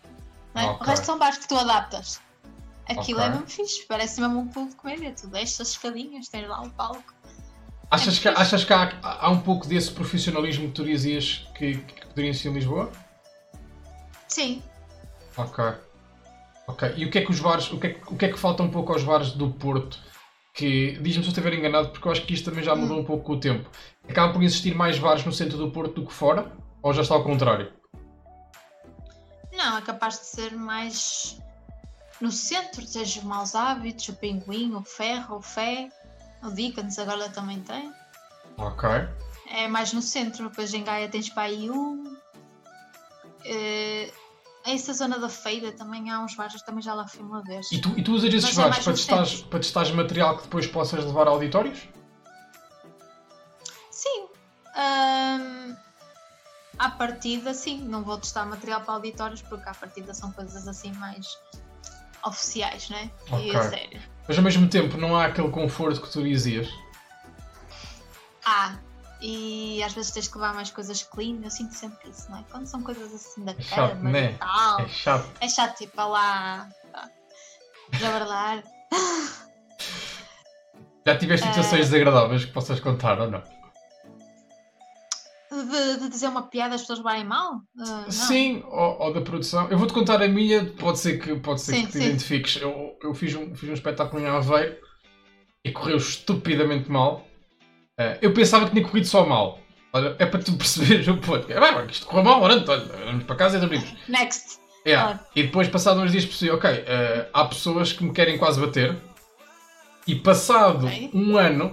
Não 0.52 0.62
é? 0.62 0.70
Okay. 0.70 0.80
O 0.80 0.90
resto 0.90 1.06
são 1.06 1.18
bares 1.18 1.38
que 1.38 1.48
tu 1.48 1.56
adaptas. 1.56 2.20
Aquilo 2.88 3.18
okay. 3.18 3.30
é 3.30 3.30
mesmo 3.30 3.46
fixe. 3.46 3.84
Parece 3.86 4.20
mesmo 4.20 4.40
um 4.40 4.48
clube 4.48 4.70
de 4.70 4.76
comédia. 4.76 5.14
Tu 5.18 5.28
deixas 5.28 5.60
as 5.60 5.68
escadinhas, 5.68 6.26
tens 6.28 6.48
lá 6.48 6.62
o 6.62 6.70
palco. 6.70 7.14
Achas, 7.88 8.18
é 8.18 8.20
que, 8.20 8.28
achas 8.28 8.64
que 8.64 8.72
há, 8.72 8.98
há, 9.00 9.30
um 9.30 9.40
pouco 9.40 9.68
desse 9.68 9.92
profissionalismo 9.92 10.66
que 10.66 10.74
tu 10.74 10.84
dizias 10.84 11.46
que, 11.54 11.76
que 11.76 12.06
poderia 12.06 12.34
ser 12.34 12.48
em 12.48 12.54
Lisboa? 12.54 12.90
Sim, 14.26 14.60
Ok. 15.36 15.64
Ok. 16.66 16.94
E 16.96 17.04
o 17.04 17.10
que 17.10 17.18
é 17.18 17.24
que 17.24 17.30
os 17.30 17.40
bares, 17.40 17.70
o 17.72 17.78
que 17.78 17.86
é 17.86 17.90
que, 17.94 18.12
o 18.12 18.16
que, 18.16 18.24
é 18.24 18.28
que 18.32 18.38
falta 18.38 18.62
um 18.62 18.70
pouco 18.70 18.92
aos 18.92 19.04
bares 19.04 19.32
do 19.32 19.50
Porto? 19.50 19.98
Que, 20.54 20.92
diz-me 21.00 21.22
se 21.22 21.28
eu 21.28 21.32
estiver 21.32 21.52
enganado, 21.52 21.90
porque 21.90 22.08
eu 22.08 22.12
acho 22.12 22.22
que 22.22 22.32
isto 22.32 22.48
também 22.48 22.64
já 22.64 22.74
mudou 22.74 22.98
um 22.98 23.04
pouco 23.04 23.24
com 23.24 23.32
o 23.34 23.40
tempo. 23.40 23.70
Acaba 24.08 24.32
por 24.32 24.42
existir 24.42 24.74
mais 24.74 24.98
bares 24.98 25.24
no 25.24 25.32
centro 25.32 25.58
do 25.58 25.70
Porto 25.70 26.00
do 26.00 26.06
que 26.06 26.12
fora? 26.12 26.50
Ou 26.82 26.94
já 26.94 27.02
está 27.02 27.14
ao 27.14 27.22
contrário? 27.22 27.72
Não, 29.52 29.78
é 29.78 29.82
capaz 29.82 30.18
de 30.20 30.26
ser 30.26 30.52
mais 30.52 31.38
no 32.20 32.32
centro, 32.32 32.86
seja 32.86 33.20
o 33.20 33.24
Maus 33.24 33.54
Hábitos, 33.54 34.08
o 34.08 34.14
Pinguim, 34.14 34.74
o 34.74 34.82
Ferro, 34.82 35.36
o 35.36 35.42
Fé, 35.42 35.90
o 36.42 36.50
Dickens 36.50 36.98
agora 36.98 37.28
também 37.28 37.60
tem. 37.60 37.92
Ok. 38.56 38.88
É 39.50 39.68
mais 39.68 39.92
no 39.92 40.00
centro, 40.00 40.48
depois 40.48 40.72
em 40.72 40.82
Gaia 40.82 41.08
tens 41.08 41.28
para 41.28 41.44
aí 41.44 41.70
um. 41.70 42.04
Uh, 43.44 44.12
essa 44.66 44.92
zona 44.92 45.18
da 45.18 45.28
feira 45.28 45.72
também 45.72 46.10
há 46.10 46.20
uns 46.20 46.34
bares, 46.34 46.60
também 46.62 46.82
já 46.82 46.92
lá 46.92 47.06
fui 47.06 47.22
uma 47.22 47.42
vez. 47.42 47.70
E 47.70 47.80
tu, 47.80 47.92
e 47.96 48.02
tu 48.02 48.12
usas 48.12 48.32
esses 48.32 48.56
Mas 48.56 48.58
é 48.58 48.62
bares 48.68 48.84
para 48.84 48.92
testares, 48.92 49.42
para 49.42 49.58
testares 49.60 49.90
material 49.92 50.36
que 50.36 50.42
depois 50.44 50.66
possas 50.66 51.04
levar 51.04 51.28
a 51.28 51.30
auditórios? 51.30 51.88
Sim. 53.90 54.26
Um, 54.76 55.76
à 56.78 56.90
partida, 56.90 57.54
sim. 57.54 57.78
Não 57.86 58.02
vou 58.02 58.18
testar 58.18 58.44
material 58.44 58.80
para 58.80 58.94
auditórios 58.94 59.40
porque 59.42 59.68
à 59.68 59.74
partida 59.74 60.12
são 60.12 60.32
coisas 60.32 60.66
assim 60.66 60.92
mais 60.94 61.26
oficiais, 62.24 62.90
né? 62.90 63.10
Okay. 63.30 63.52
E 63.52 63.56
a 63.56 63.70
sério. 63.70 64.02
Mas 64.26 64.36
ao 64.36 64.42
mesmo 64.42 64.68
tempo 64.68 64.96
não 64.96 65.16
há 65.16 65.26
aquele 65.26 65.50
conforto 65.50 66.00
que 66.00 66.10
tu 66.10 66.22
dizias? 66.22 66.68
Há, 68.44 68.76
e 69.28 69.82
às 69.82 69.92
vezes 69.92 70.12
tens 70.12 70.28
que 70.28 70.38
levar 70.38 70.54
mais 70.54 70.70
coisas 70.70 71.02
clean, 71.02 71.40
eu 71.42 71.50
sinto 71.50 71.74
sempre 71.74 72.08
isso, 72.08 72.30
não 72.30 72.38
é? 72.38 72.44
Quando 72.48 72.66
são 72.66 72.80
coisas 72.80 73.12
assim 73.12 73.44
da 73.44 73.50
é 73.50 73.54
cama 73.74 74.08
né? 74.08 74.32
e 74.32 74.38
tal. 74.38 74.80
É 74.80 74.88
chato. 74.88 75.30
É 75.40 75.48
chato, 75.48 75.78
tipo, 75.78 75.96
lá. 75.96 76.68
Jabardar. 77.94 78.62
Já 81.04 81.18
tiveste 81.18 81.44
situações 81.48 81.80
uh... 81.80 81.90
desagradáveis 81.90 82.44
que 82.44 82.52
possas 82.52 82.78
contar 82.78 83.20
ou 83.20 83.28
não? 83.28 83.42
De, 85.50 86.00
de, 86.00 86.08
dizer 86.08 86.28
uma 86.28 86.42
piada 86.42 86.76
as 86.76 86.82
pessoas 86.82 86.98
levarem 86.98 87.24
mal? 87.24 87.62
Uh, 87.76 88.12
sim, 88.12 88.62
ou, 88.68 89.00
ou, 89.00 89.12
da 89.12 89.22
produção. 89.22 89.68
Eu 89.68 89.78
vou-te 89.78 89.92
contar 89.92 90.22
a 90.22 90.28
minha, 90.28 90.66
pode 90.74 91.00
ser 91.00 91.18
que, 91.18 91.34
pode 91.34 91.62
ser 91.62 91.72
sim, 91.72 91.86
que 91.86 91.92
te 91.92 91.98
sim. 91.98 92.04
identifiques. 92.04 92.62
Eu, 92.62 92.96
eu 93.02 93.12
fiz, 93.12 93.34
um, 93.34 93.56
fiz 93.56 93.70
um 93.70 93.74
espetáculo 93.74 94.22
em 94.22 94.26
Aveiro 94.26 94.76
e 95.64 95.72
correu 95.72 95.96
estupidamente 95.96 96.88
mal. 96.88 97.25
Uh, 97.98 98.18
eu 98.20 98.32
pensava 98.34 98.66
que 98.66 98.72
tinha 98.72 98.84
corrido 98.84 99.06
só 99.06 99.24
mal. 99.24 99.58
Olha, 99.92 100.14
é 100.18 100.26
para 100.26 100.40
tu 100.40 100.52
perceberes 100.58 101.08
o 101.08 101.16
ponto. 101.16 101.50
É, 101.50 101.86
isto 101.90 102.06
correu 102.06 102.24
mal, 102.24 102.42
olha, 102.42 102.62
olha, 102.68 102.84
vamos 103.06 103.24
para 103.24 103.36
casa 103.36 103.56
e 103.56 103.60
dormimos. 103.60 103.94
Next. 104.08 104.58
Yeah. 104.86 105.20
E 105.34 105.42
depois, 105.42 105.66
passado 105.68 106.00
uns 106.00 106.12
dias, 106.12 106.24
percebi, 106.24 106.50
ok, 106.52 106.70
uh, 106.70 107.26
há 107.32 107.44
pessoas 107.46 107.92
que 107.92 108.04
me 108.04 108.12
querem 108.12 108.38
quase 108.38 108.60
bater. 108.60 108.96
E 110.06 110.14
passado 110.14 110.86
okay. 110.86 111.10
um 111.12 111.36
ano, 111.36 111.72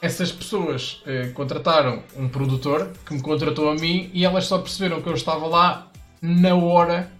essas 0.00 0.32
pessoas 0.32 1.02
uh, 1.02 1.32
contrataram 1.34 2.02
um 2.16 2.28
produtor 2.28 2.92
que 3.04 3.12
me 3.12 3.20
contratou 3.20 3.68
a 3.68 3.74
mim 3.74 4.10
e 4.14 4.24
elas 4.24 4.46
só 4.46 4.58
perceberam 4.58 5.02
que 5.02 5.08
eu 5.08 5.14
estava 5.14 5.46
lá 5.46 5.90
na 6.22 6.54
hora 6.54 7.12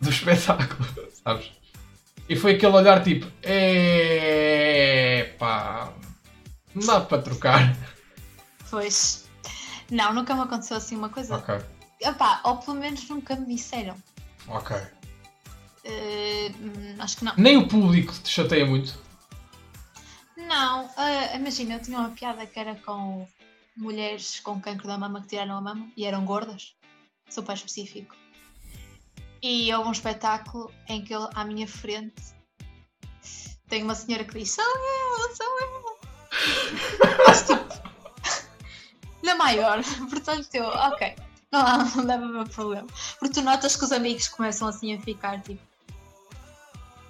do 0.00 0.08
espetáculo, 0.10 0.88
sabes? 1.24 1.52
E 2.28 2.34
foi 2.34 2.52
aquele 2.54 2.72
olhar 2.72 3.02
tipo, 3.02 3.26
é 3.42 5.34
pá, 5.38 5.92
não 6.74 6.86
dá 6.86 7.00
para 7.00 7.22
trocar. 7.22 7.76
Pois. 8.70 9.28
Não, 9.90 10.12
nunca 10.12 10.34
me 10.34 10.42
aconteceu 10.42 10.76
assim 10.76 10.96
uma 10.96 11.08
coisa. 11.08 11.36
Ok. 11.36 11.58
Epá, 12.00 12.40
ou 12.44 12.58
pelo 12.58 12.76
menos 12.76 13.08
nunca 13.08 13.34
me 13.34 13.54
disseram. 13.54 13.96
Ok. 14.46 14.76
Uh, 14.76 16.96
acho 16.98 17.16
que 17.16 17.24
não. 17.24 17.34
Nem 17.36 17.56
o 17.56 17.66
público 17.66 18.12
te 18.12 18.28
chateia 18.28 18.66
muito? 18.66 18.98
Não, 20.36 20.86
uh, 20.86 21.36
imagina, 21.36 21.74
eu 21.74 21.82
tinha 21.82 21.98
uma 21.98 22.10
piada 22.10 22.46
que 22.46 22.58
era 22.58 22.74
com 22.76 23.26
mulheres 23.76 24.40
com 24.40 24.60
cancro 24.60 24.86
da 24.86 24.98
mama 24.98 25.22
que 25.22 25.28
tiraram 25.28 25.56
a 25.56 25.60
mama 25.60 25.90
e 25.96 26.04
eram 26.04 26.24
gordas, 26.24 26.74
super 27.28 27.54
específico. 27.54 28.14
E 29.42 29.72
houve 29.72 29.88
um 29.88 29.92
espetáculo 29.92 30.70
em 30.88 31.02
que 31.02 31.14
eu, 31.14 31.28
à 31.34 31.44
minha 31.44 31.66
frente 31.66 32.38
tem 33.68 33.82
uma 33.82 33.94
senhora 33.94 34.24
que 34.24 34.38
diz: 34.38 34.50
Sou 34.50 34.64
eu, 34.64 35.36
sou 35.36 35.60
eu. 35.60 35.97
Mas 37.26 37.42
tipo, 37.42 37.68
na 39.22 39.34
maior, 39.34 39.82
portanto 40.10 40.48
eu, 40.54 40.64
ok, 40.64 41.14
não, 41.50 41.84
não 41.96 42.06
deve 42.06 42.24
haver 42.24 42.48
problema. 42.48 42.86
Porque 43.18 43.34
tu 43.34 43.42
notas 43.42 43.76
que 43.76 43.84
os 43.84 43.92
amigos 43.92 44.28
começam 44.28 44.68
assim 44.68 44.94
a 44.94 45.00
ficar 45.00 45.40
tipo 45.42 45.60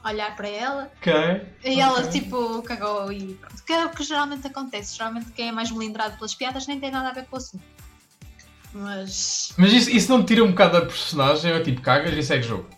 olhar 0.05 0.35
para 0.37 0.49
ela 0.49 0.93
Ok. 0.99 1.12
e 1.64 1.81
ela 1.81 2.07
tipo 2.09 2.62
cagou 2.62 3.12
e 3.12 3.35
pronto. 3.35 3.62
Que 3.64 3.73
é 3.73 3.85
o 3.85 3.91
que 3.91 4.03
geralmente 4.05 4.47
acontece. 4.47 4.97
Geralmente 4.97 5.33
quem 5.33 5.49
é 5.49 5.53
mais 5.53 5.71
melindrado 5.71 6.16
pelas 6.16 6.35
piadas 6.35 6.66
nem 6.66 6.81
tem 6.81 6.91
nada 6.91 7.09
a 7.09 7.12
ver 7.12 7.27
com 7.27 7.37
o 7.37 7.39
assunto. 7.39 7.64
Mas 8.73 9.53
Mas 9.57 9.73
isso, 9.73 9.91
isso 9.91 10.11
não 10.11 10.25
tira 10.25 10.45
um 10.45 10.51
bocado 10.51 10.81
da 10.81 10.87
personagem? 10.87 11.53
É 11.53 11.61
tipo, 11.61 11.81
cagas 11.81 12.12
e 12.14 12.23
segue 12.23 12.43
jogo. 12.47 12.69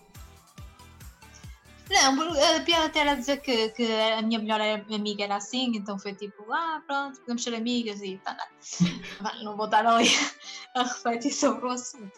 Não, 1.90 2.56
a 2.56 2.60
piada 2.60 2.86
até 2.86 3.00
era 3.00 3.14
dizer 3.14 3.38
que, 3.40 3.70
que 3.70 3.84
a 3.92 4.22
minha 4.22 4.38
melhor 4.38 4.60
amiga 4.60 5.24
era 5.24 5.36
assim, 5.36 5.72
então 5.76 5.98
foi 5.98 6.14
tipo, 6.14 6.44
ah, 6.52 6.80
pronto, 6.86 7.20
podemos 7.20 7.42
ser 7.42 7.54
amigas 7.54 8.00
e 8.00 8.16
tá, 8.18 8.34
tá. 8.34 8.46
Não 9.42 9.56
vou 9.56 9.66
estar 9.66 9.84
ali 9.84 10.08
a 10.74 10.82
refletir 10.84 11.32
sobre 11.32 11.66
o 11.66 11.70
assunto. 11.70 12.12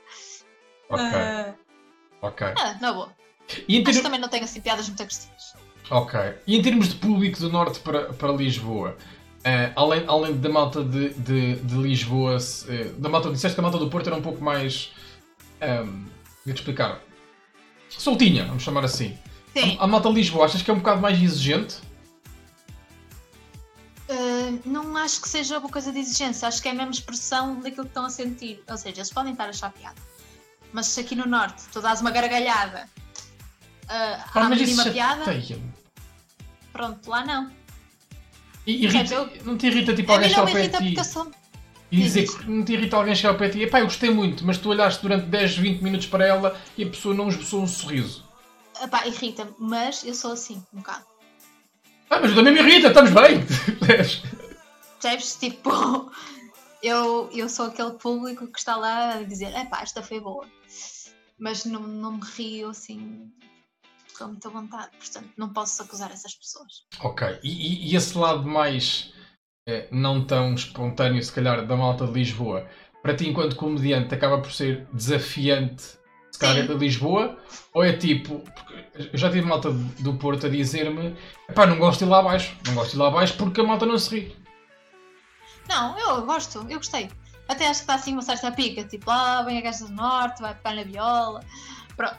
Ok, 0.89 1.05
Ah, 1.05 1.55
ok. 2.20 2.47
ah, 2.59 2.77
na 2.81 2.93
boa. 2.93 3.12
E 3.66 3.83
Mas 3.83 4.01
também 4.01 4.20
não 4.20 4.29
tenho 4.29 4.45
assim 4.45 4.61
piadas 4.61 4.89
muito 4.89 5.03
agressivas. 5.03 5.55
Ok. 5.91 6.20
E 6.47 6.57
em 6.57 6.62
termos 6.62 6.89
de 6.89 6.95
público 6.97 7.39
do 7.41 7.51
Norte 7.51 7.81
para, 7.81 8.12
para 8.12 8.33
Lisboa, 8.33 8.97
eh, 9.45 9.73
além, 9.75 10.05
além 10.07 10.39
da 10.39 10.49
malta 10.49 10.85
de, 10.85 11.11
de, 11.11 11.57
de 11.57 11.75
Lisboa, 11.77 12.37
eh, 12.68 12.85
da 12.99 13.09
malta, 13.09 13.31
disseste 13.31 13.55
que 13.55 13.61
a 13.61 13.62
malta 13.62 13.79
do 13.79 13.91
Porto 13.91 14.07
era 14.07 14.16
um 14.16 14.23
pouco 14.23 14.43
mais. 14.43 14.93
Um, 15.61 16.07
vou-te 16.45 16.59
explicar. 16.59 17.01
Soltinha, 17.89 18.47
vamos 18.47 18.62
chamar 18.62 18.85
assim. 18.85 19.18
Sim, 19.55 19.77
A, 19.79 19.85
a 19.85 19.87
malta 19.87 20.09
de 20.09 20.15
Lisboa, 20.15 20.47
achas 20.47 20.63
que 20.63 20.71
é 20.71 20.75
um 20.75 20.79
bocado 20.79 21.01
mais 21.01 21.21
exigente? 21.21 21.77
ah, 24.09 24.59
não 24.65 24.97
acho 24.97 25.21
que 25.21 25.29
seja 25.29 25.59
uma 25.59 25.69
coisa 25.69 25.93
de 25.93 25.99
exigência, 25.99 26.47
acho 26.49 26.61
que 26.63 26.69
é 26.69 26.71
a 26.73 26.75
mesma 26.75 26.91
expressão 26.93 27.57
daquilo 27.61 27.85
que 27.85 27.91
estão 27.91 28.05
a 28.05 28.11
sentir. 28.11 28.63
Ou 28.69 28.77
seja, 28.77 28.99
eles 28.99 29.11
podem 29.13 29.33
estar 29.33 29.49
a 29.49 29.71
piada. 29.71 29.97
Mas 30.73 30.87
se 30.87 31.01
aqui 31.01 31.15
no 31.15 31.27
Norte 31.27 31.63
tu 31.73 31.81
dás 31.81 32.01
uma 32.01 32.11
gargalhada 32.11 32.89
ah, 33.89 34.25
Pá, 34.33 34.47
à 34.47 34.49
mínima 34.49 34.85
piada, 34.87 35.25
pronto, 36.73 37.09
lá 37.11 37.25
não. 37.25 37.51
E 38.67 38.85
irrita, 38.85 39.17
Percebes? 39.17 39.45
não 39.45 39.57
te 39.59 39.67
irrita 39.67 39.95
tipo 39.95 40.13
A 40.13 40.15
alguém 40.15 40.31
chegar 40.31 40.43
ao 40.43 40.47
pé 40.53 40.69
de 40.69 40.79
ti 40.79 40.95
eu 40.97 41.05
sou. 41.05 41.31
e 41.91 41.97
dizer 42.01 42.23
Diz. 42.23 42.35
que 42.37 42.49
não 42.51 42.65
te 42.65 42.73
irrita 42.73 42.97
alguém 42.97 43.15
chegar 43.15 43.31
ao 43.31 43.37
pé 43.39 43.49
de 43.49 43.59
ti? 43.59 43.65
Epá, 43.65 43.81
eu 43.81 43.85
gostei 43.85 44.11
muito, 44.11 44.47
mas 44.47 44.57
tu 44.57 44.71
olhaste 44.71 45.03
durante 45.03 45.27
10, 45.27 45.57
20 45.59 45.83
minutos 45.83 46.07
para 46.07 46.25
ela 46.27 46.57
e 46.79 46.85
a 46.85 46.89
pessoa 46.89 47.15
não 47.15 47.29
esboçou 47.29 47.61
um 47.63 47.67
sorriso. 47.67 48.25
Epá, 48.83 49.07
irrita-me, 49.07 49.55
mas 49.59 50.05
eu 50.05 50.14
sou 50.14 50.33
assim, 50.33 50.62
um 50.72 50.78
bocado. 50.78 51.05
Ah, 52.11 52.18
mas 52.20 52.30
eu 52.30 52.37
também 52.37 52.53
me 52.53 52.61
irrita, 52.61 52.89
estamos 52.89 53.11
bem! 53.12 53.41
Percebes? 55.01 55.37
Tipo, 55.37 55.70
eu, 56.83 57.30
eu 57.33 57.49
sou 57.49 57.66
aquele 57.66 57.93
público 57.93 58.47
que 58.49 58.59
está 58.59 58.76
lá 58.76 59.14
a 59.14 59.22
dizer: 59.22 59.55
epá, 59.57 59.83
esta 59.83 60.03
foi 60.03 60.20
boa. 60.20 60.47
Mas 61.39 61.64
não, 61.64 61.80
não 61.80 62.12
me 62.12 62.22
rio 62.24 62.68
assim 62.70 63.30
com 64.18 64.26
muita 64.26 64.49
vontade. 64.51 64.91
Portanto, 64.99 65.30
não 65.37 65.53
posso 65.53 65.83
acusar 65.83 66.11
essas 66.12 66.35
pessoas. 66.35 66.85
Ok, 67.01 67.39
e, 67.43 67.49
e- 67.51 67.93
e 67.93 67.97
esse 67.97 68.16
lado 68.16 68.47
mais 68.47 69.12
eh, 69.66 69.89
não 69.91 70.24
tão 70.24 70.55
espontâneo, 70.55 71.22
se 71.22 71.33
calhar, 71.33 71.66
da 71.66 71.76
malta 71.76 72.07
de 72.07 72.12
Lisboa, 72.12 72.68
para 73.03 73.16
ti, 73.16 73.28
enquanto 73.28 73.57
comediante, 73.57 74.14
acaba 74.14 74.41
por 74.41 74.53
ser 74.53 74.87
desafiante, 74.93 75.99
se 76.33 76.39
calhar, 76.39 76.66
Sim. 76.66 76.66
de 76.66 76.74
Lisboa? 76.78 77.39
Ou 77.74 77.85
é 77.85 77.93
tipo, 77.93 78.41
porque 78.41 79.09
eu 79.12 79.18
já 79.18 79.30
tive 79.30 79.47
malta 79.47 79.70
do 79.70 80.14
Porto 80.14 80.47
a 80.47 80.51
dizer-me: 80.51 81.16
pá, 81.55 81.66
não 81.66 81.78
gosto 81.78 82.01
de 82.01 82.05
ir 82.07 82.09
lá 82.09 82.18
abaixo, 82.20 82.57
não 82.66 82.74
gosto 82.74 82.91
de 82.91 82.97
ir 82.97 82.99
lá 83.01 83.09
abaixo 83.09 83.37
porque 83.37 83.61
a 83.61 83.64
malta 83.64 83.87
não 83.87 83.99
se 83.99 84.18
ri. 84.18 84.37
Não, 85.68 85.99
eu 85.99 86.26
gosto, 86.26 86.66
eu 86.68 86.78
gostei. 86.78 87.11
Até 87.49 87.66
acho 87.68 87.80
que 87.80 87.85
está 87.85 87.95
assim 87.95 88.12
uma 88.12 88.22
certa 88.22 88.51
pica, 88.51 88.85
tipo, 88.85 89.09
lá 89.09 89.43
vem 89.43 89.59
a 89.59 89.61
gaja 89.61 89.85
do 89.85 89.93
norte, 89.93 90.41
vai 90.41 90.55
pegar 90.55 90.74
na 90.74 90.85
viola. 90.85 91.41
Pronto. 91.97 92.18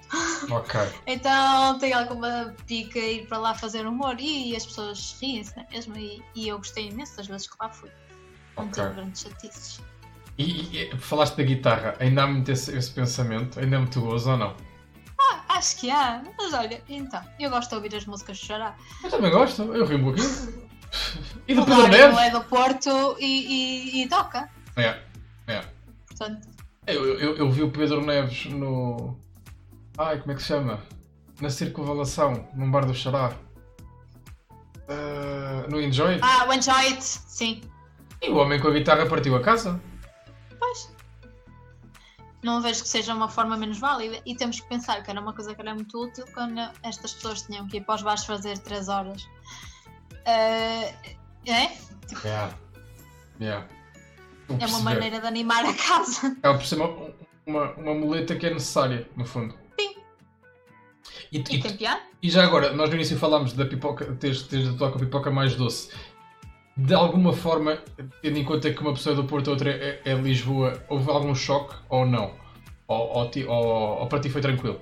Ok, 0.52 0.80
Então 1.08 1.80
tem 1.80 1.94
alguma 1.94 2.54
pica 2.68 3.00
ir 3.00 3.28
para 3.28 3.38
lá 3.40 3.56
fazer 3.56 3.88
humor 3.88 4.16
e 4.20 4.56
as 4.56 4.66
pessoas 4.66 5.18
riem-se, 5.20 5.56
não 5.58 5.64
é 5.64 5.68
mesmo? 5.72 5.98
E, 5.98 6.24
e 6.36 6.48
eu 6.48 6.58
gostei 6.58 6.90
imenso 6.90 7.18
das 7.18 7.28
vezes 7.28 7.48
que 7.48 7.56
lá 7.60 7.70
fui. 7.70 7.90
Não 8.56 8.70
tive 8.70 8.90
grandes 8.90 9.22
chatices. 9.24 9.82
E, 10.38 10.78
e- 10.92 10.98
falaste 10.98 11.36
da 11.36 11.44
guitarra, 11.44 11.96
ainda 12.00 12.24
há 12.24 12.28
muito 12.28 12.52
esse, 12.52 12.76
esse 12.76 12.92
pensamento, 12.92 13.60
ainda 13.60 13.76
é 13.76 13.80
muito 13.80 14.00
gozo 14.02 14.32
ou 14.32 14.38
não? 14.38 14.56
Acho 15.50 15.80
que 15.80 15.90
há, 15.92 16.22
mas 16.38 16.54
olha, 16.54 16.82
então, 16.90 17.22
eu 17.40 17.50
gosto 17.50 17.70
de 17.70 17.76
ouvir 17.76 17.96
as 17.96 18.06
músicas 18.06 18.38
de 18.38 18.46
chorar. 18.48 18.78
Eu 19.04 19.10
também 19.10 19.32
gosto, 19.32 19.62
eu 19.62 19.86
rio 19.86 19.98
um 20.00 20.04
pouquinho. 20.04 20.64
E 21.48 21.56
do 21.56 21.64
O 21.64 21.66
Pedro 21.66 21.88
Neves? 21.88 22.18
é 22.20 22.30
do 22.30 22.42
Porto 22.44 23.16
e, 23.20 23.26
e- 24.00 24.04
e 24.04 24.08
toca, 24.10 24.48
É, 24.76 25.00
é. 25.48 25.62
portanto, 26.08 26.48
Eu, 26.86 27.20
eu, 27.20 27.36
eu 27.38 27.52
vi 27.52 27.64
o 27.64 27.72
Pedro 27.72 28.06
Neves 28.06 28.46
no. 28.46 29.18
Ai, 29.98 30.20
como 30.20 30.32
é 30.34 30.36
que 30.36 30.42
se 30.42 30.50
chama? 30.50 30.80
Na 31.42 31.50
circunvalação, 31.50 32.48
num 32.54 32.70
bar 32.70 32.86
do 32.86 32.94
Xará. 32.94 33.34
Ah, 34.88 35.66
no 35.70 35.82
Enjoy. 35.82 36.20
ah, 36.22 36.46
o 36.48 36.54
Enjoy 36.54 36.76
It, 36.88 37.04
sim. 37.04 37.62
E 38.22 38.30
o 38.30 38.36
homem 38.38 38.60
com 38.60 38.68
a 38.68 38.72
guitarra 38.72 39.06
partiu 39.08 39.36
a 39.36 39.42
casa. 39.42 39.80
Não 42.44 42.62
vejo 42.62 42.84
que 42.84 42.90
seja 42.90 43.14
uma 43.14 43.30
forma 43.30 43.56
menos 43.56 43.80
válida 43.80 44.22
e 44.26 44.36
temos 44.36 44.60
que 44.60 44.68
pensar 44.68 45.02
que 45.02 45.10
era 45.10 45.20
uma 45.20 45.34
coisa 45.34 45.56
que 45.56 45.62
era 45.62 45.74
muito 45.74 45.98
útil 45.98 46.26
quando 46.34 46.60
estas 46.84 47.14
pessoas 47.14 47.42
tinham 47.44 47.68
que 47.68 47.78
ir 47.78 47.82
para 47.82 47.96
os 47.96 48.02
bares 48.02 48.26
fazer 48.26 48.58
3 48.58 48.90
horas. 48.90 49.28
Ah, 50.26 50.92
é? 51.46 51.72
Yeah. 52.24 52.58
Yeah. 53.40 53.68
Vou 54.48 54.58
É 54.60 54.66
uma 54.66 54.80
maneira 54.80 55.20
de 55.20 55.28
animar 55.28 55.66
a 55.66 55.74
casa. 55.74 56.36
É 56.44 56.50
uma, 56.50 57.14
uma, 57.46 57.72
uma 57.74 57.94
muleta 57.94 58.36
que 58.36 58.46
é 58.46 58.54
necessária, 58.54 59.08
no 59.16 59.26
fundo. 59.26 59.56
Sim. 59.80 59.96
E, 61.32 61.38
E 61.38 61.44
e, 61.50 62.28
e 62.28 62.30
já 62.30 62.44
agora, 62.44 62.74
nós 62.74 62.90
no 62.90 62.96
início 62.96 63.18
falámos 63.18 63.54
da 63.54 63.66
pipoca, 63.66 64.06
teres, 64.16 64.44
teres 64.44 64.70
a 64.70 64.74
tua 64.74 64.92
pipoca 64.92 65.32
mais 65.32 65.56
doce. 65.56 65.90
De 66.76 66.94
alguma 66.94 67.34
forma, 67.34 67.78
tendo 68.22 68.38
em 68.40 68.44
conta 68.44 68.74
que 68.74 68.82
uma 68.82 68.94
pessoa 68.94 69.14
é 69.14 69.16
do 69.16 69.26
Porto 69.26 69.50
outra 69.52 69.70
é, 69.70 70.02
é 70.06 70.14
Lisboa, 70.16 70.84
houve 70.90 71.10
algum 71.12 71.36
choque 71.36 71.76
ou 71.90 72.06
não? 72.06 72.34
Ou, 72.88 73.10
ou, 73.10 73.32
ou- 73.48 74.00
ou 74.00 74.08
para 74.08 74.20
ti 74.20 74.30
foi 74.30 74.42
tranquilo? 74.42 74.82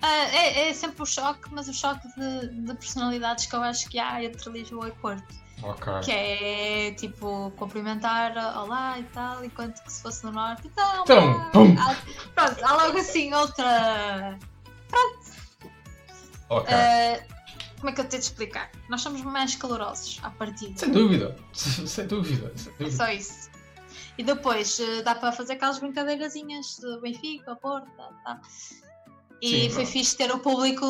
Ah, 0.00 0.24
é, 0.34 0.68
é 0.68 0.72
sempre 0.72 1.02
o 1.02 1.06
choque, 1.06 1.48
mas 1.52 1.68
o 1.68 1.72
choque 1.74 2.06
de, 2.18 2.48
de 2.48 2.74
personalidades 2.74 3.46
que 3.46 3.54
eu 3.56 3.62
acho 3.62 3.88
que 3.88 3.98
há 3.98 4.22
entre 4.24 4.50
Lisboa 4.50 4.88
e 4.88 4.92
Porto. 4.92 5.44
Ok. 5.62 5.92
Que 6.02 6.10
é 6.10 6.90
tipo 6.92 7.50
cumprimentar, 7.56 8.32
olá 8.58 8.98
e 8.98 9.04
tal, 9.04 9.44
enquanto 9.44 9.82
que 9.82 9.92
se 9.92 10.02
fosse 10.02 10.24
no 10.24 10.32
norte, 10.32 10.66
então. 10.66 11.02
Então, 11.04 11.50
pum. 11.52 11.74
Há- 11.78 11.96
pronto, 12.34 12.64
há 12.64 12.72
logo 12.86 12.98
assim 12.98 13.32
outra. 13.32 14.38
Ok. 16.50 16.74
ah, 16.74 17.33
como 17.84 17.90
é 17.90 17.92
que 17.92 18.00
eu 18.00 18.08
tenho 18.08 18.22
de 18.22 18.28
explicar? 18.28 18.70
Nós 18.88 19.02
somos 19.02 19.20
mais 19.20 19.54
calorosos 19.56 20.18
à 20.22 20.30
partida. 20.30 20.72
Sem 20.78 20.90
dúvida. 20.90 21.36
Sem 21.52 22.06
dúvida. 22.06 22.50
Sem 22.56 22.72
É 22.72 22.76
dúvida. 22.78 22.96
só 22.96 23.12
isso. 23.12 23.50
E 24.16 24.22
depois 24.24 24.80
eh, 24.80 25.02
dá 25.02 25.14
para 25.14 25.30
fazer 25.32 25.52
aquelas 25.52 25.78
brincadeirazinhas 25.80 26.78
de 26.80 26.98
Benfica, 27.02 27.54
Porto, 27.56 27.86
tal. 28.24 28.40
E 29.42 29.68
Sim, 29.68 29.70
foi 29.70 29.84
bom. 29.84 29.90
fixe 29.90 30.16
ter 30.16 30.30
o 30.32 30.38
público 30.38 30.80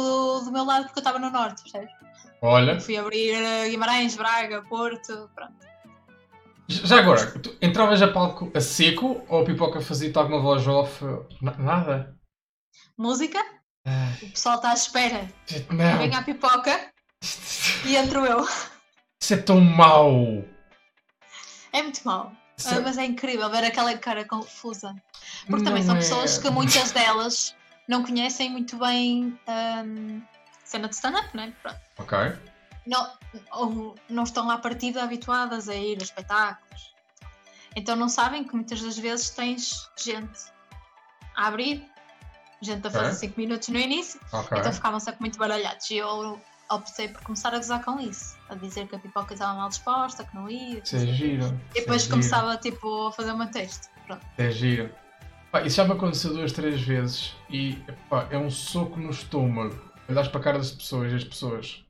do 0.44 0.52
meu 0.52 0.64
lado 0.64 0.84
porque 0.84 1.00
eu 1.00 1.00
estava 1.00 1.18
no 1.18 1.30
norte, 1.30 1.62
percebes? 1.62 1.90
Olha, 2.40 2.78
Fui 2.80 2.96
abrir 2.96 3.32
eh, 3.32 3.68
Guimarães, 3.70 4.14
Braga, 4.14 4.62
Porto, 4.62 5.28
pronto. 5.34 5.66
já 6.68 7.00
agora, 7.00 7.26
tu 7.40 7.56
entravas 7.60 8.02
a 8.02 8.08
palco 8.08 8.52
a 8.54 8.60
seco 8.60 9.24
ou 9.28 9.42
a 9.42 9.44
pipoca 9.44 9.80
fazia-te 9.80 10.16
alguma 10.16 10.40
voz 10.40 10.64
off? 10.68 11.04
Na- 11.42 11.56
Nada? 11.58 12.16
Música, 12.96 13.42
o 14.22 14.30
pessoal 14.30 14.56
está 14.56 14.70
à 14.70 14.74
espera. 14.74 15.28
Não. 15.70 15.98
Vem 15.98 16.14
à 16.14 16.22
pipoca 16.22 16.90
e 17.84 17.96
entro 17.96 18.24
eu. 18.24 18.46
Isso 19.20 19.34
é 19.34 19.36
tão 19.38 19.60
mau. 19.60 20.44
É 21.72 21.82
muito 21.82 22.00
mau. 22.04 22.32
Isso 22.56 22.68
Ah, 22.68 22.76
é- 22.76 22.80
mas 22.80 22.98
é 22.98 23.04
incrível 23.04 23.50
ver 23.50 23.64
aquela 23.64 23.96
cara 23.98 24.24
confusa. 24.24 24.94
Porque 25.48 25.64
também 25.64 25.82
não 25.82 25.86
são 25.88 25.96
é- 25.96 25.98
pessoas 25.98 26.38
que 26.38 26.48
muitas 26.50 26.92
delas 26.92 27.54
não 27.88 28.02
conhecem 28.04 28.50
muito 28.50 28.76
bem 28.78 29.38
ahm, 29.46 30.20
cena 30.64 30.88
de 30.88 30.94
stand-up, 30.94 31.36
né? 31.36 31.52
Pronto. 31.62 31.80
Ok. 31.98 32.18
Não, 32.86 33.12
ou 33.52 33.96
não 34.08 34.22
estão 34.24 34.50
à 34.50 34.58
partida 34.58 35.02
habituadas 35.02 35.68
a 35.68 35.74
ir 35.74 35.98
a 36.00 36.04
espetáculos. 36.04 36.94
Então 37.74 37.96
não 37.96 38.08
sabem 38.08 38.44
que 38.44 38.54
muitas 38.54 38.80
das 38.82 38.96
vezes 38.98 39.30
tens 39.30 39.88
gente 39.98 40.38
a 41.34 41.48
abrir, 41.48 41.84
gente 42.64 42.86
a 42.86 42.90
fazer 42.90 43.06
Ok. 43.06 43.18
5 43.18 43.40
minutos 43.40 43.68
no 43.68 43.78
início, 43.78 44.20
Ok. 44.32 44.58
então 44.58 44.72
ficavam 44.72 45.00
sempre 45.00 45.20
muito 45.20 45.38
baralhados. 45.38 45.90
E 45.90 45.96
eu 45.98 46.40
optei 46.70 47.08
por 47.08 47.22
começar 47.22 47.52
a 47.54 47.58
gozar 47.58 47.84
com 47.84 48.00
isso. 48.00 48.36
A 48.48 48.54
dizer 48.54 48.88
que 48.88 48.96
a 48.96 48.98
pipoca 48.98 49.34
estava 49.34 49.54
mal 49.54 49.68
disposta, 49.68 50.24
que 50.24 50.34
não 50.34 50.48
ia. 50.50 50.78
Isso 50.80 50.96
é 50.96 51.06
giro. 51.06 51.60
E 51.74 51.80
depois 51.80 52.06
é 52.06 52.10
começava 52.10 52.50
giro. 52.52 52.60
tipo, 52.62 53.06
a 53.08 53.12
fazer 53.12 53.32
uma 53.32 53.46
texto. 53.48 53.88
Pronto. 54.06 54.24
É 54.38 54.50
giro. 54.50 54.92
Pá, 55.52 55.62
isso 55.62 55.76
já 55.76 55.84
me 55.84 55.92
aconteceu 55.92 56.32
duas, 56.34 56.50
três 56.52 56.80
vezes 56.82 57.34
e 57.48 57.76
pá, 58.10 58.26
é 58.30 58.36
um 58.38 58.50
soco 58.50 58.98
no 58.98 59.10
estômago. 59.10 59.78
Olhas 60.08 60.26
para 60.28 60.40
a 60.40 60.42
cara 60.44 60.58
das 60.58 60.72
pessoas 60.72 61.12
e 61.12 61.16
as 61.16 61.24
pessoas. 61.24 61.84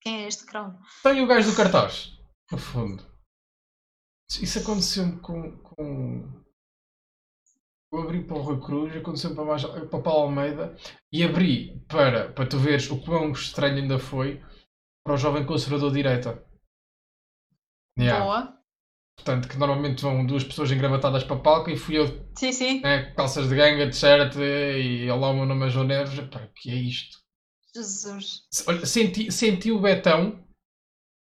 Quem 0.00 0.24
é 0.24 0.26
este 0.28 0.44
crão? 0.46 0.78
Tem 1.02 1.22
o 1.22 1.26
gajo 1.26 1.50
do 1.50 1.56
cartaz, 1.56 2.12
no 2.50 2.58
fundo. 2.58 3.04
Isso 4.40 4.58
aconteceu 4.58 5.18
com, 5.20 5.52
com 5.58 6.42
eu 7.92 8.00
abri 8.00 8.24
para 8.24 8.38
o 8.38 8.42
Rui 8.42 8.60
Cruz, 8.60 8.96
aconteceu 8.96 9.34
para, 9.34 9.44
mais, 9.44 9.64
para 9.64 10.02
Paulo 10.02 10.24
Almeida 10.24 10.74
e 11.12 11.22
abri 11.22 11.78
para, 11.86 12.32
para 12.32 12.46
tu 12.46 12.58
veres 12.58 12.90
o 12.90 12.98
quão 13.02 13.30
estranho 13.32 13.76
ainda 13.76 13.98
foi 13.98 14.42
para 15.04 15.14
o 15.14 15.18
jovem 15.18 15.44
conservador 15.44 15.90
de 15.90 15.96
direita. 15.96 16.42
Yeah. 17.98 18.24
Boa. 18.24 18.58
Portanto, 19.16 19.46
que 19.46 19.58
normalmente 19.58 20.02
vão 20.02 20.24
duas 20.24 20.42
pessoas 20.42 20.72
engravatadas 20.72 21.22
para 21.22 21.36
a 21.36 21.40
palco 21.40 21.68
e 21.68 21.76
fui 21.76 21.98
eu. 21.98 22.06
Sim, 22.36 22.50
sim. 22.50 22.80
Né, 22.80 23.12
calças 23.12 23.48
de 23.48 23.54
ganga, 23.54 23.90
t-shirt 23.90 24.36
e 24.36 25.10
olá, 25.10 25.28
o 25.28 25.34
meu 25.34 25.44
nome 25.44 25.66
é 25.66 25.68
João 25.68 25.86
Neves. 25.86 26.18
Pá, 26.28 26.48
que 26.54 26.70
é 26.70 26.74
isto? 26.74 27.18
Jesus. 27.74 28.42
Olha, 28.66 28.86
senti, 28.86 29.30
senti 29.30 29.70
o 29.70 29.80
betão, 29.80 30.42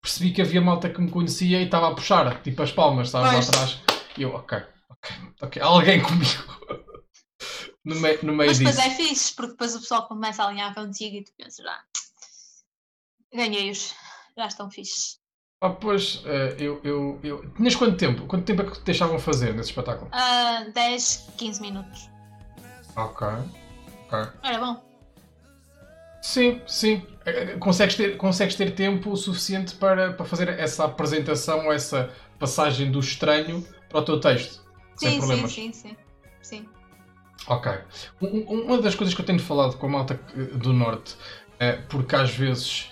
percebi 0.02 0.32
que 0.32 0.42
havia 0.42 0.62
malta 0.62 0.90
que 0.90 1.02
me 1.02 1.10
conhecia 1.10 1.60
e 1.60 1.66
estava 1.66 1.90
a 1.90 1.96
puxar, 1.96 2.42
tipo 2.44 2.62
as 2.62 2.72
palmas, 2.72 3.08
estava 3.08 3.32
lá 3.32 3.40
atrás. 3.40 3.80
E 4.16 4.22
eu, 4.22 4.34
ok. 4.36 4.64
Ok, 5.42 5.62
alguém 5.62 6.02
comigo. 6.04 6.44
no 7.84 7.96
meio, 8.00 8.20
no 8.24 8.34
meio 8.34 8.50
Mas 8.50 8.58
depois 8.60 8.76
disso. 8.76 8.88
é 8.88 8.96
fixe, 8.96 9.34
porque 9.36 9.52
depois 9.52 9.76
o 9.76 9.80
pessoal 9.80 10.08
começa 10.08 10.44
a 10.44 10.48
alinhar 10.48 10.74
contigo 10.74 11.16
e 11.18 11.24
tu 11.24 11.32
pensas, 11.38 11.64
já. 11.66 11.72
Ah, 11.74 11.84
ganhei-os, 13.34 13.94
já 14.38 14.46
estão 14.48 14.70
fixes. 14.70 15.20
Ah, 15.64 15.70
pois, 15.70 16.16
uh, 16.26 16.56
eu, 16.58 16.82
eu, 16.84 17.20
eu. 17.24 17.52
Tinhas 17.54 17.76
quanto 17.76 17.96
tempo? 17.98 18.26
Quanto 18.26 18.46
tempo 18.46 18.64
é 18.64 18.66
que 18.66 18.74
te 18.80 18.84
deixavam 18.84 19.20
fazer 19.20 19.54
nesse 19.54 19.70
espetáculo? 19.70 20.10
Uh, 20.10 20.72
10, 20.74 21.30
15 21.38 21.62
minutos. 21.62 22.10
Ok. 22.96 23.28
Ok. 24.08 24.32
Era 24.44 24.60
bom. 24.60 24.84
Sim, 26.22 26.62
sim. 26.68 27.06
Eh, 27.26 27.58
consegues 27.58 27.96
ter, 27.96 28.18
consegues 28.18 28.56
ter 28.56 28.76
tempo 28.76 29.16
suficiente 29.16 29.76
para, 29.76 30.14
para 30.14 30.26
fazer 30.26 30.50
essa 30.50 30.86
apresentação, 30.86 31.72
essa 31.72 32.12
passagem 32.40 32.92
do 32.92 33.00
estranho 33.00 33.66
para 33.90 34.00
o 34.00 34.06
teu 34.06 34.20
texto. 34.20 34.61
Sim. 35.10 35.22
Sim, 35.22 35.48
sim, 35.48 35.74
sim. 35.74 35.96
sim. 36.42 36.66
Ok. 37.48 37.72
Uma 38.22 38.82
das 38.82 38.94
coisas 38.96 39.16
que 39.16 39.22
eu 39.22 39.26
tenho 39.26 39.40
falado 39.40 39.78
com 39.78 39.88
a 39.88 39.90
malta 39.90 40.20
do 40.54 40.74
Norte, 40.74 41.16
é 41.60 41.74
porque 41.74 42.16
às 42.16 42.36
vezes, 42.36 42.92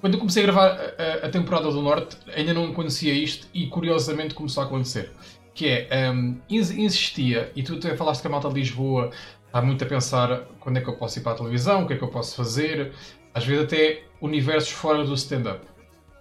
quando 0.00 0.14
eu 0.14 0.18
comecei 0.20 0.42
a 0.42 0.46
gravar 0.46 0.78
a, 0.98 1.26
a 1.26 1.30
temporada 1.30 1.70
do 1.70 1.80
Norte, 1.80 2.16
ainda 2.34 2.52
não 2.52 2.72
conhecia 2.74 3.14
isto 3.14 3.48
e 3.54 3.66
curiosamente 3.68 4.34
começou 4.34 4.62
a 4.62 4.66
acontecer. 4.66 5.10
Que 5.54 5.86
é, 5.88 6.10
um, 6.10 6.38
existia, 6.50 7.50
e 7.56 7.62
tu 7.62 7.76
até 7.76 7.96
falaste 7.96 8.20
que 8.20 8.26
a 8.26 8.30
malta 8.30 8.48
de 8.50 8.54
Lisboa 8.56 9.10
está 9.46 9.62
muito 9.62 9.82
a 9.82 9.86
pensar 9.86 10.42
quando 10.60 10.76
é 10.76 10.80
que 10.82 10.88
eu 10.88 10.96
posso 10.96 11.18
ir 11.18 11.22
para 11.22 11.32
a 11.32 11.36
televisão, 11.36 11.84
o 11.84 11.86
que 11.86 11.94
é 11.94 11.96
que 11.96 12.04
eu 12.04 12.08
posso 12.08 12.36
fazer, 12.36 12.92
às 13.32 13.46
vezes 13.46 13.64
até 13.64 14.02
universos 14.20 14.70
fora 14.70 15.02
do 15.04 15.14
stand-up. 15.14 15.64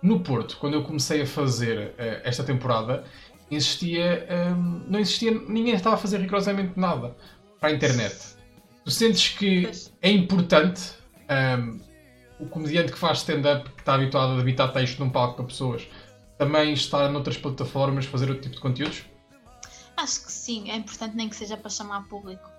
No 0.01 0.21
Porto, 0.21 0.57
quando 0.57 0.75
eu 0.75 0.83
comecei 0.83 1.23
a 1.23 1.25
fazer 1.25 1.93
esta 2.23 2.43
temporada, 2.43 3.03
existia, 3.51 4.27
um, 4.55 4.83
não 4.87 4.99
existia, 4.99 5.31
ninguém 5.31 5.73
estava 5.73 5.95
a 5.95 5.97
fazer 5.97 6.19
rigorosamente 6.19 6.79
nada 6.79 7.15
para 7.59 7.69
a 7.69 7.71
internet. 7.71 8.35
Tu 8.83 8.91
sentes 8.91 9.29
que 9.29 9.69
é 10.01 10.11
importante 10.11 10.93
um, 11.59 11.79
o 12.39 12.47
comediante 12.47 12.91
que 12.91 12.97
faz 12.97 13.19
stand-up, 13.19 13.69
que 13.71 13.81
está 13.81 13.95
habituado 13.95 14.33
a 14.33 14.39
habitar 14.39 14.71
texto 14.73 14.99
num 14.99 15.09
palco 15.09 15.35
para 15.35 15.45
pessoas, 15.45 15.87
também 16.37 16.73
estar 16.73 17.09
noutras 17.09 17.37
plataformas, 17.37 18.05
fazer 18.05 18.29
outro 18.29 18.43
tipo 18.43 18.55
de 18.55 18.61
conteúdos? 18.61 19.05
Acho 19.97 20.25
que 20.25 20.31
sim, 20.31 20.69
é 20.69 20.75
importante 20.75 21.15
nem 21.15 21.29
que 21.29 21.35
seja 21.35 21.55
para 21.55 21.69
chamar 21.69 22.07
público. 22.07 22.49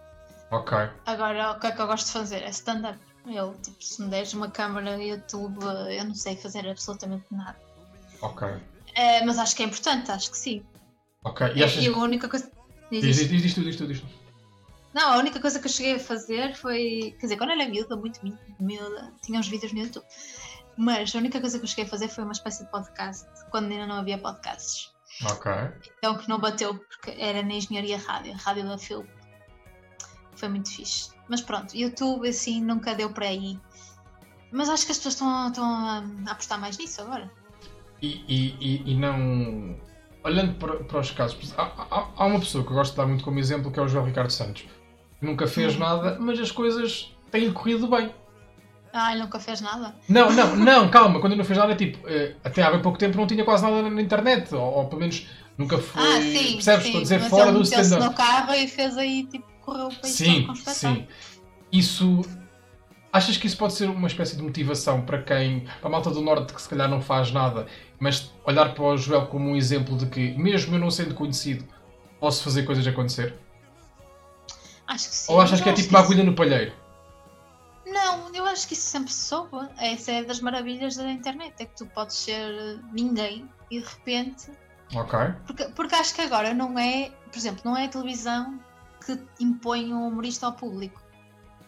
Ok. 0.51 0.77
Agora, 1.05 1.53
o 1.53 1.61
que 1.61 1.67
é 1.67 1.73
que 1.73 1.81
eu 1.81 1.87
gosto 1.87 2.07
de 2.07 2.13
fazer? 2.13 2.43
É 2.43 2.49
stand-up. 2.51 2.99
Eu, 3.27 3.55
tipo, 3.55 3.77
se 3.83 4.01
me 4.01 4.09
deres 4.09 4.33
uma 4.33 4.49
câmera, 4.49 5.03
YouTube, 5.03 5.59
eu 5.91 6.05
não 6.05 6.15
sei 6.15 6.37
fazer 6.37 6.69
absolutamente 6.69 7.25
nada. 7.31 7.57
Ok. 8.23 8.49
É, 8.95 9.25
mas 9.25 9.39
acho 9.39 9.55
que 9.55 9.63
é 9.63 9.67
importante, 9.67 10.11
acho 10.11 10.31
que 10.31 10.39
sim. 10.39 10.65
Ok. 11.27 11.53
E, 11.57 11.65
achas... 11.65 11.83
e 11.83 11.89
a 11.89 11.97
única 11.99 12.29
coisa. 12.29 12.51
Diz, 12.91 13.03
diz, 13.03 13.29
diz, 13.29 13.43
diz, 13.43 13.55
tu, 13.55 13.63
diz 13.63 13.77
tu, 13.77 13.87
diz 13.87 14.01
tu. 14.01 14.07
Não, 14.95 15.13
a 15.13 15.19
única 15.19 15.41
coisa 15.41 15.59
que 15.59 15.67
eu 15.67 15.71
cheguei 15.71 15.97
a 15.97 15.99
fazer 15.99 16.55
foi. 16.55 17.15
Quer 17.19 17.27
dizer, 17.27 17.37
quando 17.37 17.51
era 17.51 17.69
miúda, 17.69 17.97
muito 17.97 18.21
miúda, 18.61 19.13
tinha 19.23 19.39
uns 19.39 19.49
vídeos 19.49 19.73
no 19.73 19.81
YouTube. 19.81 20.07
Mas 20.79 21.15
a 21.15 21.19
única 21.19 21.41
coisa 21.41 21.59
que 21.59 21.65
eu 21.65 21.69
cheguei 21.69 21.85
a 21.85 21.89
fazer 21.89 22.09
foi 22.09 22.23
uma 22.23 22.33
espécie 22.33 22.65
de 22.65 22.71
podcast, 22.71 23.27
quando 23.51 23.73
ainda 23.73 23.87
não 23.87 23.97
havia 23.97 24.19
podcasts. 24.19 24.93
Ok. 25.25 25.51
Então 25.99 26.17
que 26.17 26.29
não 26.29 26.39
bateu, 26.39 26.75
porque 26.75 27.11
era 27.19 27.43
na 27.43 27.55
engenharia 27.55 27.99
rádio, 27.99 28.35
rádio 28.35 28.69
da 28.69 28.79
Phil. 28.79 29.05
Foi 30.37 30.49
muito 30.49 30.71
fixe. 30.71 31.11
Mas 31.29 31.41
pronto, 31.41 31.75
YouTube 31.75 32.29
assim 32.29 32.63
nunca 32.63 32.95
deu 32.95 33.11
para 33.11 33.27
aí. 33.27 33.59
Mas 34.53 34.69
acho 34.69 34.87
que 34.87 34.93
as 34.93 34.99
pessoas 34.99 35.15
estão, 35.15 35.49
estão 35.49 35.65
a, 35.65 36.05
apostar 36.31 36.61
mais 36.61 36.79
nisso 36.79 37.01
agora. 37.01 37.31
E, 38.01 38.23
e, 38.29 38.57
e, 38.61 38.93
e 38.93 38.95
não 38.95 39.81
olhando 40.27 40.55
para, 40.55 40.77
para 40.77 41.01
os 41.01 41.11
casos, 41.11 41.55
há, 41.57 41.63
há, 41.63 42.07
há, 42.17 42.27
uma 42.27 42.41
pessoa 42.41 42.65
que 42.65 42.71
eu 42.71 42.75
gosto 42.75 42.93
de 42.93 42.97
dar 42.99 43.07
muito 43.07 43.25
como 43.25 43.39
exemplo 43.39 43.71
que 43.71 43.79
é 43.79 43.83
o 43.83 43.89
João 43.89 44.05
Ricardo 44.05 44.31
Santos. 44.31 44.65
Nunca 45.21 45.47
fez 45.47 45.77
hum. 45.77 45.79
nada, 45.79 46.19
mas 46.21 46.39
as 46.41 46.51
coisas 46.51 47.15
têm 47.31 47.53
corrido 47.53 47.87
bem. 47.89 48.11
Ah, 48.93 49.13
ele 49.13 49.23
nunca 49.23 49.39
fez 49.39 49.61
nada? 49.61 49.95
Não, 50.09 50.31
não, 50.33 50.57
não, 50.57 50.89
calma, 50.89 51.21
quando 51.21 51.33
ele 51.33 51.39
não 51.39 51.45
fez 51.45 51.59
nada, 51.59 51.75
tipo, 51.75 52.07
eh, 52.09 52.35
até 52.43 52.63
há 52.63 52.71
bem 52.71 52.83
pouco 52.83 52.99
tempo 52.99 53.17
não 53.17 53.27
tinha 53.27 53.45
quase 53.45 53.63
nada 53.63 53.89
na 53.89 54.03
internet, 54.03 54.55
ou, 54.55 54.61
ou 54.61 54.87
pelo 54.87 55.01
menos 55.01 55.27
nunca 55.57 55.79
foi. 55.79 56.03
Ah, 56.03 56.21
sim, 56.21 56.53
percebes? 56.55 56.83
Sim, 56.83 56.89
Estou 56.89 56.99
a 56.99 57.03
dizer 57.03 57.21
fora 57.21 57.53
do 57.53 57.63
stand-up. 57.63 58.05
no 58.05 58.15
carro 58.15 58.55
e 58.55 58.67
fez 58.67 58.97
aí, 58.97 59.25
tipo, 59.25 59.47
correu 59.61 59.89
para 59.89 60.09
Sim, 60.09 60.49
sim. 60.67 61.07
Isso 61.71 62.23
Achas 63.17 63.39
que 63.39 63.47
isso 63.47 63.57
pode 63.57 63.73
ser 63.73 63.89
uma 63.89 64.09
espécie 64.09 64.37
de 64.37 64.43
motivação 64.43 65.01
para 65.01 65.23
quem, 65.23 65.61
para 65.81 65.89
a 65.89 65.89
malta 65.89 66.11
do 66.11 66.21
Norte 66.21 66.53
que 66.53 66.61
se 66.61 66.69
calhar 66.69 66.87
não 66.87 67.01
faz 67.01 67.33
nada, 67.33 67.67
mas 67.99 68.31
olhar 68.45 68.75
para 68.75 68.85
o 68.85 68.99
Joel 68.99 69.25
como 69.29 69.49
um 69.49 69.57
exemplo 69.57 69.97
de 69.97 70.05
que, 70.05 70.33
mesmo 70.33 70.75
eu 70.75 70.79
não 70.79 70.91
sendo 70.91 71.15
conhecido, 71.15 71.67
posso 72.21 72.45
fazer 72.45 72.65
coisas 72.65 72.87
acontecer? 72.87 73.35
Acho 74.87 75.09
que 75.09 75.15
sim. 75.15 75.33
Ou 75.33 75.41
achas 75.41 75.63
que 75.63 75.69
é 75.71 75.73
tipo 75.73 75.89
uma 75.89 76.01
agulha 76.01 76.23
no 76.23 76.35
palheiro? 76.35 76.75
Não, 77.87 78.35
eu 78.35 78.45
acho 78.45 78.69
que 78.69 78.75
isso 78.75 78.87
sempre 78.87 79.11
se 79.11 79.29
soube. 79.29 79.67
Essa 79.79 80.13
é 80.13 80.23
das 80.23 80.41
maravilhas 80.41 80.97
da 80.97 81.11
internet, 81.11 81.55
é 81.59 81.65
que 81.65 81.75
tu 81.75 81.87
podes 81.87 82.17
ser 82.17 82.79
ninguém 82.93 83.49
e 83.71 83.81
de 83.81 83.87
repente. 83.87 84.51
Ok. 84.95 85.19
Porque, 85.47 85.65
porque 85.71 85.95
acho 85.95 86.15
que 86.15 86.21
agora 86.21 86.53
não 86.53 86.79
é, 86.79 87.11
por 87.33 87.39
exemplo, 87.39 87.63
não 87.65 87.75
é 87.75 87.87
a 87.87 87.89
televisão 87.89 88.61
que 89.03 89.19
impõe 89.41 89.95
um 89.95 90.07
humorista 90.07 90.45
ao 90.45 90.53
público. 90.53 91.01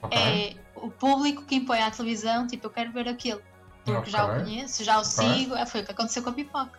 Okay. 0.03 0.18
É 0.18 0.67
o 0.86 0.90
público 0.90 1.44
que 1.44 1.56
impõe 1.56 1.80
à 1.80 1.90
televisão, 1.90 2.46
tipo, 2.46 2.66
eu 2.66 2.70
quero 2.70 2.92
ver 2.92 3.08
aquilo. 3.08 3.42
Porque 3.84 4.10
okay. 4.10 4.12
já 4.12 4.24
o 4.24 4.44
conheço, 4.44 4.84
já 4.84 4.98
o 4.98 5.00
okay. 5.00 5.10
sigo. 5.10 5.54
É, 5.54 5.66
foi 5.66 5.80
o 5.80 5.84
que 5.84 5.92
aconteceu 5.92 6.22
com 6.22 6.30
a 6.30 6.32
pipoca. 6.32 6.78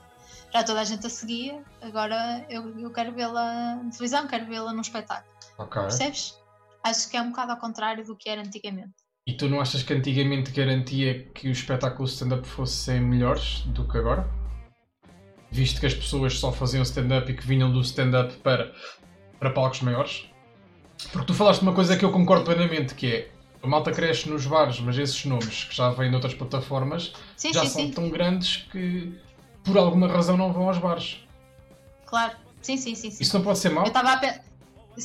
Já 0.53 0.63
toda 0.63 0.81
a 0.81 0.83
gente 0.83 1.05
a 1.05 1.09
seguia, 1.09 1.63
agora 1.81 2.45
eu, 2.49 2.77
eu 2.79 2.91
quero 2.91 3.13
vê-la 3.13 3.75
na 3.75 3.89
televisão, 3.91 4.27
quero 4.27 4.45
vê-la 4.47 4.73
num 4.73 4.81
espetáculo. 4.81 5.31
Okay. 5.57 5.81
Percebes? 5.83 6.39
Acho 6.83 7.09
que 7.09 7.17
é 7.17 7.21
um 7.21 7.29
bocado 7.29 7.51
ao 7.51 7.57
contrário 7.57 8.03
do 8.03 8.15
que 8.15 8.29
era 8.29 8.41
antigamente. 8.41 8.93
E 9.27 9.33
tu 9.33 9.47
não 9.47 9.61
achas 9.61 9.83
que 9.83 9.93
antigamente 9.93 10.51
garantia 10.51 11.23
que 11.35 11.49
os 11.49 11.59
espetáculos 11.59 12.13
stand-up 12.13 12.47
fossem 12.47 12.99
melhores 12.99 13.61
do 13.67 13.87
que 13.87 13.97
agora? 13.97 14.27
Visto 15.51 15.79
que 15.79 15.85
as 15.85 15.93
pessoas 15.93 16.39
só 16.39 16.51
faziam 16.51 16.81
stand-up 16.81 17.31
e 17.31 17.35
que 17.35 17.45
vinham 17.45 17.71
do 17.71 17.81
stand-up 17.81 18.33
para, 18.37 18.73
para 19.39 19.51
palcos 19.51 19.81
maiores? 19.81 20.29
Porque 21.11 21.27
tu 21.27 21.33
falaste 21.33 21.61
uma 21.61 21.73
coisa 21.73 21.95
que 21.95 22.03
eu 22.03 22.11
concordo 22.11 22.45
plenamente, 22.45 22.95
que 22.95 23.07
é 23.07 23.31
a 23.61 23.67
malta 23.67 23.91
cresce 23.91 24.29
nos 24.29 24.45
bares, 24.45 24.79
mas 24.79 24.97
esses 24.97 25.25
nomes 25.25 25.65
que 25.65 25.75
já 25.75 25.89
vêm 25.89 26.09
de 26.09 26.15
outras 26.15 26.33
plataformas 26.33 27.13
sim, 27.35 27.53
já 27.53 27.61
sim, 27.61 27.67
são 27.67 27.81
sim. 27.81 27.91
tão 27.91 28.09
grandes 28.09 28.57
que 28.71 29.17
por 29.63 29.77
alguma 29.77 30.07
razão 30.07 30.37
não 30.37 30.51
vão 30.53 30.67
aos 30.67 30.77
bares. 30.77 31.23
Claro, 32.05 32.35
sim, 32.61 32.77
sim, 32.77 32.95
sim. 32.95 33.09
Isso 33.19 33.37
não 33.37 33.43
pode 33.43 33.59
ser 33.59 33.69
mau? 33.69 33.85
Eu, 33.85 33.91
a... 33.95 34.21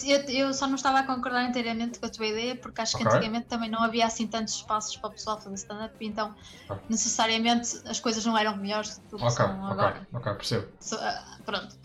eu, 0.07 0.21
eu 0.47 0.55
só 0.55 0.67
não 0.67 0.77
estava 0.77 1.01
a 1.01 1.03
concordar 1.03 1.45
inteiramente 1.45 1.99
com 1.99 2.07
a 2.07 2.09
tua 2.09 2.27
ideia, 2.27 2.57
porque 2.57 2.81
acho 2.81 2.97
que 2.97 3.03
okay. 3.03 3.19
antigamente 3.19 3.47
também 3.47 3.69
não 3.69 3.83
havia 3.83 4.07
assim 4.07 4.27
tantos 4.27 4.55
espaços 4.55 4.97
para 4.97 5.09
o 5.09 5.13
pessoal 5.13 5.41
fazer 5.41 5.57
stand-up, 5.57 5.95
então 6.01 6.35
okay. 6.71 6.83
necessariamente 6.89 7.81
as 7.87 7.99
coisas 7.99 8.25
não 8.25 8.39
eram 8.39 8.57
melhores 8.57 8.99
do 9.11 9.17
que 9.19 9.25
okay, 9.25 9.31
são 9.31 9.67
agora. 9.67 10.07
Ok, 10.13 10.21
ok, 10.21 10.35
percebo. 10.35 10.69
So, 10.81 10.97
uh, 10.97 11.43
pronto. 11.45 11.77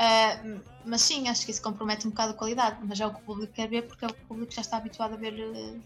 Uh, 0.00 0.60
mas 0.84 1.02
sim, 1.02 1.28
acho 1.28 1.44
que 1.44 1.50
isso 1.50 1.62
compromete 1.62 2.06
um 2.06 2.10
bocado 2.10 2.30
a 2.30 2.34
qualidade, 2.34 2.76
mas 2.84 3.00
é 3.00 3.06
o 3.06 3.10
que 3.10 3.20
o 3.20 3.24
público 3.24 3.52
quer 3.52 3.68
ver 3.68 3.82
porque 3.82 4.04
é 4.04 4.08
o 4.08 4.14
que 4.14 4.22
o 4.22 4.26
público 4.26 4.52
já 4.52 4.62
está 4.62 4.76
habituado 4.76 5.14
a 5.14 5.16
ver 5.16 5.34
uh, 5.34 5.80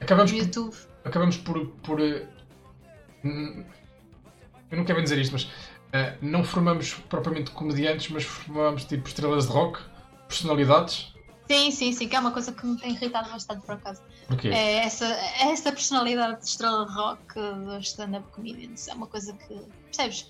acabamos 0.00 0.32
no 0.32 0.38
YouTube. 0.38 0.74
Por, 0.74 1.08
acabamos 1.08 1.36
por. 1.36 1.66
por 1.82 2.00
uh, 2.00 2.28
eu 3.24 4.76
não 4.76 4.84
quero 4.84 4.96
bem 4.96 5.04
dizer 5.04 5.18
isto, 5.18 5.32
mas 5.32 5.44
uh, 5.44 6.18
não 6.20 6.44
formamos 6.44 6.94
propriamente 6.94 7.50
comediantes, 7.50 8.10
mas 8.10 8.24
formamos 8.24 8.84
tipo 8.84 9.08
estrelas 9.08 9.46
de 9.46 9.52
rock, 9.52 9.80
personalidades. 10.28 11.12
Sim, 11.50 11.70
sim, 11.70 11.92
sim, 11.92 12.08
que 12.08 12.14
é 12.14 12.20
uma 12.20 12.30
coisa 12.30 12.52
que 12.52 12.66
me 12.66 12.78
tem 12.78 12.92
irritado 12.92 13.30
bastante 13.30 13.64
por 13.64 13.74
acaso. 13.74 14.02
Porquê? 14.26 14.48
É 14.48 14.84
essa, 14.84 15.06
é 15.06 15.50
essa 15.50 15.72
personalidade 15.72 16.40
de 16.40 16.46
estrela 16.46 16.84
rock 16.84 17.34
dos 17.34 17.86
stand-up 17.86 18.30
comedians. 18.32 18.86
É 18.86 18.94
uma 18.94 19.06
coisa 19.06 19.32
que, 19.32 19.58
percebes? 19.84 20.26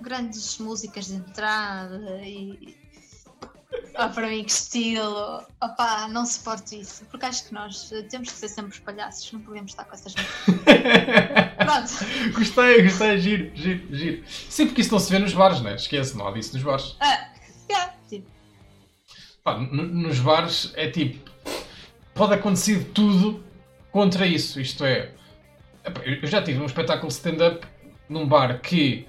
Grandes 0.00 0.58
músicas 0.58 1.06
de 1.08 1.16
entrada 1.16 2.20
e. 2.24 2.81
Ah, 3.94 4.08
para 4.08 4.28
mim, 4.28 4.42
que 4.42 4.50
estilo! 4.50 5.42
Opá, 5.62 6.08
não 6.08 6.24
suporto 6.24 6.74
isso, 6.74 7.04
porque 7.06 7.26
acho 7.26 7.46
que 7.46 7.54
nós 7.54 7.92
temos 8.10 8.30
que 8.30 8.38
ser 8.38 8.48
sempre 8.48 8.72
os 8.72 8.78
palhaços, 8.78 9.30
não 9.32 9.40
podemos 9.40 9.70
estar 9.70 9.84
com 9.84 9.94
essas 9.94 10.14
Pronto. 10.14 12.34
gostei, 12.34 12.82
gostei, 12.82 13.18
giro, 13.18 13.50
giro, 13.54 13.96
giro. 13.96 14.24
Sim, 14.26 14.66
porque 14.66 14.80
isso 14.80 14.92
não 14.92 14.98
se 14.98 15.10
vê 15.10 15.18
nos 15.18 15.34
bares, 15.34 15.60
né? 15.60 15.74
Esquece, 15.74 16.16
não 16.16 16.26
há 16.26 16.32
disso 16.32 16.54
nos 16.54 16.62
bares. 16.62 16.96
Ah, 17.00 17.28
yeah, 17.70 17.94
tipo. 18.08 18.26
Pá, 19.44 19.58
nos 19.58 20.18
bares 20.20 20.72
é 20.74 20.90
tipo. 20.90 21.30
Pode 22.14 22.34
acontecer 22.34 22.84
tudo 22.94 23.44
contra 23.90 24.26
isso. 24.26 24.60
Isto 24.60 24.84
é. 24.84 25.12
Eu 26.04 26.26
já 26.26 26.42
tive 26.42 26.60
um 26.60 26.66
espetáculo 26.66 27.08
stand-up 27.08 27.66
num 28.08 28.26
bar 28.26 28.60
que 28.60 29.06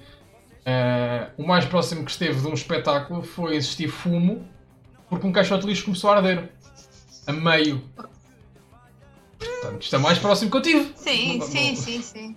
uh, 0.60 1.30
o 1.36 1.46
mais 1.46 1.64
próximo 1.64 2.04
que 2.04 2.10
esteve 2.10 2.40
de 2.40 2.46
um 2.46 2.54
espetáculo 2.54 3.22
foi 3.22 3.56
existir 3.56 3.88
fumo 3.88 4.48
porque 5.14 5.26
um 5.26 5.32
caixote 5.32 5.62
de 5.62 5.68
lixo 5.68 5.84
começou 5.84 6.10
a 6.10 6.16
arder 6.16 6.52
a 7.26 7.32
meio. 7.32 7.80
Portanto, 9.38 9.82
isto 9.82 9.96
é 9.96 9.98
mais 9.98 10.18
próximo 10.18 10.50
que 10.50 10.56
eu 10.56 10.62
tive. 10.62 10.92
Sim, 10.96 11.38
não, 11.38 11.46
sim, 11.46 11.70
não... 11.70 11.76
sim, 11.76 12.02
sim. 12.02 12.36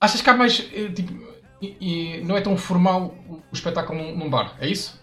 Achas 0.00 0.20
que 0.22 0.30
há 0.30 0.36
mais. 0.36 0.60
Eh, 0.72 0.88
tipo, 0.90 1.12
e, 1.60 2.18
e 2.18 2.24
não 2.24 2.36
é 2.36 2.40
tão 2.40 2.56
formal 2.56 3.14
o 3.28 3.42
espetáculo 3.52 3.98
num, 3.98 4.16
num 4.16 4.30
bar, 4.30 4.56
é 4.60 4.68
isso? 4.68 5.00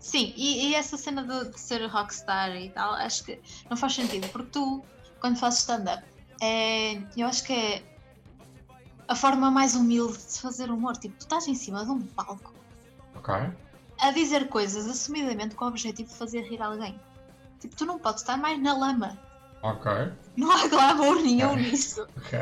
Sim, 0.00 0.32
e, 0.36 0.68
e, 0.68 0.74
essa 0.74 0.96
cena 0.96 1.22
de, 1.22 1.50
de, 1.50 1.60
ser 1.60 1.84
rockstar 1.86 2.54
e 2.56 2.70
tal, 2.70 2.94
acho 2.94 3.24
que 3.24 3.40
não 3.68 3.76
faz 3.76 3.94
sentido, 3.94 4.28
porque 4.28 4.50
tu, 4.52 4.84
quando 5.20 5.36
fazes 5.36 5.60
stand-up, 5.60 6.04
é, 6.40 7.02
eu 7.16 7.26
acho 7.26 7.44
que 7.44 7.52
é 7.52 7.82
a 9.08 9.14
forma 9.14 9.50
mais 9.50 9.74
humilde 9.74 10.18
de 10.18 10.40
fazer 10.40 10.70
humor. 10.70 10.96
Tipo, 10.96 11.16
tu 11.16 11.22
estás 11.22 11.48
em 11.48 11.54
cima 11.54 11.84
de 11.84 11.90
um 11.90 12.00
palco 12.00 12.56
Ok. 13.16 13.34
A 14.00 14.10
dizer 14.10 14.48
coisas 14.48 14.86
assumidamente 14.86 15.54
com 15.54 15.64
o 15.64 15.68
objetivo 15.68 16.08
de 16.08 16.14
fazer 16.16 16.42
rir 16.42 16.62
alguém. 16.62 16.98
Tipo, 17.60 17.76
tu 17.76 17.86
não 17.86 17.98
podes 17.98 18.22
estar 18.22 18.36
mais 18.36 18.60
na 18.60 18.76
lama. 18.76 19.18
Ok. 19.62 19.90
Não 20.36 20.50
há 20.50 20.68
glamour 20.68 21.22
nenhum 21.22 21.56
nisso. 21.56 22.06
Ok. 22.16 22.40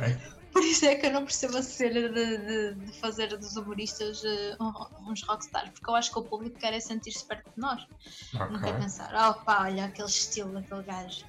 Por 0.52 0.62
isso 0.62 0.86
é 0.86 0.94
que 0.94 1.06
eu 1.06 1.12
não 1.12 1.24
percebo 1.24 1.56
a 1.56 1.62
cena 1.62 2.08
de, 2.08 2.38
de, 2.38 2.74
de 2.74 3.00
fazer 3.00 3.36
dos 3.36 3.56
humoristas 3.56 4.22
uh, 4.22 5.10
uns 5.10 5.20
rockstars, 5.24 5.70
porque 5.70 5.90
eu 5.90 5.96
acho 5.96 6.12
que 6.12 6.18
o 6.20 6.22
público 6.22 6.56
quer 6.56 6.72
é 6.72 6.78
sentir-se 6.78 7.26
perto 7.26 7.50
de 7.50 7.60
nós. 7.60 7.84
Okay. 8.32 8.46
Não 8.50 8.60
quer 8.60 8.78
pensar, 8.78 9.12
oh 9.14 9.44
pá, 9.44 9.64
olha 9.64 9.86
aquele 9.86 10.06
estilo 10.06 10.52
daquele 10.52 10.84
gajo. 10.84 11.24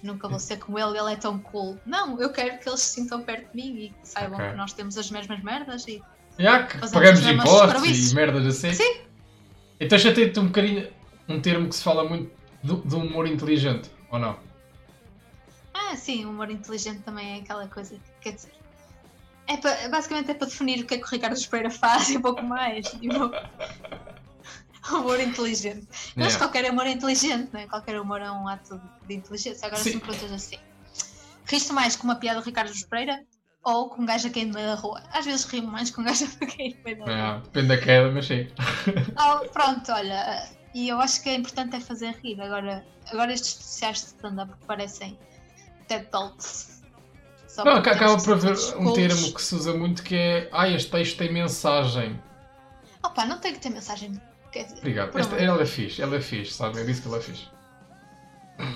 Nunca 0.00 0.28
vou 0.28 0.38
ser 0.38 0.58
como 0.58 0.78
ele, 0.78 0.96
ele 0.96 1.12
é 1.12 1.16
tão 1.16 1.40
cool. 1.40 1.76
Não, 1.84 2.20
eu 2.20 2.30
quero 2.30 2.58
que 2.60 2.68
eles 2.68 2.80
se 2.80 3.00
sintam 3.00 3.22
perto 3.22 3.50
de 3.50 3.56
mim 3.56 3.76
e 3.76 3.90
que 3.90 4.08
saibam 4.08 4.38
okay. 4.38 4.50
que 4.50 4.56
nós 4.56 4.72
temos 4.72 4.96
as 4.96 5.10
mesmas 5.10 5.42
merdas 5.42 5.84
e. 5.88 6.00
Yeah, 6.38 6.66
que 6.66 6.78
pagamos 6.78 7.26
impostos 7.26 8.12
e 8.12 8.14
merdas 8.14 8.46
assim. 8.46 8.72
Sim. 8.74 9.11
Então 9.82 9.98
já 9.98 10.14
tem 10.14 10.32
um 10.38 10.46
bocadinho 10.46 10.88
um 11.28 11.40
termo 11.40 11.68
que 11.68 11.74
se 11.74 11.82
fala 11.82 12.08
muito 12.08 12.32
do, 12.62 12.76
do 12.76 12.98
humor 12.98 13.26
inteligente, 13.26 13.90
ou 14.10 14.18
não? 14.18 14.38
Ah, 15.74 15.96
sim, 15.96 16.24
o 16.24 16.30
humor 16.30 16.48
inteligente 16.50 17.00
também 17.00 17.38
é 17.38 17.40
aquela 17.40 17.66
coisa 17.66 17.96
que, 17.96 18.00
quer 18.20 18.34
dizer, 18.36 18.52
é 19.48 19.56
para, 19.56 19.88
basicamente 19.88 20.30
é 20.30 20.34
para 20.34 20.46
definir 20.46 20.84
o 20.84 20.86
que 20.86 20.94
é 20.94 20.98
que 20.98 21.04
o 21.04 21.08
Ricardo 21.08 21.34
Espera 21.34 21.68
faz 21.68 22.10
e 22.10 22.16
um 22.16 22.22
pouco 22.22 22.44
mais. 22.44 22.86
Tipo, 22.86 23.32
humor 24.94 25.18
inteligente. 25.18 25.88
Eu 26.16 26.26
acho 26.26 26.36
que 26.36 26.44
qualquer 26.44 26.70
humor 26.70 26.86
é 26.86 26.92
inteligente, 26.92 27.50
não 27.52 27.60
é? 27.60 27.66
Qualquer 27.66 28.00
humor 28.00 28.20
é 28.20 28.30
um 28.30 28.46
ato 28.46 28.80
de 29.08 29.14
inteligência. 29.14 29.66
Agora, 29.66 29.82
sim. 29.82 29.90
se 29.90 29.96
me 29.96 30.02
perguntas 30.02 30.30
assim, 30.30 30.58
riste 31.44 31.72
mais 31.72 31.96
com 31.96 32.04
uma 32.04 32.14
piada 32.14 32.40
do 32.40 32.44
Ricardo 32.44 32.70
Espera 32.70 33.20
ou 33.64 33.88
com 33.88 34.02
um 34.02 34.06
gajo 34.06 34.28
a 34.28 34.30
cair 34.30 34.46
no 34.46 34.54
meio 34.54 34.66
da 34.66 34.74
rua? 34.74 35.02
Às 35.12 35.24
vezes 35.24 35.44
rimo 35.44 35.70
mais 35.70 35.90
com 35.90 36.02
um 36.02 36.04
gajo 36.04 36.24
a 36.40 36.46
cair 36.46 36.76
no 36.76 36.84
meio 36.84 36.98
da 36.98 37.04
rua. 37.04 37.36
É, 37.36 37.40
depende 37.40 37.68
da 37.68 37.78
queda, 37.78 38.10
mas 38.10 38.26
sim. 38.26 38.48
Oh, 39.18 39.48
pronto, 39.48 39.92
olha, 39.92 40.48
e 40.74 40.88
eu 40.88 41.00
acho 41.00 41.22
que 41.22 41.28
é 41.28 41.34
importante 41.34 41.76
é 41.76 41.80
fazer 41.80 42.14
rir. 42.22 42.40
Agora, 42.40 42.84
agora 43.10 43.32
estes 43.32 43.52
especiais 43.52 44.00
de 44.00 44.06
stand-up 44.06 44.52
parecem 44.66 45.18
TED 45.86 46.06
Talks. 46.06 46.82
Só 47.46 47.64
não, 47.64 47.74
acaba 47.74 48.16
por 48.16 48.32
haver 48.32 48.56
um 48.78 48.94
termo 48.94 49.34
que 49.34 49.42
se 49.42 49.54
usa 49.54 49.74
muito 49.74 50.02
que 50.02 50.16
é 50.16 50.48
ah, 50.52 50.66
este 50.68 50.90
texto 50.90 51.18
tem 51.18 51.30
mensagem. 51.30 52.18
Opa, 53.04 53.26
não 53.26 53.38
tem 53.38 53.52
que 53.52 53.60
ter 53.60 53.68
mensagem. 53.68 54.18
Quer 54.50 54.64
dizer, 54.64 54.78
Obrigado. 54.78 55.18
Esta, 55.18 55.36
ela 55.36 55.62
é 55.62 55.66
fixe, 55.66 56.00
ela 56.00 56.16
é 56.16 56.20
fixe, 56.20 56.52
sabe? 56.52 56.80
É 56.80 56.84
disso 56.84 57.02
que 57.02 57.08
ela 57.08 57.18
é 57.18 57.20
fixe. 57.20 57.48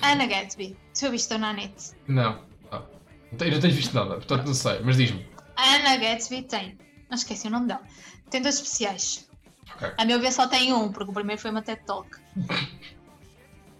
Ana 0.03 0.25
Gatsby, 0.27 0.77
tu 0.99 1.09
viste 1.09 1.35
na 1.37 1.53
net? 1.53 1.91
Não. 2.07 2.39
Eu 3.31 3.51
não 3.51 3.59
tenho 3.59 3.73
visto 3.73 3.93
nada, 3.93 4.15
portanto 4.15 4.45
não 4.45 4.53
sei, 4.53 4.79
mas 4.81 4.97
diz-me. 4.97 5.27
Ana 5.55 5.97
Gatsby 5.97 6.43
tem, 6.43 6.77
não 7.09 7.15
esqueci 7.15 7.47
o 7.47 7.51
nome 7.51 7.67
dela, 7.67 7.81
tem 8.29 8.41
dois 8.41 8.55
especiais. 8.55 9.27
Okay. 9.75 9.91
A 9.97 10.05
meu 10.05 10.19
ver 10.19 10.31
só 10.31 10.47
tem 10.47 10.73
um, 10.73 10.91
porque 10.91 11.11
o 11.11 11.13
primeiro 11.13 11.41
foi 11.41 11.51
uma 11.51 11.61
TED 11.61 11.81
Talk. 11.85 12.09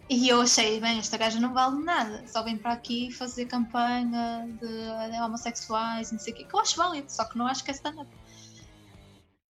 E 0.09 0.29
eu 0.29 0.39
achei, 0.39 0.79
bem, 0.79 0.99
esta 0.99 1.17
gaja 1.17 1.37
não 1.37 1.53
vale 1.53 1.83
nada, 1.83 2.25
só 2.27 2.41
vem 2.41 2.57
para 2.57 2.71
aqui 2.71 3.11
fazer 3.11 3.45
campanha 3.45 4.47
de 4.57 5.19
homossexuais 5.19 6.09
e 6.09 6.13
não 6.13 6.19
sei 6.19 6.31
o 6.31 6.35
quê, 6.37 6.43
que 6.45 6.55
eu 6.55 6.59
acho 6.61 6.77
válido, 6.77 7.11
só 7.11 7.25
que 7.25 7.37
não 7.37 7.45
acho 7.45 7.61
que 7.61 7.71
é 7.71 7.73
stand-up. 7.73 8.09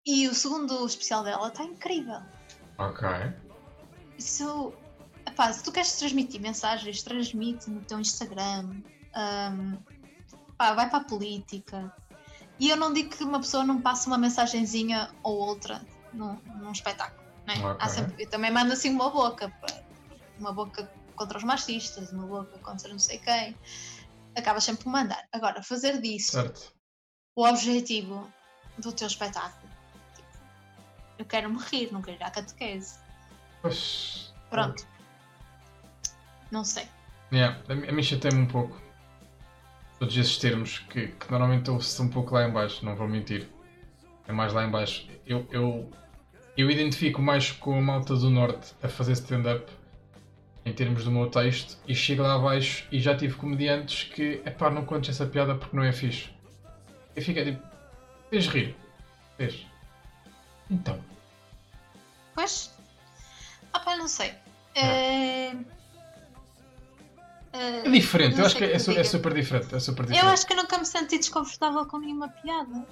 E 0.07 0.27
o 0.27 0.33
segundo 0.33 0.83
especial 0.87 1.23
dela 1.23 1.49
está 1.49 1.63
incrível. 1.63 2.21
Ok. 2.79 3.07
Isso, 4.17 4.73
epá, 5.27 5.53
se 5.53 5.63
tu 5.63 5.71
queres 5.71 5.93
transmitir 5.99 6.41
mensagens, 6.41 7.03
transmite 7.03 7.69
no 7.69 7.81
teu 7.81 7.99
Instagram, 7.99 8.81
um, 9.15 9.77
pá, 10.57 10.73
vai 10.73 10.89
para 10.89 10.99
a 10.99 11.03
política. 11.03 11.93
E 12.59 12.69
eu 12.69 12.75
não 12.75 12.91
digo 12.93 13.09
que 13.09 13.23
uma 13.23 13.39
pessoa 13.39 13.63
não 13.63 13.81
passe 13.81 14.07
uma 14.07 14.17
mensagenzinha 14.17 15.09
ou 15.23 15.37
outra 15.37 15.81
num, 16.13 16.33
num 16.59 16.71
espetáculo. 16.71 17.23
Né? 17.47 17.53
Okay. 17.65 17.89
Sempre, 17.89 18.23
eu 18.23 18.29
também 18.29 18.51
mando 18.51 18.73
assim 18.73 18.89
uma 18.89 19.09
boca 19.09 19.51
uma 20.39 20.53
boca 20.53 20.89
contra 21.15 21.37
os 21.37 21.43
machistas, 21.43 22.11
uma 22.11 22.25
boca 22.25 22.57
contra 22.59 22.89
não 22.89 22.99
sei 22.99 23.19
quem. 23.19 23.55
Acabas 24.35 24.63
sempre 24.63 24.83
por 24.83 24.89
mandar. 24.89 25.27
Agora, 25.31 25.61
fazer 25.61 26.01
disso 26.01 26.31
certo. 26.33 26.73
o 27.35 27.45
objetivo 27.45 28.31
do 28.77 28.91
teu 28.93 29.07
espetáculo. 29.07 29.69
Tipo, 30.15 30.27
eu 31.17 31.25
quero 31.25 31.49
me 31.49 31.59
rir, 31.59 31.91
não 31.91 32.01
quero 32.01 32.17
ir 32.17 32.23
à 32.23 32.31
catequese. 32.31 32.97
Pois. 33.61 34.33
Pronto. 34.49 34.87
Não 36.51 36.63
sei. 36.63 36.87
Yeah, 37.31 37.61
a 37.69 37.91
mim 37.91 38.01
chateia-me 38.01 38.41
um 38.41 38.47
pouco. 38.47 38.81
Todos 39.99 40.17
esses 40.17 40.37
termos 40.37 40.79
que, 40.79 41.07
que 41.09 41.29
normalmente 41.29 41.69
ouve-se 41.69 42.01
um 42.01 42.07
pouco 42.07 42.33
lá 42.33 42.47
em 42.47 42.51
baixo, 42.51 42.85
não 42.85 42.95
vou 42.95 43.07
mentir. 43.07 43.47
É 44.27 44.31
mais 44.31 44.53
lá 44.53 44.65
em 44.65 44.71
baixo. 44.71 45.07
Eu, 45.27 45.45
eu, 45.51 45.91
eu 46.55 46.71
identifico 46.71 47.21
mais 47.21 47.51
com 47.51 47.77
a 47.77 47.81
malta 47.81 48.15
do 48.15 48.29
Norte 48.29 48.73
a 48.81 48.87
fazer 48.87 49.11
stand-up 49.13 49.69
em 50.65 50.73
termos 50.73 51.03
do 51.03 51.11
meu 51.11 51.27
texto 51.29 51.77
e 51.87 51.95
chego 51.95 52.23
lá 52.23 52.35
abaixo 52.35 52.87
e 52.91 52.99
já 52.99 53.15
tive 53.15 53.35
comediantes 53.35 54.03
que, 54.03 54.41
epá, 54.45 54.69
não 54.69 54.85
contes 54.85 55.09
essa 55.09 55.25
piada 55.25 55.55
porque 55.55 55.75
não 55.75 55.83
é 55.83 55.91
fixe. 55.91 56.29
E 57.15 57.21
fica 57.21 57.43
tipo, 57.43 57.61
fez 58.29 58.47
rir. 58.47 58.75
Fez. 59.35 59.65
Então. 60.69 61.03
Pois. 62.35 62.73
Ah 63.73 63.79
pá, 63.79 63.97
não 63.97 64.07
sei. 64.07 64.33
É... 64.75 65.53
É, 67.51 67.79
é 67.79 67.89
diferente, 67.89 68.39
eu 68.39 68.45
acho 68.45 68.55
que, 68.55 68.67
que 68.67 68.73
é, 68.73 68.99
é, 68.99 69.03
super 69.03 69.33
diferente, 69.33 69.73
é 69.73 69.79
super 69.79 70.05
diferente. 70.05 70.25
Eu 70.25 70.31
acho 70.31 70.45
que 70.45 70.53
nunca 70.53 70.77
me 70.77 70.85
senti 70.85 71.17
desconfortável 71.17 71.85
com 71.85 71.97
nenhuma 71.97 72.29
piada. 72.29 72.85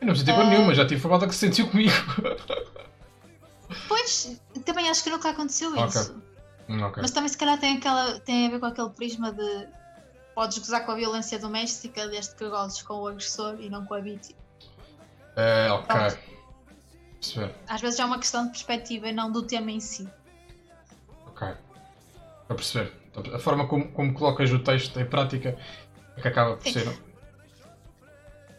Eu 0.00 0.06
não 0.06 0.12
me 0.12 0.18
senti 0.18 0.32
com 0.32 0.40
uh... 0.40 0.46
nenhuma, 0.46 0.74
já 0.74 0.86
tive 0.86 1.00
falta 1.00 1.28
que 1.28 1.34
se 1.34 1.40
sentiu 1.40 1.68
comigo. 1.68 1.92
Pois, 3.88 4.38
também 4.64 4.88
acho 4.90 5.02
que 5.02 5.10
nunca 5.10 5.30
aconteceu 5.30 5.70
okay. 5.72 5.86
isso. 5.86 6.22
Okay. 6.68 7.02
Mas 7.02 7.10
também 7.10 7.28
se 7.28 7.36
calhar 7.36 7.58
tem, 7.58 7.78
aquela, 7.78 8.20
tem 8.20 8.46
a 8.46 8.50
ver 8.50 8.60
com 8.60 8.66
aquele 8.66 8.90
prisma 8.90 9.32
de 9.32 9.68
podes 10.34 10.58
gozar 10.58 10.84
com 10.84 10.92
a 10.92 10.94
violência 10.94 11.38
doméstica 11.38 12.06
desde 12.08 12.34
que 12.34 12.48
gozes 12.48 12.82
com 12.82 12.94
o 12.94 13.08
agressor 13.08 13.60
e 13.60 13.68
não 13.68 13.84
com 13.84 13.94
a 13.94 14.00
vítima. 14.00 14.38
É, 15.36 15.70
ok. 15.70 15.96
Às 17.68 17.80
vezes 17.80 18.00
é 18.00 18.04
uma 18.04 18.18
questão 18.18 18.44
de 18.46 18.50
perspectiva 18.50 19.08
e 19.08 19.12
não 19.12 19.30
do 19.30 19.42
tema 19.42 19.70
em 19.70 19.80
si. 19.80 20.08
Ok. 21.26 21.48
Para 22.46 22.56
perceber. 22.56 23.01
A 23.34 23.38
forma 23.38 23.66
como, 23.66 23.90
como 23.92 24.14
colocas 24.14 24.50
o 24.50 24.58
texto 24.58 24.98
em 24.98 25.04
prática 25.04 25.56
é 26.16 26.20
que 26.20 26.28
acaba 26.28 26.56
por 26.56 26.64
Sim. 26.64 26.72
ser. 26.72 27.02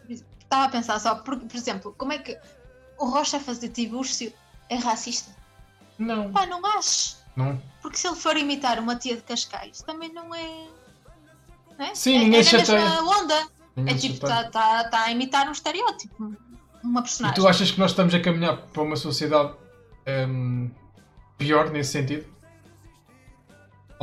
Estava 0.08 0.64
a 0.64 0.68
pensar 0.68 1.00
só, 1.00 1.16
por, 1.16 1.38
por 1.38 1.56
exemplo, 1.56 1.94
como 1.98 2.12
é 2.12 2.18
que 2.18 2.38
o 2.98 3.06
Rocha 3.06 3.40
fazer 3.40 3.68
Tibúrcio 3.70 4.32
é 4.68 4.76
racista? 4.76 5.34
Não. 5.98 6.32
Pá, 6.32 6.46
não 6.46 6.64
acho. 6.78 7.16
Não. 7.34 7.60
Porque 7.82 7.98
se 7.98 8.06
ele 8.06 8.16
for 8.16 8.36
imitar 8.36 8.78
uma 8.78 8.96
tia 8.96 9.16
de 9.16 9.22
Cascais, 9.22 9.82
também 9.82 10.12
não 10.12 10.34
é. 10.34 10.68
Não 11.76 11.86
é? 11.86 11.94
Sim, 11.94 12.16
é, 12.16 12.18
ninguém 12.20 12.40
é 12.40 12.52
na 12.52 12.58
mesma 12.58 13.20
onda. 13.20 13.48
Ninguém 13.76 13.94
é 13.94 13.98
tipo, 13.98 14.14
está 14.14 14.44
tá, 14.50 14.84
tá 14.84 15.04
a 15.04 15.10
imitar 15.10 15.48
um 15.48 15.52
estereótipo, 15.52 16.36
uma 16.82 17.02
personagem. 17.02 17.36
E 17.36 17.42
tu 17.42 17.48
achas 17.48 17.72
que 17.72 17.78
nós 17.80 17.90
estamos 17.90 18.14
a 18.14 18.20
caminhar 18.20 18.56
para 18.56 18.82
uma 18.82 18.96
sociedade. 18.96 19.54
Um, 20.06 20.70
pior 21.38 21.70
nesse 21.70 21.92
sentido? 21.92 22.33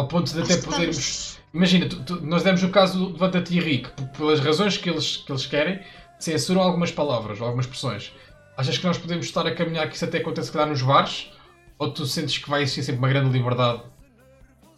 Ao 0.02 0.08
ponto 0.08 0.34
de 0.34 0.42
até 0.42 0.58
podermos. 0.58 0.98
Estamos... 0.98 1.40
Imagina, 1.54 1.88
tu, 1.88 2.04
tu, 2.04 2.22
nós 2.26 2.42
demos 2.42 2.64
o 2.64 2.70
caso 2.70 2.98
do 2.98 3.12
Levanta-te 3.12 3.60
Rick, 3.60 3.92
pelas 4.18 4.40
razões 4.40 4.78
que 4.78 4.90
eles, 4.90 5.18
que 5.18 5.32
eles 5.32 5.46
querem, 5.46 5.80
censuram 6.18 6.62
algumas 6.62 6.92
palavras 6.92 7.40
ou 7.40 7.46
algumas 7.46 7.66
expressões. 7.66 8.12
Achas 8.58 8.80
que 8.80 8.86
nós 8.86 8.98
podemos 8.98 9.28
estar 9.28 9.46
a 9.46 9.54
caminhar 9.54 9.88
que 9.88 9.96
isso 9.96 10.06
até 10.06 10.18
acontece 10.18 10.52
calhar 10.52 10.68
nos 10.68 10.82
bares? 10.82 11.32
Ou 11.78 11.92
tu 11.94 12.06
sentes 12.08 12.40
que 12.40 12.50
vai 12.50 12.64
existir 12.64 12.84
sempre 12.84 12.98
uma 12.98 13.10
grande 13.10 13.30
liberdade? 13.30 13.84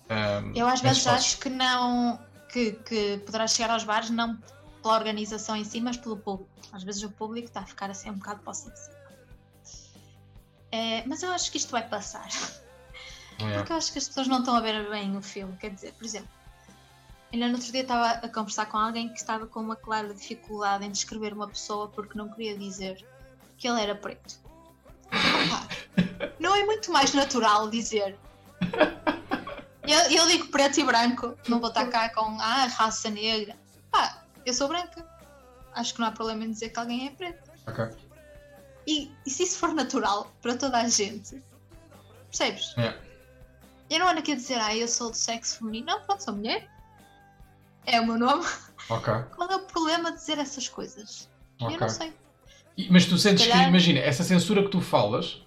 Um, 0.10 0.52
eu 0.56 0.68
às 0.68 0.82
vezes 0.82 1.08
acho 1.08 1.40
que 1.40 1.48
não. 1.48 2.20
Que, 2.52 2.74
que 2.74 3.22
poderá 3.26 3.48
chegar 3.48 3.72
aos 3.72 3.86
bares 3.86 4.10
não 4.10 4.38
pela 4.82 4.96
organização 4.96 5.56
em 5.56 5.64
si, 5.64 5.80
mas 5.80 5.96
pelo 5.96 6.18
público. 6.18 6.50
Às 6.74 6.84
vezes 6.84 7.02
o 7.02 7.10
público 7.10 7.48
está 7.48 7.62
a 7.62 7.66
ficar 7.66 7.90
assim 7.90 8.10
um 8.10 8.16
bocado 8.16 8.42
possessivo. 8.42 8.98
É, 10.70 11.06
mas 11.08 11.24
eu 11.24 11.32
acho 11.32 11.50
que 11.50 11.58
isto 11.58 11.72
vai 11.72 11.88
passar. 11.88 12.28
É. 13.40 13.58
Porque 13.58 13.72
eu 13.72 13.78
acho 13.78 13.92
que 13.92 14.00
as 14.00 14.08
pessoas 14.08 14.28
não 14.28 14.40
estão 14.40 14.56
a 14.56 14.62
ver 14.62 14.90
bem 14.90 15.16
o 15.18 15.22
filme. 15.22 15.56
Quer 15.58 15.72
dizer, 15.72 15.94
por 15.94 16.06
exemplo, 16.06 16.30
ainda 17.32 17.48
no 17.48 17.56
outro 17.56 17.72
dia 17.72 17.82
estava 17.82 18.10
a 18.10 18.30
conversar 18.30 18.66
com 18.68 18.78
alguém 18.78 19.10
que 19.10 19.20
estava 19.20 19.48
com 19.48 19.60
uma 19.60 19.76
clara 19.76 20.14
dificuldade 20.14 20.86
em 20.86 20.92
descrever 20.92 21.34
uma 21.34 21.48
pessoa 21.48 21.88
porque 21.90 22.18
não 22.18 22.30
queria 22.30 22.58
dizer 22.58 23.04
que 23.58 23.68
ele 23.68 23.82
era 23.82 23.96
preto. 23.96 24.40
não 26.40 26.56
é 26.56 26.64
muito 26.66 26.92
mais 26.92 27.14
natural 27.14 27.70
dizer. 27.70 28.18
Eu, 29.86 30.00
eu 30.12 30.28
digo 30.28 30.48
preto 30.48 30.80
e 30.80 30.84
branco, 30.84 31.38
não 31.48 31.60
vou 31.60 31.68
estar 31.68 31.88
cá 31.88 32.10
com 32.10 32.40
ah, 32.40 32.68
raça 32.68 33.10
negra. 33.10 33.56
Pá, 33.92 34.24
eu 34.46 34.54
sou 34.54 34.68
branca. 34.68 35.06
Acho 35.74 35.94
que 35.94 36.00
não 36.00 36.08
há 36.08 36.12
problema 36.12 36.46
em 36.46 36.52
dizer 36.52 36.70
que 36.70 36.80
alguém 36.80 37.08
é 37.08 37.12
preto. 37.12 37.52
Ok. 37.68 37.90
E, 38.88 39.12
e 39.26 39.30
se 39.30 39.44
isso 39.44 39.58
for 39.58 39.74
natural 39.74 40.32
para 40.42 40.56
toda 40.56 40.78
a 40.78 40.88
gente, 40.88 41.42
percebes? 42.30 42.74
Yeah. 42.78 42.98
Eu 43.90 44.00
não 44.00 44.08
ando 44.08 44.20
aqui 44.20 44.32
a 44.32 44.36
dizer, 44.36 44.60
ah, 44.60 44.76
eu 44.76 44.88
sou 44.88 45.12
do 45.12 45.18
sexo 45.18 45.60
feminino. 45.60 45.88
Não, 45.88 46.02
pronto, 46.02 46.24
sou 46.24 46.36
mulher. 46.36 46.70
É 47.86 48.00
o 48.00 48.06
meu 48.06 48.18
nome. 48.18 48.46
Ok. 48.90 49.14
Qual 49.36 49.50
é 49.50 49.56
o 49.56 49.60
problema 49.62 50.12
de 50.12 50.18
dizer 50.18 50.38
essas 50.38 50.68
coisas? 50.68 51.30
Okay. 51.62 51.76
Eu 51.76 51.80
não 51.80 51.90
sei. 51.90 52.14
Mas 52.90 53.06
tu 53.06 53.18
sentes 53.18 53.46
calhar... 53.46 53.64
que, 53.64 53.70
imagina, 53.70 54.00
essa 54.00 54.24
censura 54.24 54.64
que 54.64 54.70
tu 54.70 54.82
falas, 54.82 55.44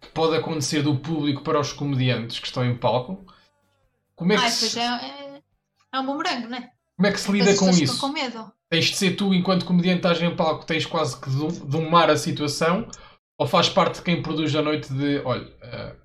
que 0.00 0.08
pode 0.08 0.36
acontecer 0.36 0.82
do 0.82 0.96
público 0.96 1.42
para 1.42 1.60
os 1.60 1.72
comediantes 1.72 2.38
que 2.38 2.46
estão 2.46 2.64
em 2.64 2.76
palco, 2.76 3.24
como 4.16 4.32
é 4.32 4.36
que 4.36 4.42
Ai, 4.42 4.50
se... 4.50 4.78
é, 4.78 4.84
é, 4.84 5.42
é 5.92 6.00
um 6.00 6.06
bumerangue, 6.06 6.48
não 6.48 6.58
é? 6.58 6.70
Como 6.96 7.06
é 7.06 7.12
que 7.12 7.20
se 7.20 7.30
lida 7.30 7.56
com 7.56 7.70
isso? 7.70 8.00
Com 8.00 8.08
medo. 8.08 8.52
Tens 8.70 8.86
de 8.86 8.96
ser 8.96 9.16
tu, 9.16 9.32
enquanto 9.32 9.64
comediante, 9.64 9.98
estás 9.98 10.20
em 10.20 10.34
palco, 10.34 10.64
tens 10.64 10.86
quase 10.86 11.20
que 11.20 11.30
domar 11.66 12.10
a 12.10 12.16
situação, 12.16 12.88
ou 13.38 13.46
faz 13.46 13.68
parte 13.68 13.96
de 13.96 14.02
quem 14.02 14.22
produz 14.22 14.54
a 14.54 14.62
noite 14.62 14.92
de, 14.92 15.20
olha, 15.24 15.46
uh, 15.46 16.03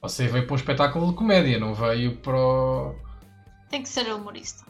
você 0.00 0.26
veio 0.26 0.46
para 0.46 0.54
um 0.54 0.56
espetáculo 0.56 1.08
de 1.08 1.14
comédia, 1.14 1.58
não 1.58 1.74
veio 1.74 2.16
para 2.16 2.36
o... 2.36 2.94
Tem 3.68 3.82
que 3.82 3.88
ser 3.88 4.12
humorista. 4.12 4.64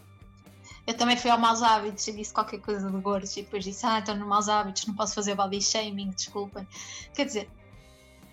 Eu 0.86 0.94
também 0.94 1.16
fui 1.16 1.30
ao 1.30 1.38
Maus 1.38 1.62
Hábitos 1.62 2.06
e 2.08 2.12
disse 2.12 2.32
qualquer 2.32 2.60
coisa 2.60 2.90
de 2.90 2.98
gordos 2.98 3.36
e 3.36 3.42
depois 3.42 3.62
disse, 3.62 3.86
ah, 3.86 4.00
estou 4.00 4.16
no 4.16 4.26
Maus 4.26 4.48
Hábitos, 4.48 4.86
não 4.86 4.94
posso 4.94 5.14
fazer 5.14 5.34
body 5.34 5.62
shaming, 5.62 6.10
desculpem. 6.10 6.66
Quer 7.14 7.26
dizer, 7.26 7.50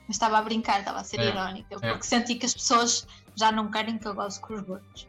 mas 0.07 0.15
estava 0.15 0.39
a 0.39 0.41
brincar, 0.41 0.79
estava 0.79 0.99
a 0.99 1.03
ser 1.03 1.19
é, 1.19 1.27
irónica, 1.29 1.75
é. 1.75 1.91
porque 1.91 2.07
senti 2.07 2.35
que 2.35 2.45
as 2.45 2.53
pessoas 2.53 3.05
já 3.35 3.51
não 3.51 3.69
querem 3.69 3.97
que 3.97 4.07
eu 4.07 4.15
goste 4.15 4.39
com 4.39 4.55
os 4.55 4.61
gordos. 4.61 5.07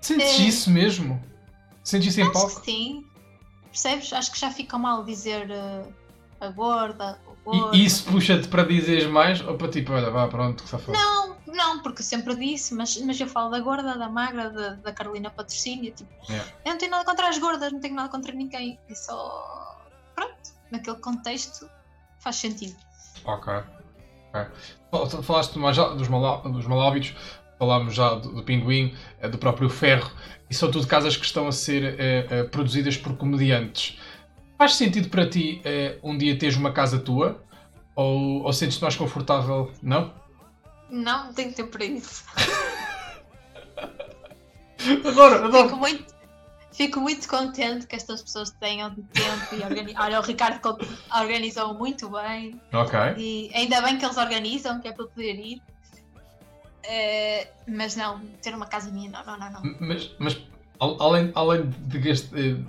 Sentes 0.00 0.40
é, 0.40 0.42
isso 0.42 0.70
mesmo? 0.70 1.22
Sentes 1.82 2.08
isso 2.08 2.20
em 2.20 2.32
palco? 2.32 2.64
sim. 2.64 3.04
Percebes? 3.66 4.12
Acho 4.12 4.32
que 4.32 4.38
já 4.38 4.50
fica 4.50 4.78
mal 4.78 5.04
dizer 5.04 5.50
uh, 5.50 5.92
a 6.40 6.48
gorda, 6.48 7.20
e 7.72 7.84
isso 7.84 8.04
puxa-te 8.04 8.48
para 8.48 8.64
dizeres 8.64 9.06
mais 9.06 9.40
ou 9.40 9.56
para 9.56 9.68
tipo, 9.68 9.92
olha, 9.92 10.10
vá, 10.10 10.26
pronto, 10.26 10.64
que 10.64 10.68
safado? 10.68 10.98
Não, 10.98 11.36
não, 11.46 11.80
porque 11.80 12.02
sempre 12.02 12.34
disse, 12.34 12.74
mas, 12.74 12.96
mas 12.98 13.20
eu 13.20 13.26
falo 13.26 13.50
da 13.50 13.60
gorda, 13.60 13.96
da 13.96 14.08
magra, 14.08 14.50
da, 14.50 14.70
da 14.74 14.92
Carolina 14.92 15.30
Patrocínio. 15.30 15.92
Tipo, 15.92 16.10
yeah. 16.28 16.52
Eu 16.64 16.72
não 16.72 16.78
tenho 16.78 16.90
nada 16.90 17.04
contra 17.04 17.28
as 17.28 17.38
gordas, 17.38 17.72
não 17.72 17.80
tenho 17.80 17.94
nada 17.94 18.08
contra 18.08 18.32
ninguém. 18.32 18.78
E 18.88 18.94
só. 18.94 19.78
Pronto, 20.14 20.50
naquele 20.70 20.96
contexto 20.96 21.68
faz 22.18 22.36
sentido. 22.36 22.76
Ok. 23.24 23.52
okay. 24.28 25.22
Falaste 25.22 25.58
mais 25.58 25.76
dos, 25.76 26.08
mal, 26.08 26.42
dos 26.42 26.66
mal 26.66 26.80
hábitos, 26.80 27.14
falámos 27.58 27.94
já 27.94 28.14
do, 28.14 28.32
do 28.32 28.42
Pinguim, 28.42 28.94
eh, 29.20 29.28
do 29.28 29.38
próprio 29.38 29.68
Ferro, 29.68 30.10
e 30.48 30.54
são 30.54 30.70
tudo 30.70 30.86
casas 30.86 31.16
que 31.16 31.24
estão 31.24 31.46
a 31.48 31.52
ser 31.52 31.96
eh, 31.98 32.26
eh, 32.30 32.44
produzidas 32.44 32.96
por 32.96 33.16
comediantes. 33.16 33.98
Faz 34.58 34.74
sentido 34.74 35.08
para 35.08 35.28
ti 35.28 35.60
eh, 35.64 35.98
um 36.02 36.16
dia 36.16 36.38
teres 36.38 36.56
uma 36.56 36.72
casa 36.72 36.98
tua? 36.98 37.42
Ou, 37.94 38.42
ou 38.42 38.52
sentes-te 38.52 38.82
mais 38.82 38.96
confortável? 38.96 39.72
Não? 39.82 40.12
Não, 40.90 41.32
tenho 41.32 41.52
tempo 41.52 41.70
para 41.70 41.84
isso. 41.84 42.24
adoro, 45.06 45.46
adoro. 45.46 45.68
Fico 45.68 45.76
muito, 45.76 46.14
fico 46.72 47.00
muito 47.00 47.28
contente 47.28 47.86
que 47.86 47.96
estas 47.96 48.22
pessoas 48.22 48.50
tenham 48.50 48.94
tempo 48.94 49.54
e 49.54 49.62
organizam. 49.62 50.00
Olha, 50.02 50.20
o 50.20 50.22
Ricardo 50.22 50.78
organizou 51.14 51.74
muito 51.74 52.08
bem. 52.08 52.60
Ok. 52.72 52.98
E 53.16 53.50
ainda 53.54 53.80
bem 53.82 53.98
que 53.98 54.04
eles 54.04 54.16
organizam, 54.16 54.80
que 54.80 54.88
é 54.88 54.92
para 54.92 55.06
poder 55.06 55.34
ir. 55.34 55.62
Uh, 56.84 57.48
mas 57.66 57.96
não, 57.96 58.20
ter 58.40 58.54
uma 58.54 58.66
casa 58.66 58.90
minha, 58.90 59.10
não, 59.10 59.24
não, 59.24 59.38
não. 59.38 59.50
não. 59.50 59.76
Mas, 59.80 60.14
mas 60.20 60.40
além, 60.80 61.32
além 61.34 61.68
de, 61.68 62.10
eh, 62.10 62.14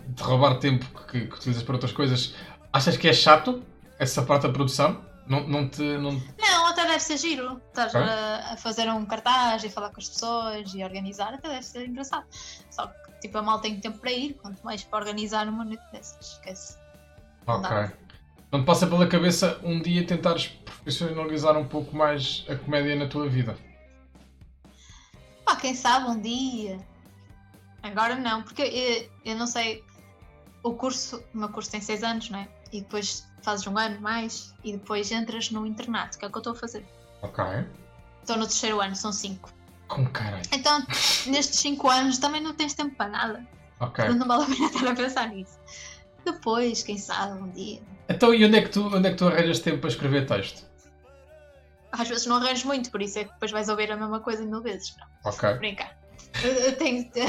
de 0.07 0.23
roubar 0.23 0.59
tempo 0.59 0.85
que, 1.07 1.27
que, 1.27 1.35
utilizas 1.35 1.63
para 1.63 1.75
outras 1.75 1.91
coisas, 1.91 2.33
achas 2.71 2.97
que 2.97 3.07
é 3.07 3.13
chato 3.13 3.63
essa 3.99 4.21
parte 4.21 4.43
da 4.43 4.53
produção? 4.53 5.01
Não, 5.27 5.45
não 5.47 5.67
te. 5.67 5.81
Não... 5.81 6.21
não, 6.39 6.67
até 6.67 6.85
deve 6.85 6.99
ser 6.99 7.17
giro. 7.17 7.61
Estás 7.67 7.93
okay. 7.93 8.07
a, 8.07 8.53
a, 8.53 8.57
fazer 8.57 8.89
um 8.89 9.05
cartaz 9.05 9.63
e 9.63 9.69
falar 9.69 9.89
com 9.89 9.99
as 9.99 10.07
pessoas 10.07 10.73
e 10.73 10.83
organizar, 10.83 11.33
até 11.33 11.49
deve 11.49 11.65
ser 11.65 11.87
engraçado. 11.87 12.25
Só 12.69 12.87
que 12.87 13.07
tipo, 13.21 13.37
a 13.37 13.41
mal 13.41 13.59
tem 13.59 13.79
tempo 13.79 13.97
para 13.97 14.11
ir, 14.11 14.33
quanto 14.35 14.63
mais 14.63 14.83
para 14.83 14.99
organizar 14.99 15.47
uma 15.47 15.65
noite 15.65 15.83
dessas. 15.91 16.33
Esquece. 16.33 16.77
Ok. 17.45 17.69
Não 18.51 18.61
te 18.61 18.65
passa 18.65 18.87
pela 18.87 19.05
cabeça 19.07 19.59
um 19.63 19.81
dia 19.81 20.05
tentares 20.05 20.47
profissionalizar 20.47 21.57
um 21.57 21.67
pouco 21.67 21.95
mais 21.95 22.45
a 22.49 22.55
comédia 22.55 22.95
na 22.95 23.07
tua 23.07 23.27
vida? 23.27 23.57
Pá, 25.43 25.55
quem 25.57 25.75
sabe 25.75 26.09
um 26.09 26.21
dia. 26.21 26.79
Agora 27.87 28.15
não, 28.15 28.43
porque 28.43 28.61
eu, 28.61 29.31
eu 29.33 29.37
não 29.37 29.47
sei. 29.47 29.83
O 30.63 30.73
curso, 30.73 31.23
o 31.33 31.37
meu 31.37 31.49
curso 31.49 31.71
tem 31.71 31.81
seis 31.81 32.03
anos, 32.03 32.29
não 32.29 32.39
é? 32.39 32.47
E 32.71 32.81
depois 32.81 33.27
fazes 33.41 33.65
um 33.67 33.77
ano 33.77 34.01
mais 34.01 34.53
e 34.63 34.73
depois 34.73 35.11
entras 35.11 35.49
no 35.51 35.65
internato, 35.65 36.17
que 36.17 36.25
é 36.25 36.27
o 36.27 36.31
que 36.31 36.37
eu 36.37 36.41
estou 36.41 36.53
a 36.53 36.55
fazer. 36.55 36.85
Ok. 37.21 37.43
Estou 38.21 38.37
no 38.37 38.45
terceiro 38.45 38.81
ano, 38.81 38.95
são 38.95 39.13
cinco. 39.13 39.49
Como 39.87 40.09
caralho? 40.09 40.43
Então, 40.51 40.85
nestes 41.27 41.59
cinco 41.59 41.89
anos 41.89 42.17
também 42.17 42.41
não 42.41 42.53
tens 42.53 42.73
tempo 42.73 42.95
para 42.95 43.09
nada. 43.09 43.47
Ok. 43.79 44.07
Não 44.09 44.27
vale 44.27 44.43
a 44.43 44.47
pena 44.47 44.65
estar 44.67 44.87
a 44.87 44.95
pensar 44.95 45.29
nisso. 45.29 45.57
Depois, 46.25 46.83
quem 46.83 46.97
sabe, 46.97 47.41
um 47.41 47.49
dia. 47.51 47.81
Então, 48.09 48.33
e 48.33 48.43
onde 48.43 48.57
é 48.57 48.61
que 48.61 48.69
tu, 48.69 48.87
onde 48.87 49.07
é 49.07 49.11
que 49.11 49.17
tu 49.17 49.27
arranjas 49.27 49.59
tempo 49.59 49.79
para 49.79 49.89
escrever 49.89 50.25
texto? 50.25 50.65
Às 51.91 52.09
vezes 52.09 52.25
não 52.25 52.35
arranjo 52.35 52.67
muito, 52.67 52.91
por 52.91 53.01
isso 53.01 53.19
é 53.19 53.23
que 53.23 53.31
depois 53.31 53.51
vais 53.51 53.69
ouvir 53.69 53.89
a 53.91 53.95
mesma 53.95 54.19
coisa 54.19 54.43
mil 54.45 54.61
vezes. 54.61 54.93
Não. 54.97 55.31
Ok. 55.31 55.53
Brincar. 55.55 55.97
Eu 56.43 56.75
tenho, 56.77 57.07
okay. 57.09 57.23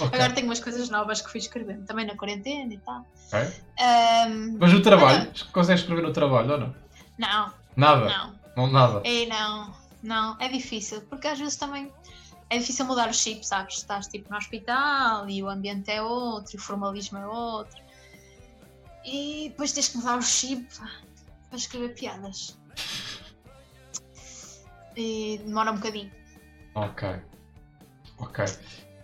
Agora 0.00 0.32
tenho 0.32 0.46
umas 0.46 0.60
coisas 0.60 0.88
novas 0.88 1.20
que 1.20 1.30
fui 1.30 1.40
escrevendo, 1.40 1.84
também 1.86 2.06
na 2.06 2.16
quarentena 2.16 2.72
e 2.72 2.78
tal. 2.78 3.04
Okay. 3.28 3.48
Um, 3.80 4.58
Mas 4.58 4.72
no 4.72 4.82
trabalho? 4.82 5.32
Consegues 5.52 5.80
escrever 5.80 6.02
no 6.02 6.12
trabalho 6.12 6.52
ou 6.52 6.58
não? 6.58 6.74
Não. 7.18 7.52
Nada? 7.76 8.06
Não. 8.06 8.34
não 8.56 8.66
nada? 8.70 9.02
É, 9.04 9.26
não. 9.26 9.74
Não, 10.02 10.36
é 10.38 10.48
difícil, 10.48 11.00
porque 11.02 11.26
às 11.26 11.38
vezes 11.38 11.56
também 11.56 11.90
é 12.50 12.58
difícil 12.58 12.84
mudar 12.84 13.08
o 13.08 13.14
chip, 13.14 13.44
sabes? 13.46 13.78
Estás 13.78 14.06
tipo 14.06 14.30
no 14.30 14.36
hospital 14.36 15.28
e 15.28 15.42
o 15.42 15.48
ambiente 15.48 15.90
é 15.90 16.02
outro, 16.02 16.54
e 16.54 16.56
o 16.56 16.60
formalismo 16.60 17.18
é 17.18 17.26
outro. 17.26 17.82
E 19.04 19.48
depois 19.48 19.72
tens 19.72 19.88
que 19.88 19.96
mudar 19.96 20.18
o 20.18 20.22
chip 20.22 20.66
para 21.48 21.58
escrever 21.58 21.94
piadas. 21.94 22.58
E 24.96 25.40
demora 25.44 25.72
um 25.72 25.76
bocadinho. 25.76 26.12
Ok. 26.74 27.20
Ok. 28.18 28.44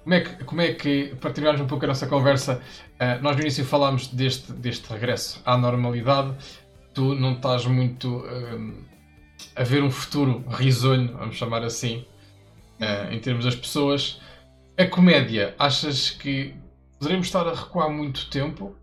Como 0.03 0.15
é 0.15 0.21
que, 0.21 0.45
como 0.45 0.61
é 0.61 0.73
que 0.73 1.15
para 1.21 1.31
terminarmos 1.31 1.63
um 1.63 1.67
pouco 1.67 1.85
a 1.85 1.89
nossa 1.89 2.07
conversa, 2.07 2.63
uh, 2.95 3.23
nós 3.23 3.37
no 3.37 3.43
início 3.43 3.65
falámos 3.65 4.09
deste, 4.09 4.53
deste 4.53 4.91
regresso 4.91 5.41
à 5.45 5.57
normalidade. 5.57 6.35
Tu 6.95 7.15
não 7.15 7.35
estás 7.35 7.67
muito 7.67 8.19
uh, 8.19 8.85
a 9.55 9.63
ver 9.63 9.83
um 9.83 9.91
futuro 9.91 10.45
risonho, 10.49 11.17
vamos 11.17 11.37
chamar 11.37 11.63
assim, 11.63 12.05
uh, 12.81 13.13
em 13.13 13.21
termos 13.21 13.45
das 13.45 13.55
pessoas. 13.55 14.21
A 14.77 14.87
comédia, 14.87 15.55
achas 15.59 16.11
que 16.11 16.55
poderemos 16.99 17.27
estar 17.27 17.47
a 17.47 17.55
recuar 17.55 17.91
muito 17.91 18.31
tempo? 18.31 18.75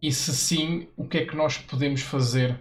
E 0.00 0.12
se 0.12 0.34
sim, 0.34 0.88
o 0.96 1.06
que 1.06 1.18
é 1.18 1.24
que 1.24 1.36
nós 1.36 1.56
podemos 1.56 2.02
fazer 2.02 2.58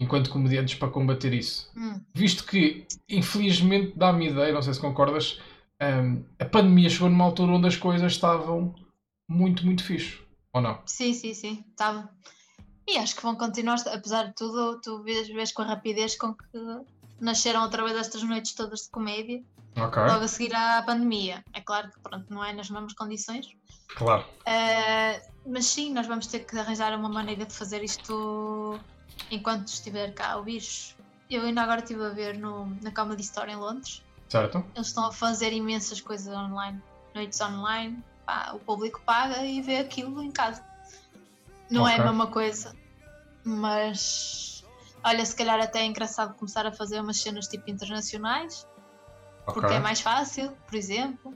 enquanto 0.00 0.30
comediantes 0.30 0.74
para 0.74 0.88
combater 0.88 1.32
isso? 1.32 1.70
Hum. 1.76 2.00
Visto 2.14 2.44
que, 2.44 2.86
infelizmente, 3.08 3.92
dá-me 3.94 4.30
ideia, 4.30 4.52
não 4.52 4.62
sei 4.62 4.74
se 4.74 4.80
concordas, 4.80 5.38
um, 5.82 6.24
a 6.38 6.44
pandemia 6.44 6.88
chegou 6.88 7.08
numa 7.08 7.24
altura 7.24 7.52
onde 7.52 7.68
as 7.68 7.76
coisas 7.76 8.12
estavam 8.12 8.74
muito, 9.28 9.64
muito 9.64 9.84
fixe, 9.84 10.18
ou 10.52 10.60
não? 10.60 10.80
Sim, 10.86 11.12
sim, 11.12 11.34
sim, 11.34 11.64
estavam. 11.70 12.08
E 12.88 12.96
acho 12.98 13.16
que 13.16 13.22
vão 13.22 13.34
continuar, 13.34 13.78
apesar 13.92 14.28
de 14.28 14.34
tudo, 14.34 14.80
tu 14.80 15.02
vês, 15.02 15.28
vês 15.28 15.52
com 15.52 15.62
a 15.62 15.66
rapidez 15.66 16.16
com 16.16 16.32
que 16.34 16.58
nasceram 17.20 17.62
outra 17.62 17.84
vez 17.84 17.96
estas 17.96 18.22
noites 18.22 18.54
todas 18.54 18.82
de 18.82 18.90
comédia. 18.90 19.42
Ok. 19.76 20.02
Logo 20.02 20.24
a 20.24 20.28
seguir 20.28 20.54
à 20.54 20.82
pandemia. 20.82 21.44
É 21.52 21.60
claro 21.60 21.90
que 21.90 22.00
pronto, 22.00 22.26
não 22.32 22.44
é 22.44 22.52
nas 22.52 22.70
mesmas 22.70 22.94
condições. 22.94 23.48
Claro. 23.88 24.24
Uh, 24.46 25.20
mas 25.46 25.66
sim, 25.66 25.92
nós 25.92 26.06
vamos 26.06 26.26
ter 26.28 26.40
que 26.40 26.58
arranjar 26.58 26.96
uma 26.98 27.08
maneira 27.08 27.44
de 27.44 27.52
fazer 27.52 27.82
isto 27.82 28.78
enquanto 29.30 29.68
estiver 29.68 30.14
cá 30.14 30.38
o 30.38 30.44
vírus. 30.44 30.96
Eu 31.28 31.42
ainda 31.42 31.62
agora 31.62 31.80
estive 31.80 32.04
a 32.04 32.10
ver 32.10 32.38
no, 32.38 32.66
na 32.82 32.90
Comedy 32.92 33.22
Store 33.22 33.50
em 33.50 33.56
Londres. 33.56 34.02
Certo. 34.28 34.64
Eles 34.74 34.88
estão 34.88 35.06
a 35.06 35.12
fazer 35.12 35.52
imensas 35.52 36.00
coisas 36.00 36.34
online, 36.34 36.80
noites 37.14 37.40
online. 37.40 38.02
Pá, 38.24 38.52
o 38.54 38.58
público 38.58 39.00
paga 39.06 39.44
e 39.44 39.62
vê 39.62 39.78
aquilo 39.78 40.22
em 40.22 40.30
casa. 40.30 40.64
Não 41.70 41.82
okay. 41.82 41.94
é 41.94 42.00
a 42.00 42.04
mesma 42.04 42.26
coisa, 42.26 42.74
mas 43.44 44.64
olha, 45.02 45.24
se 45.24 45.34
calhar 45.34 45.60
até 45.60 45.80
é 45.80 45.84
engraçado 45.84 46.34
começar 46.34 46.66
a 46.66 46.72
fazer 46.72 47.00
umas 47.00 47.18
cenas 47.18 47.46
tipo 47.46 47.70
internacionais, 47.70 48.66
okay. 49.42 49.54
porque 49.54 49.74
é 49.74 49.78
mais 49.78 50.00
fácil, 50.00 50.50
por 50.66 50.74
exemplo. 50.74 51.34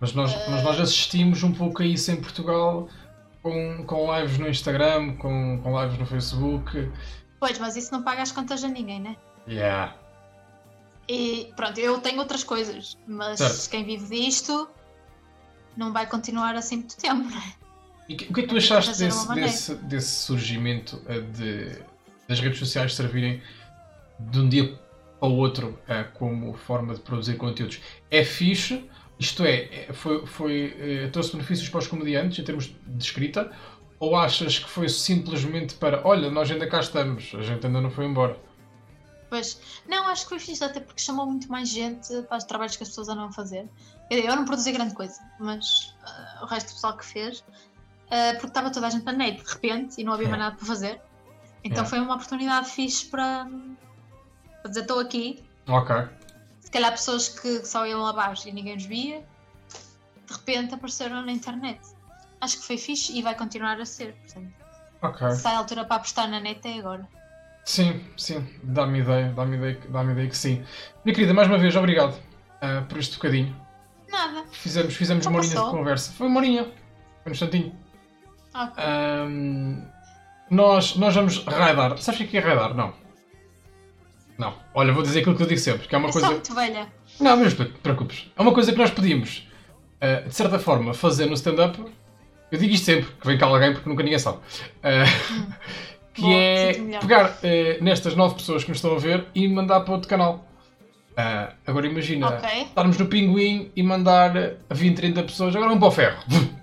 Mas 0.00 0.12
nós, 0.12 0.32
uh... 0.32 0.50
mas 0.50 0.62
nós 0.62 0.80
assistimos 0.80 1.42
um 1.42 1.52
pouco 1.52 1.82
a 1.82 1.86
isso 1.86 2.10
em 2.10 2.16
Portugal 2.16 2.88
com, 3.42 3.84
com 3.86 4.18
lives 4.18 4.38
no 4.38 4.48
Instagram, 4.48 5.16
com, 5.16 5.60
com 5.62 5.82
lives 5.82 5.98
no 5.98 6.06
Facebook. 6.06 6.90
Pois, 7.38 7.58
mas 7.58 7.76
isso 7.76 7.92
não 7.92 8.02
paga 8.02 8.22
as 8.22 8.32
contas 8.32 8.64
a 8.64 8.68
ninguém, 8.68 9.00
né? 9.00 9.16
Yeah. 9.46 9.94
E 11.08 11.52
pronto, 11.54 11.78
eu 11.78 12.00
tenho 12.00 12.18
outras 12.18 12.42
coisas, 12.42 12.98
mas 13.06 13.38
certo. 13.38 13.70
quem 13.70 13.84
vive 13.84 14.06
disto 14.08 14.68
não 15.76 15.92
vai 15.92 16.06
continuar 16.06 16.56
assim 16.56 16.76
muito 16.76 16.96
tempo, 16.96 17.22
não 17.30 17.38
é? 17.38 17.54
E 18.08 18.14
o 18.14 18.16
que 18.16 18.24
é 18.24 18.28
que 18.28 18.42
tu 18.42 18.56
achaste 18.56 18.98
desse, 18.98 19.34
desse, 19.34 19.74
desse, 19.76 20.10
surgimento 20.24 21.02
eh, 21.08 21.20
de, 21.20 21.78
das 22.28 22.38
redes 22.40 22.58
sociais 22.58 22.94
servirem 22.94 23.42
de 24.18 24.38
um 24.38 24.48
dia 24.48 24.78
para 25.18 25.28
o 25.28 25.36
outro 25.36 25.78
uh, 25.88 26.10
como 26.14 26.54
forma 26.54 26.94
de 26.94 27.00
produzir 27.00 27.36
conteúdos? 27.36 27.80
É 28.10 28.24
fixe, 28.24 28.88
isto 29.18 29.44
é, 29.44 29.88
é 29.88 29.92
foi, 29.92 30.24
foi, 30.24 31.06
uh, 31.06 31.10
trouxe 31.10 31.32
benefícios 31.32 31.68
para 31.68 31.78
os 31.78 31.88
comediantes 31.88 32.38
em 32.38 32.44
termos 32.44 32.66
de 32.86 33.04
escrita, 33.04 33.50
ou 33.98 34.14
achas 34.14 34.58
que 34.58 34.68
foi 34.68 34.88
simplesmente 34.88 35.74
para, 35.74 36.06
olha, 36.06 36.30
nós 36.30 36.50
ainda 36.50 36.68
cá 36.68 36.80
estamos, 36.80 37.32
a 37.34 37.42
gente 37.42 37.66
ainda 37.66 37.80
não 37.80 37.90
foi 37.90 38.04
embora? 38.04 38.38
Pois, 39.28 39.60
não, 39.88 40.06
acho 40.08 40.22
que 40.22 40.28
foi 40.30 40.38
fixe 40.38 40.62
até 40.62 40.80
porque 40.80 41.00
chamou 41.00 41.26
muito 41.26 41.50
mais 41.50 41.68
gente 41.68 42.22
para 42.22 42.38
os 42.38 42.44
trabalhos 42.44 42.76
que 42.76 42.82
as 42.82 42.88
pessoas 42.88 43.08
andam 43.08 43.26
a 43.26 43.32
fazer. 43.32 43.68
Eu 44.10 44.36
não 44.36 44.44
produzi 44.44 44.70
grande 44.72 44.94
coisa, 44.94 45.20
mas 45.40 45.96
uh, 46.40 46.44
o 46.44 46.46
resto 46.46 46.68
do 46.68 46.74
pessoal 46.74 46.96
que 46.96 47.04
fez 47.04 47.40
uh, 48.06 48.32
porque 48.34 48.46
estava 48.46 48.70
toda 48.70 48.86
a 48.86 48.90
gente 48.90 49.04
na 49.04 49.12
net 49.12 49.42
de 49.42 49.50
repente 49.50 50.00
e 50.00 50.04
não 50.04 50.12
havia 50.12 50.28
mais 50.28 50.40
nada 50.40 50.56
para 50.56 50.66
fazer. 50.66 51.00
Então 51.64 51.78
yeah. 51.78 51.90
foi 51.90 52.00
uma 52.00 52.14
oportunidade 52.14 52.70
fixe 52.70 53.06
para, 53.06 53.46
para 54.62 54.68
dizer 54.68 54.82
estou 54.82 55.00
aqui. 55.00 55.44
Ok. 55.68 55.96
Se 56.60 56.70
calhar 56.70 56.92
pessoas 56.92 57.28
que 57.28 57.64
só 57.64 57.86
iam 57.86 58.02
lá 58.02 58.10
abaixo 58.10 58.48
e 58.48 58.52
ninguém 58.52 58.74
nos 58.74 58.84
via, 58.84 59.24
de 60.26 60.32
repente 60.32 60.74
apareceram 60.74 61.22
na 61.22 61.32
internet. 61.32 61.80
Acho 62.40 62.58
que 62.60 62.66
foi 62.66 62.78
fixe 62.78 63.16
e 63.16 63.22
vai 63.22 63.34
continuar 63.34 63.80
a 63.80 63.84
ser. 63.84 64.14
Portanto, 64.14 64.52
ok. 65.02 65.30
Se 65.30 65.48
há 65.48 65.58
altura 65.58 65.84
para 65.84 65.96
apostar 65.96 66.28
na 66.28 66.38
net 66.38 66.66
é 66.66 66.78
agora. 66.78 67.08
Sim, 67.66 68.00
sim, 68.16 68.46
dá-me 68.62 69.00
ideia, 69.00 69.32
dá-me 69.34 69.56
ideia, 69.56 69.78
dá 69.88 70.04
ideia 70.04 70.28
que 70.28 70.36
sim. 70.36 70.62
Minha 71.04 71.12
querida, 71.12 71.34
mais 71.34 71.48
uma 71.48 71.58
vez, 71.58 71.74
obrigado 71.74 72.12
uh, 72.12 72.86
por 72.88 72.96
este 72.96 73.16
bocadinho. 73.16 73.54
Nada. 74.08 74.44
Fizemos, 74.52 74.94
fizemos 74.94 75.26
uma 75.26 75.38
horinha 75.38 75.56
de 75.56 75.70
conversa. 75.70 76.12
Foi 76.12 76.28
uma 76.28 76.38
horinha. 76.38 76.62
Foi 76.62 76.72
um 77.26 77.30
instantinho. 77.32 77.74
Okay. 78.54 78.84
Um, 78.84 79.84
nós, 80.48 80.94
nós 80.94 81.12
vamos 81.12 81.44
raidar. 81.44 81.98
Sabes 81.98 82.20
o 82.20 82.26
que 82.28 82.38
é 82.38 82.40
raidar? 82.40 82.72
Não. 82.72 82.94
Não. 84.38 84.54
Olha, 84.72 84.92
vou 84.92 85.02
dizer 85.02 85.18
aquilo 85.18 85.34
que 85.34 85.42
eu 85.42 85.46
digo 85.48 85.60
sempre, 85.60 85.88
que 85.88 85.94
é 85.96 85.98
uma 85.98 86.08
é 86.08 86.12
coisa. 86.12 86.28
Só 86.28 86.32
muito 86.34 86.54
velha. 86.54 86.86
Não, 87.18 87.36
mas 87.36 87.58
não 87.58 87.66
te 87.66 87.72
preocupes. 87.72 88.30
É 88.36 88.42
uma 88.42 88.54
coisa 88.54 88.70
que 88.70 88.78
nós 88.78 88.92
pedimos, 88.92 89.48
uh, 90.00 90.28
de 90.28 90.34
certa 90.34 90.60
forma, 90.60 90.94
fazer 90.94 91.26
no 91.26 91.34
stand-up. 91.34 91.84
Eu 92.52 92.60
digo 92.60 92.72
isto 92.72 92.84
sempre, 92.84 93.10
que 93.10 93.26
vem 93.26 93.36
cá 93.36 93.46
alguém 93.46 93.72
porque 93.72 93.88
nunca 93.88 94.04
ninguém 94.04 94.20
sabe. 94.20 94.38
Uh, 94.38 95.56
que 96.16 96.22
Bom, 96.22 96.32
é 96.32 96.72
pegar 96.98 97.26
uh, 97.26 97.84
nestas 97.84 98.16
nove 98.16 98.36
pessoas 98.36 98.64
que 98.64 98.70
nos 98.70 98.78
estão 98.78 98.96
a 98.96 98.98
ver 98.98 99.26
e 99.34 99.46
mandar 99.46 99.80
para 99.80 99.92
outro 99.92 100.08
canal. 100.08 100.46
Uh, 101.12 101.52
agora 101.66 101.86
imagina 101.86 102.28
okay. 102.28 102.62
estarmos 102.62 102.98
no 102.98 103.06
Pinguim 103.06 103.70
e 103.76 103.82
mandar 103.82 104.36
a 104.68 104.74
20, 104.74 104.96
30 104.96 105.22
pessoas, 105.22 105.54
agora 105.54 105.70
vamos 105.70 105.80
para 105.80 105.88
o 105.88 105.92
ferro. 105.92 106.18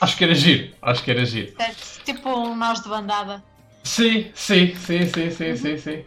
Acho 0.00 0.16
que 0.16 0.24
era 0.24 0.34
giro. 0.34 0.72
Acho 0.80 1.04
que 1.04 1.10
era 1.10 1.24
giro. 1.24 1.52
Certo. 1.56 2.04
Tipo 2.04 2.30
um 2.30 2.56
nós 2.56 2.80
de 2.80 2.88
bandada. 2.88 3.42
Sim, 3.82 4.30
sim, 4.34 4.74
sim, 4.74 5.06
sim, 5.06 5.30
sim, 5.30 5.50
uhum. 5.50 5.56
sim, 5.56 5.76
sim. 5.76 6.04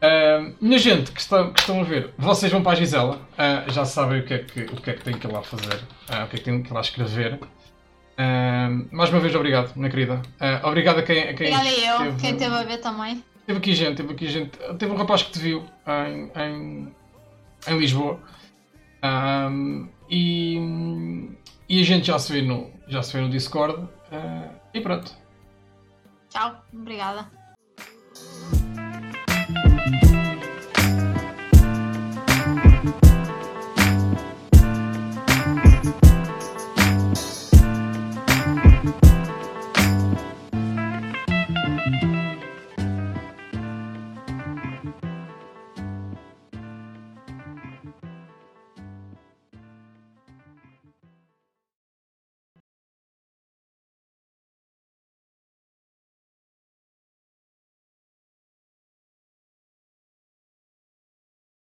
Uh, 0.00 0.54
minha 0.60 0.78
gente 0.78 1.10
que 1.10 1.20
estão, 1.20 1.52
que 1.52 1.60
estão 1.60 1.80
a 1.80 1.82
ver, 1.82 2.14
vocês 2.16 2.52
vão 2.52 2.62
para 2.62 2.72
a 2.72 2.74
Gisela, 2.76 3.16
uh, 3.16 3.70
já 3.70 3.84
sabem 3.84 4.20
o 4.20 4.24
que, 4.24 4.34
é 4.34 4.38
que, 4.38 4.60
o 4.60 4.76
que 4.76 4.90
é 4.90 4.92
que 4.92 5.02
têm 5.02 5.18
que 5.18 5.26
ir 5.26 5.32
lá 5.32 5.42
fazer, 5.42 5.74
uh, 5.74 6.24
o 6.24 6.28
que 6.28 6.36
é 6.36 6.38
que 6.38 6.44
têm 6.44 6.62
que 6.62 6.70
ir 6.70 6.72
lá 6.72 6.80
escrever. 6.80 7.40
Mais 8.90 9.10
uma 9.10 9.20
vez, 9.20 9.34
obrigado, 9.34 9.74
minha 9.76 9.90
querida. 9.90 10.20
obrigado 10.64 10.98
a 10.98 11.02
quem. 11.02 11.22
A 11.22 11.34
quem 11.34 11.54
Obrigada 11.54 11.68
eu, 11.68 11.98
teve, 11.98 12.20
quem 12.20 12.30
esteve 12.32 12.54
a 12.54 12.62
ver 12.64 12.78
também. 12.78 13.24
Teve 13.46 13.58
aqui 13.58 13.74
gente, 13.74 13.96
teve 13.96 14.12
aqui 14.12 14.28
gente. 14.28 14.58
Teve 14.78 14.92
um 14.92 14.96
rapaz 14.96 15.22
que 15.22 15.32
te 15.32 15.38
viu 15.38 15.64
em, 15.86 16.30
em, 16.42 16.94
em 17.66 17.78
Lisboa. 17.78 18.20
e, 20.10 21.30
e 21.68 21.80
a 21.80 21.84
gente 21.84 22.08
já 22.08 22.18
se 22.18 22.32
vê 22.32 22.42
no, 22.42 22.70
já 22.88 23.02
se 23.02 23.16
vê 23.16 23.22
no 23.22 23.30
Discord. 23.30 23.74
Uh, 24.12 24.50
e 24.74 24.80
pronto. 24.80 25.12
Tchau, 26.28 26.62
obrigada. 26.72 27.37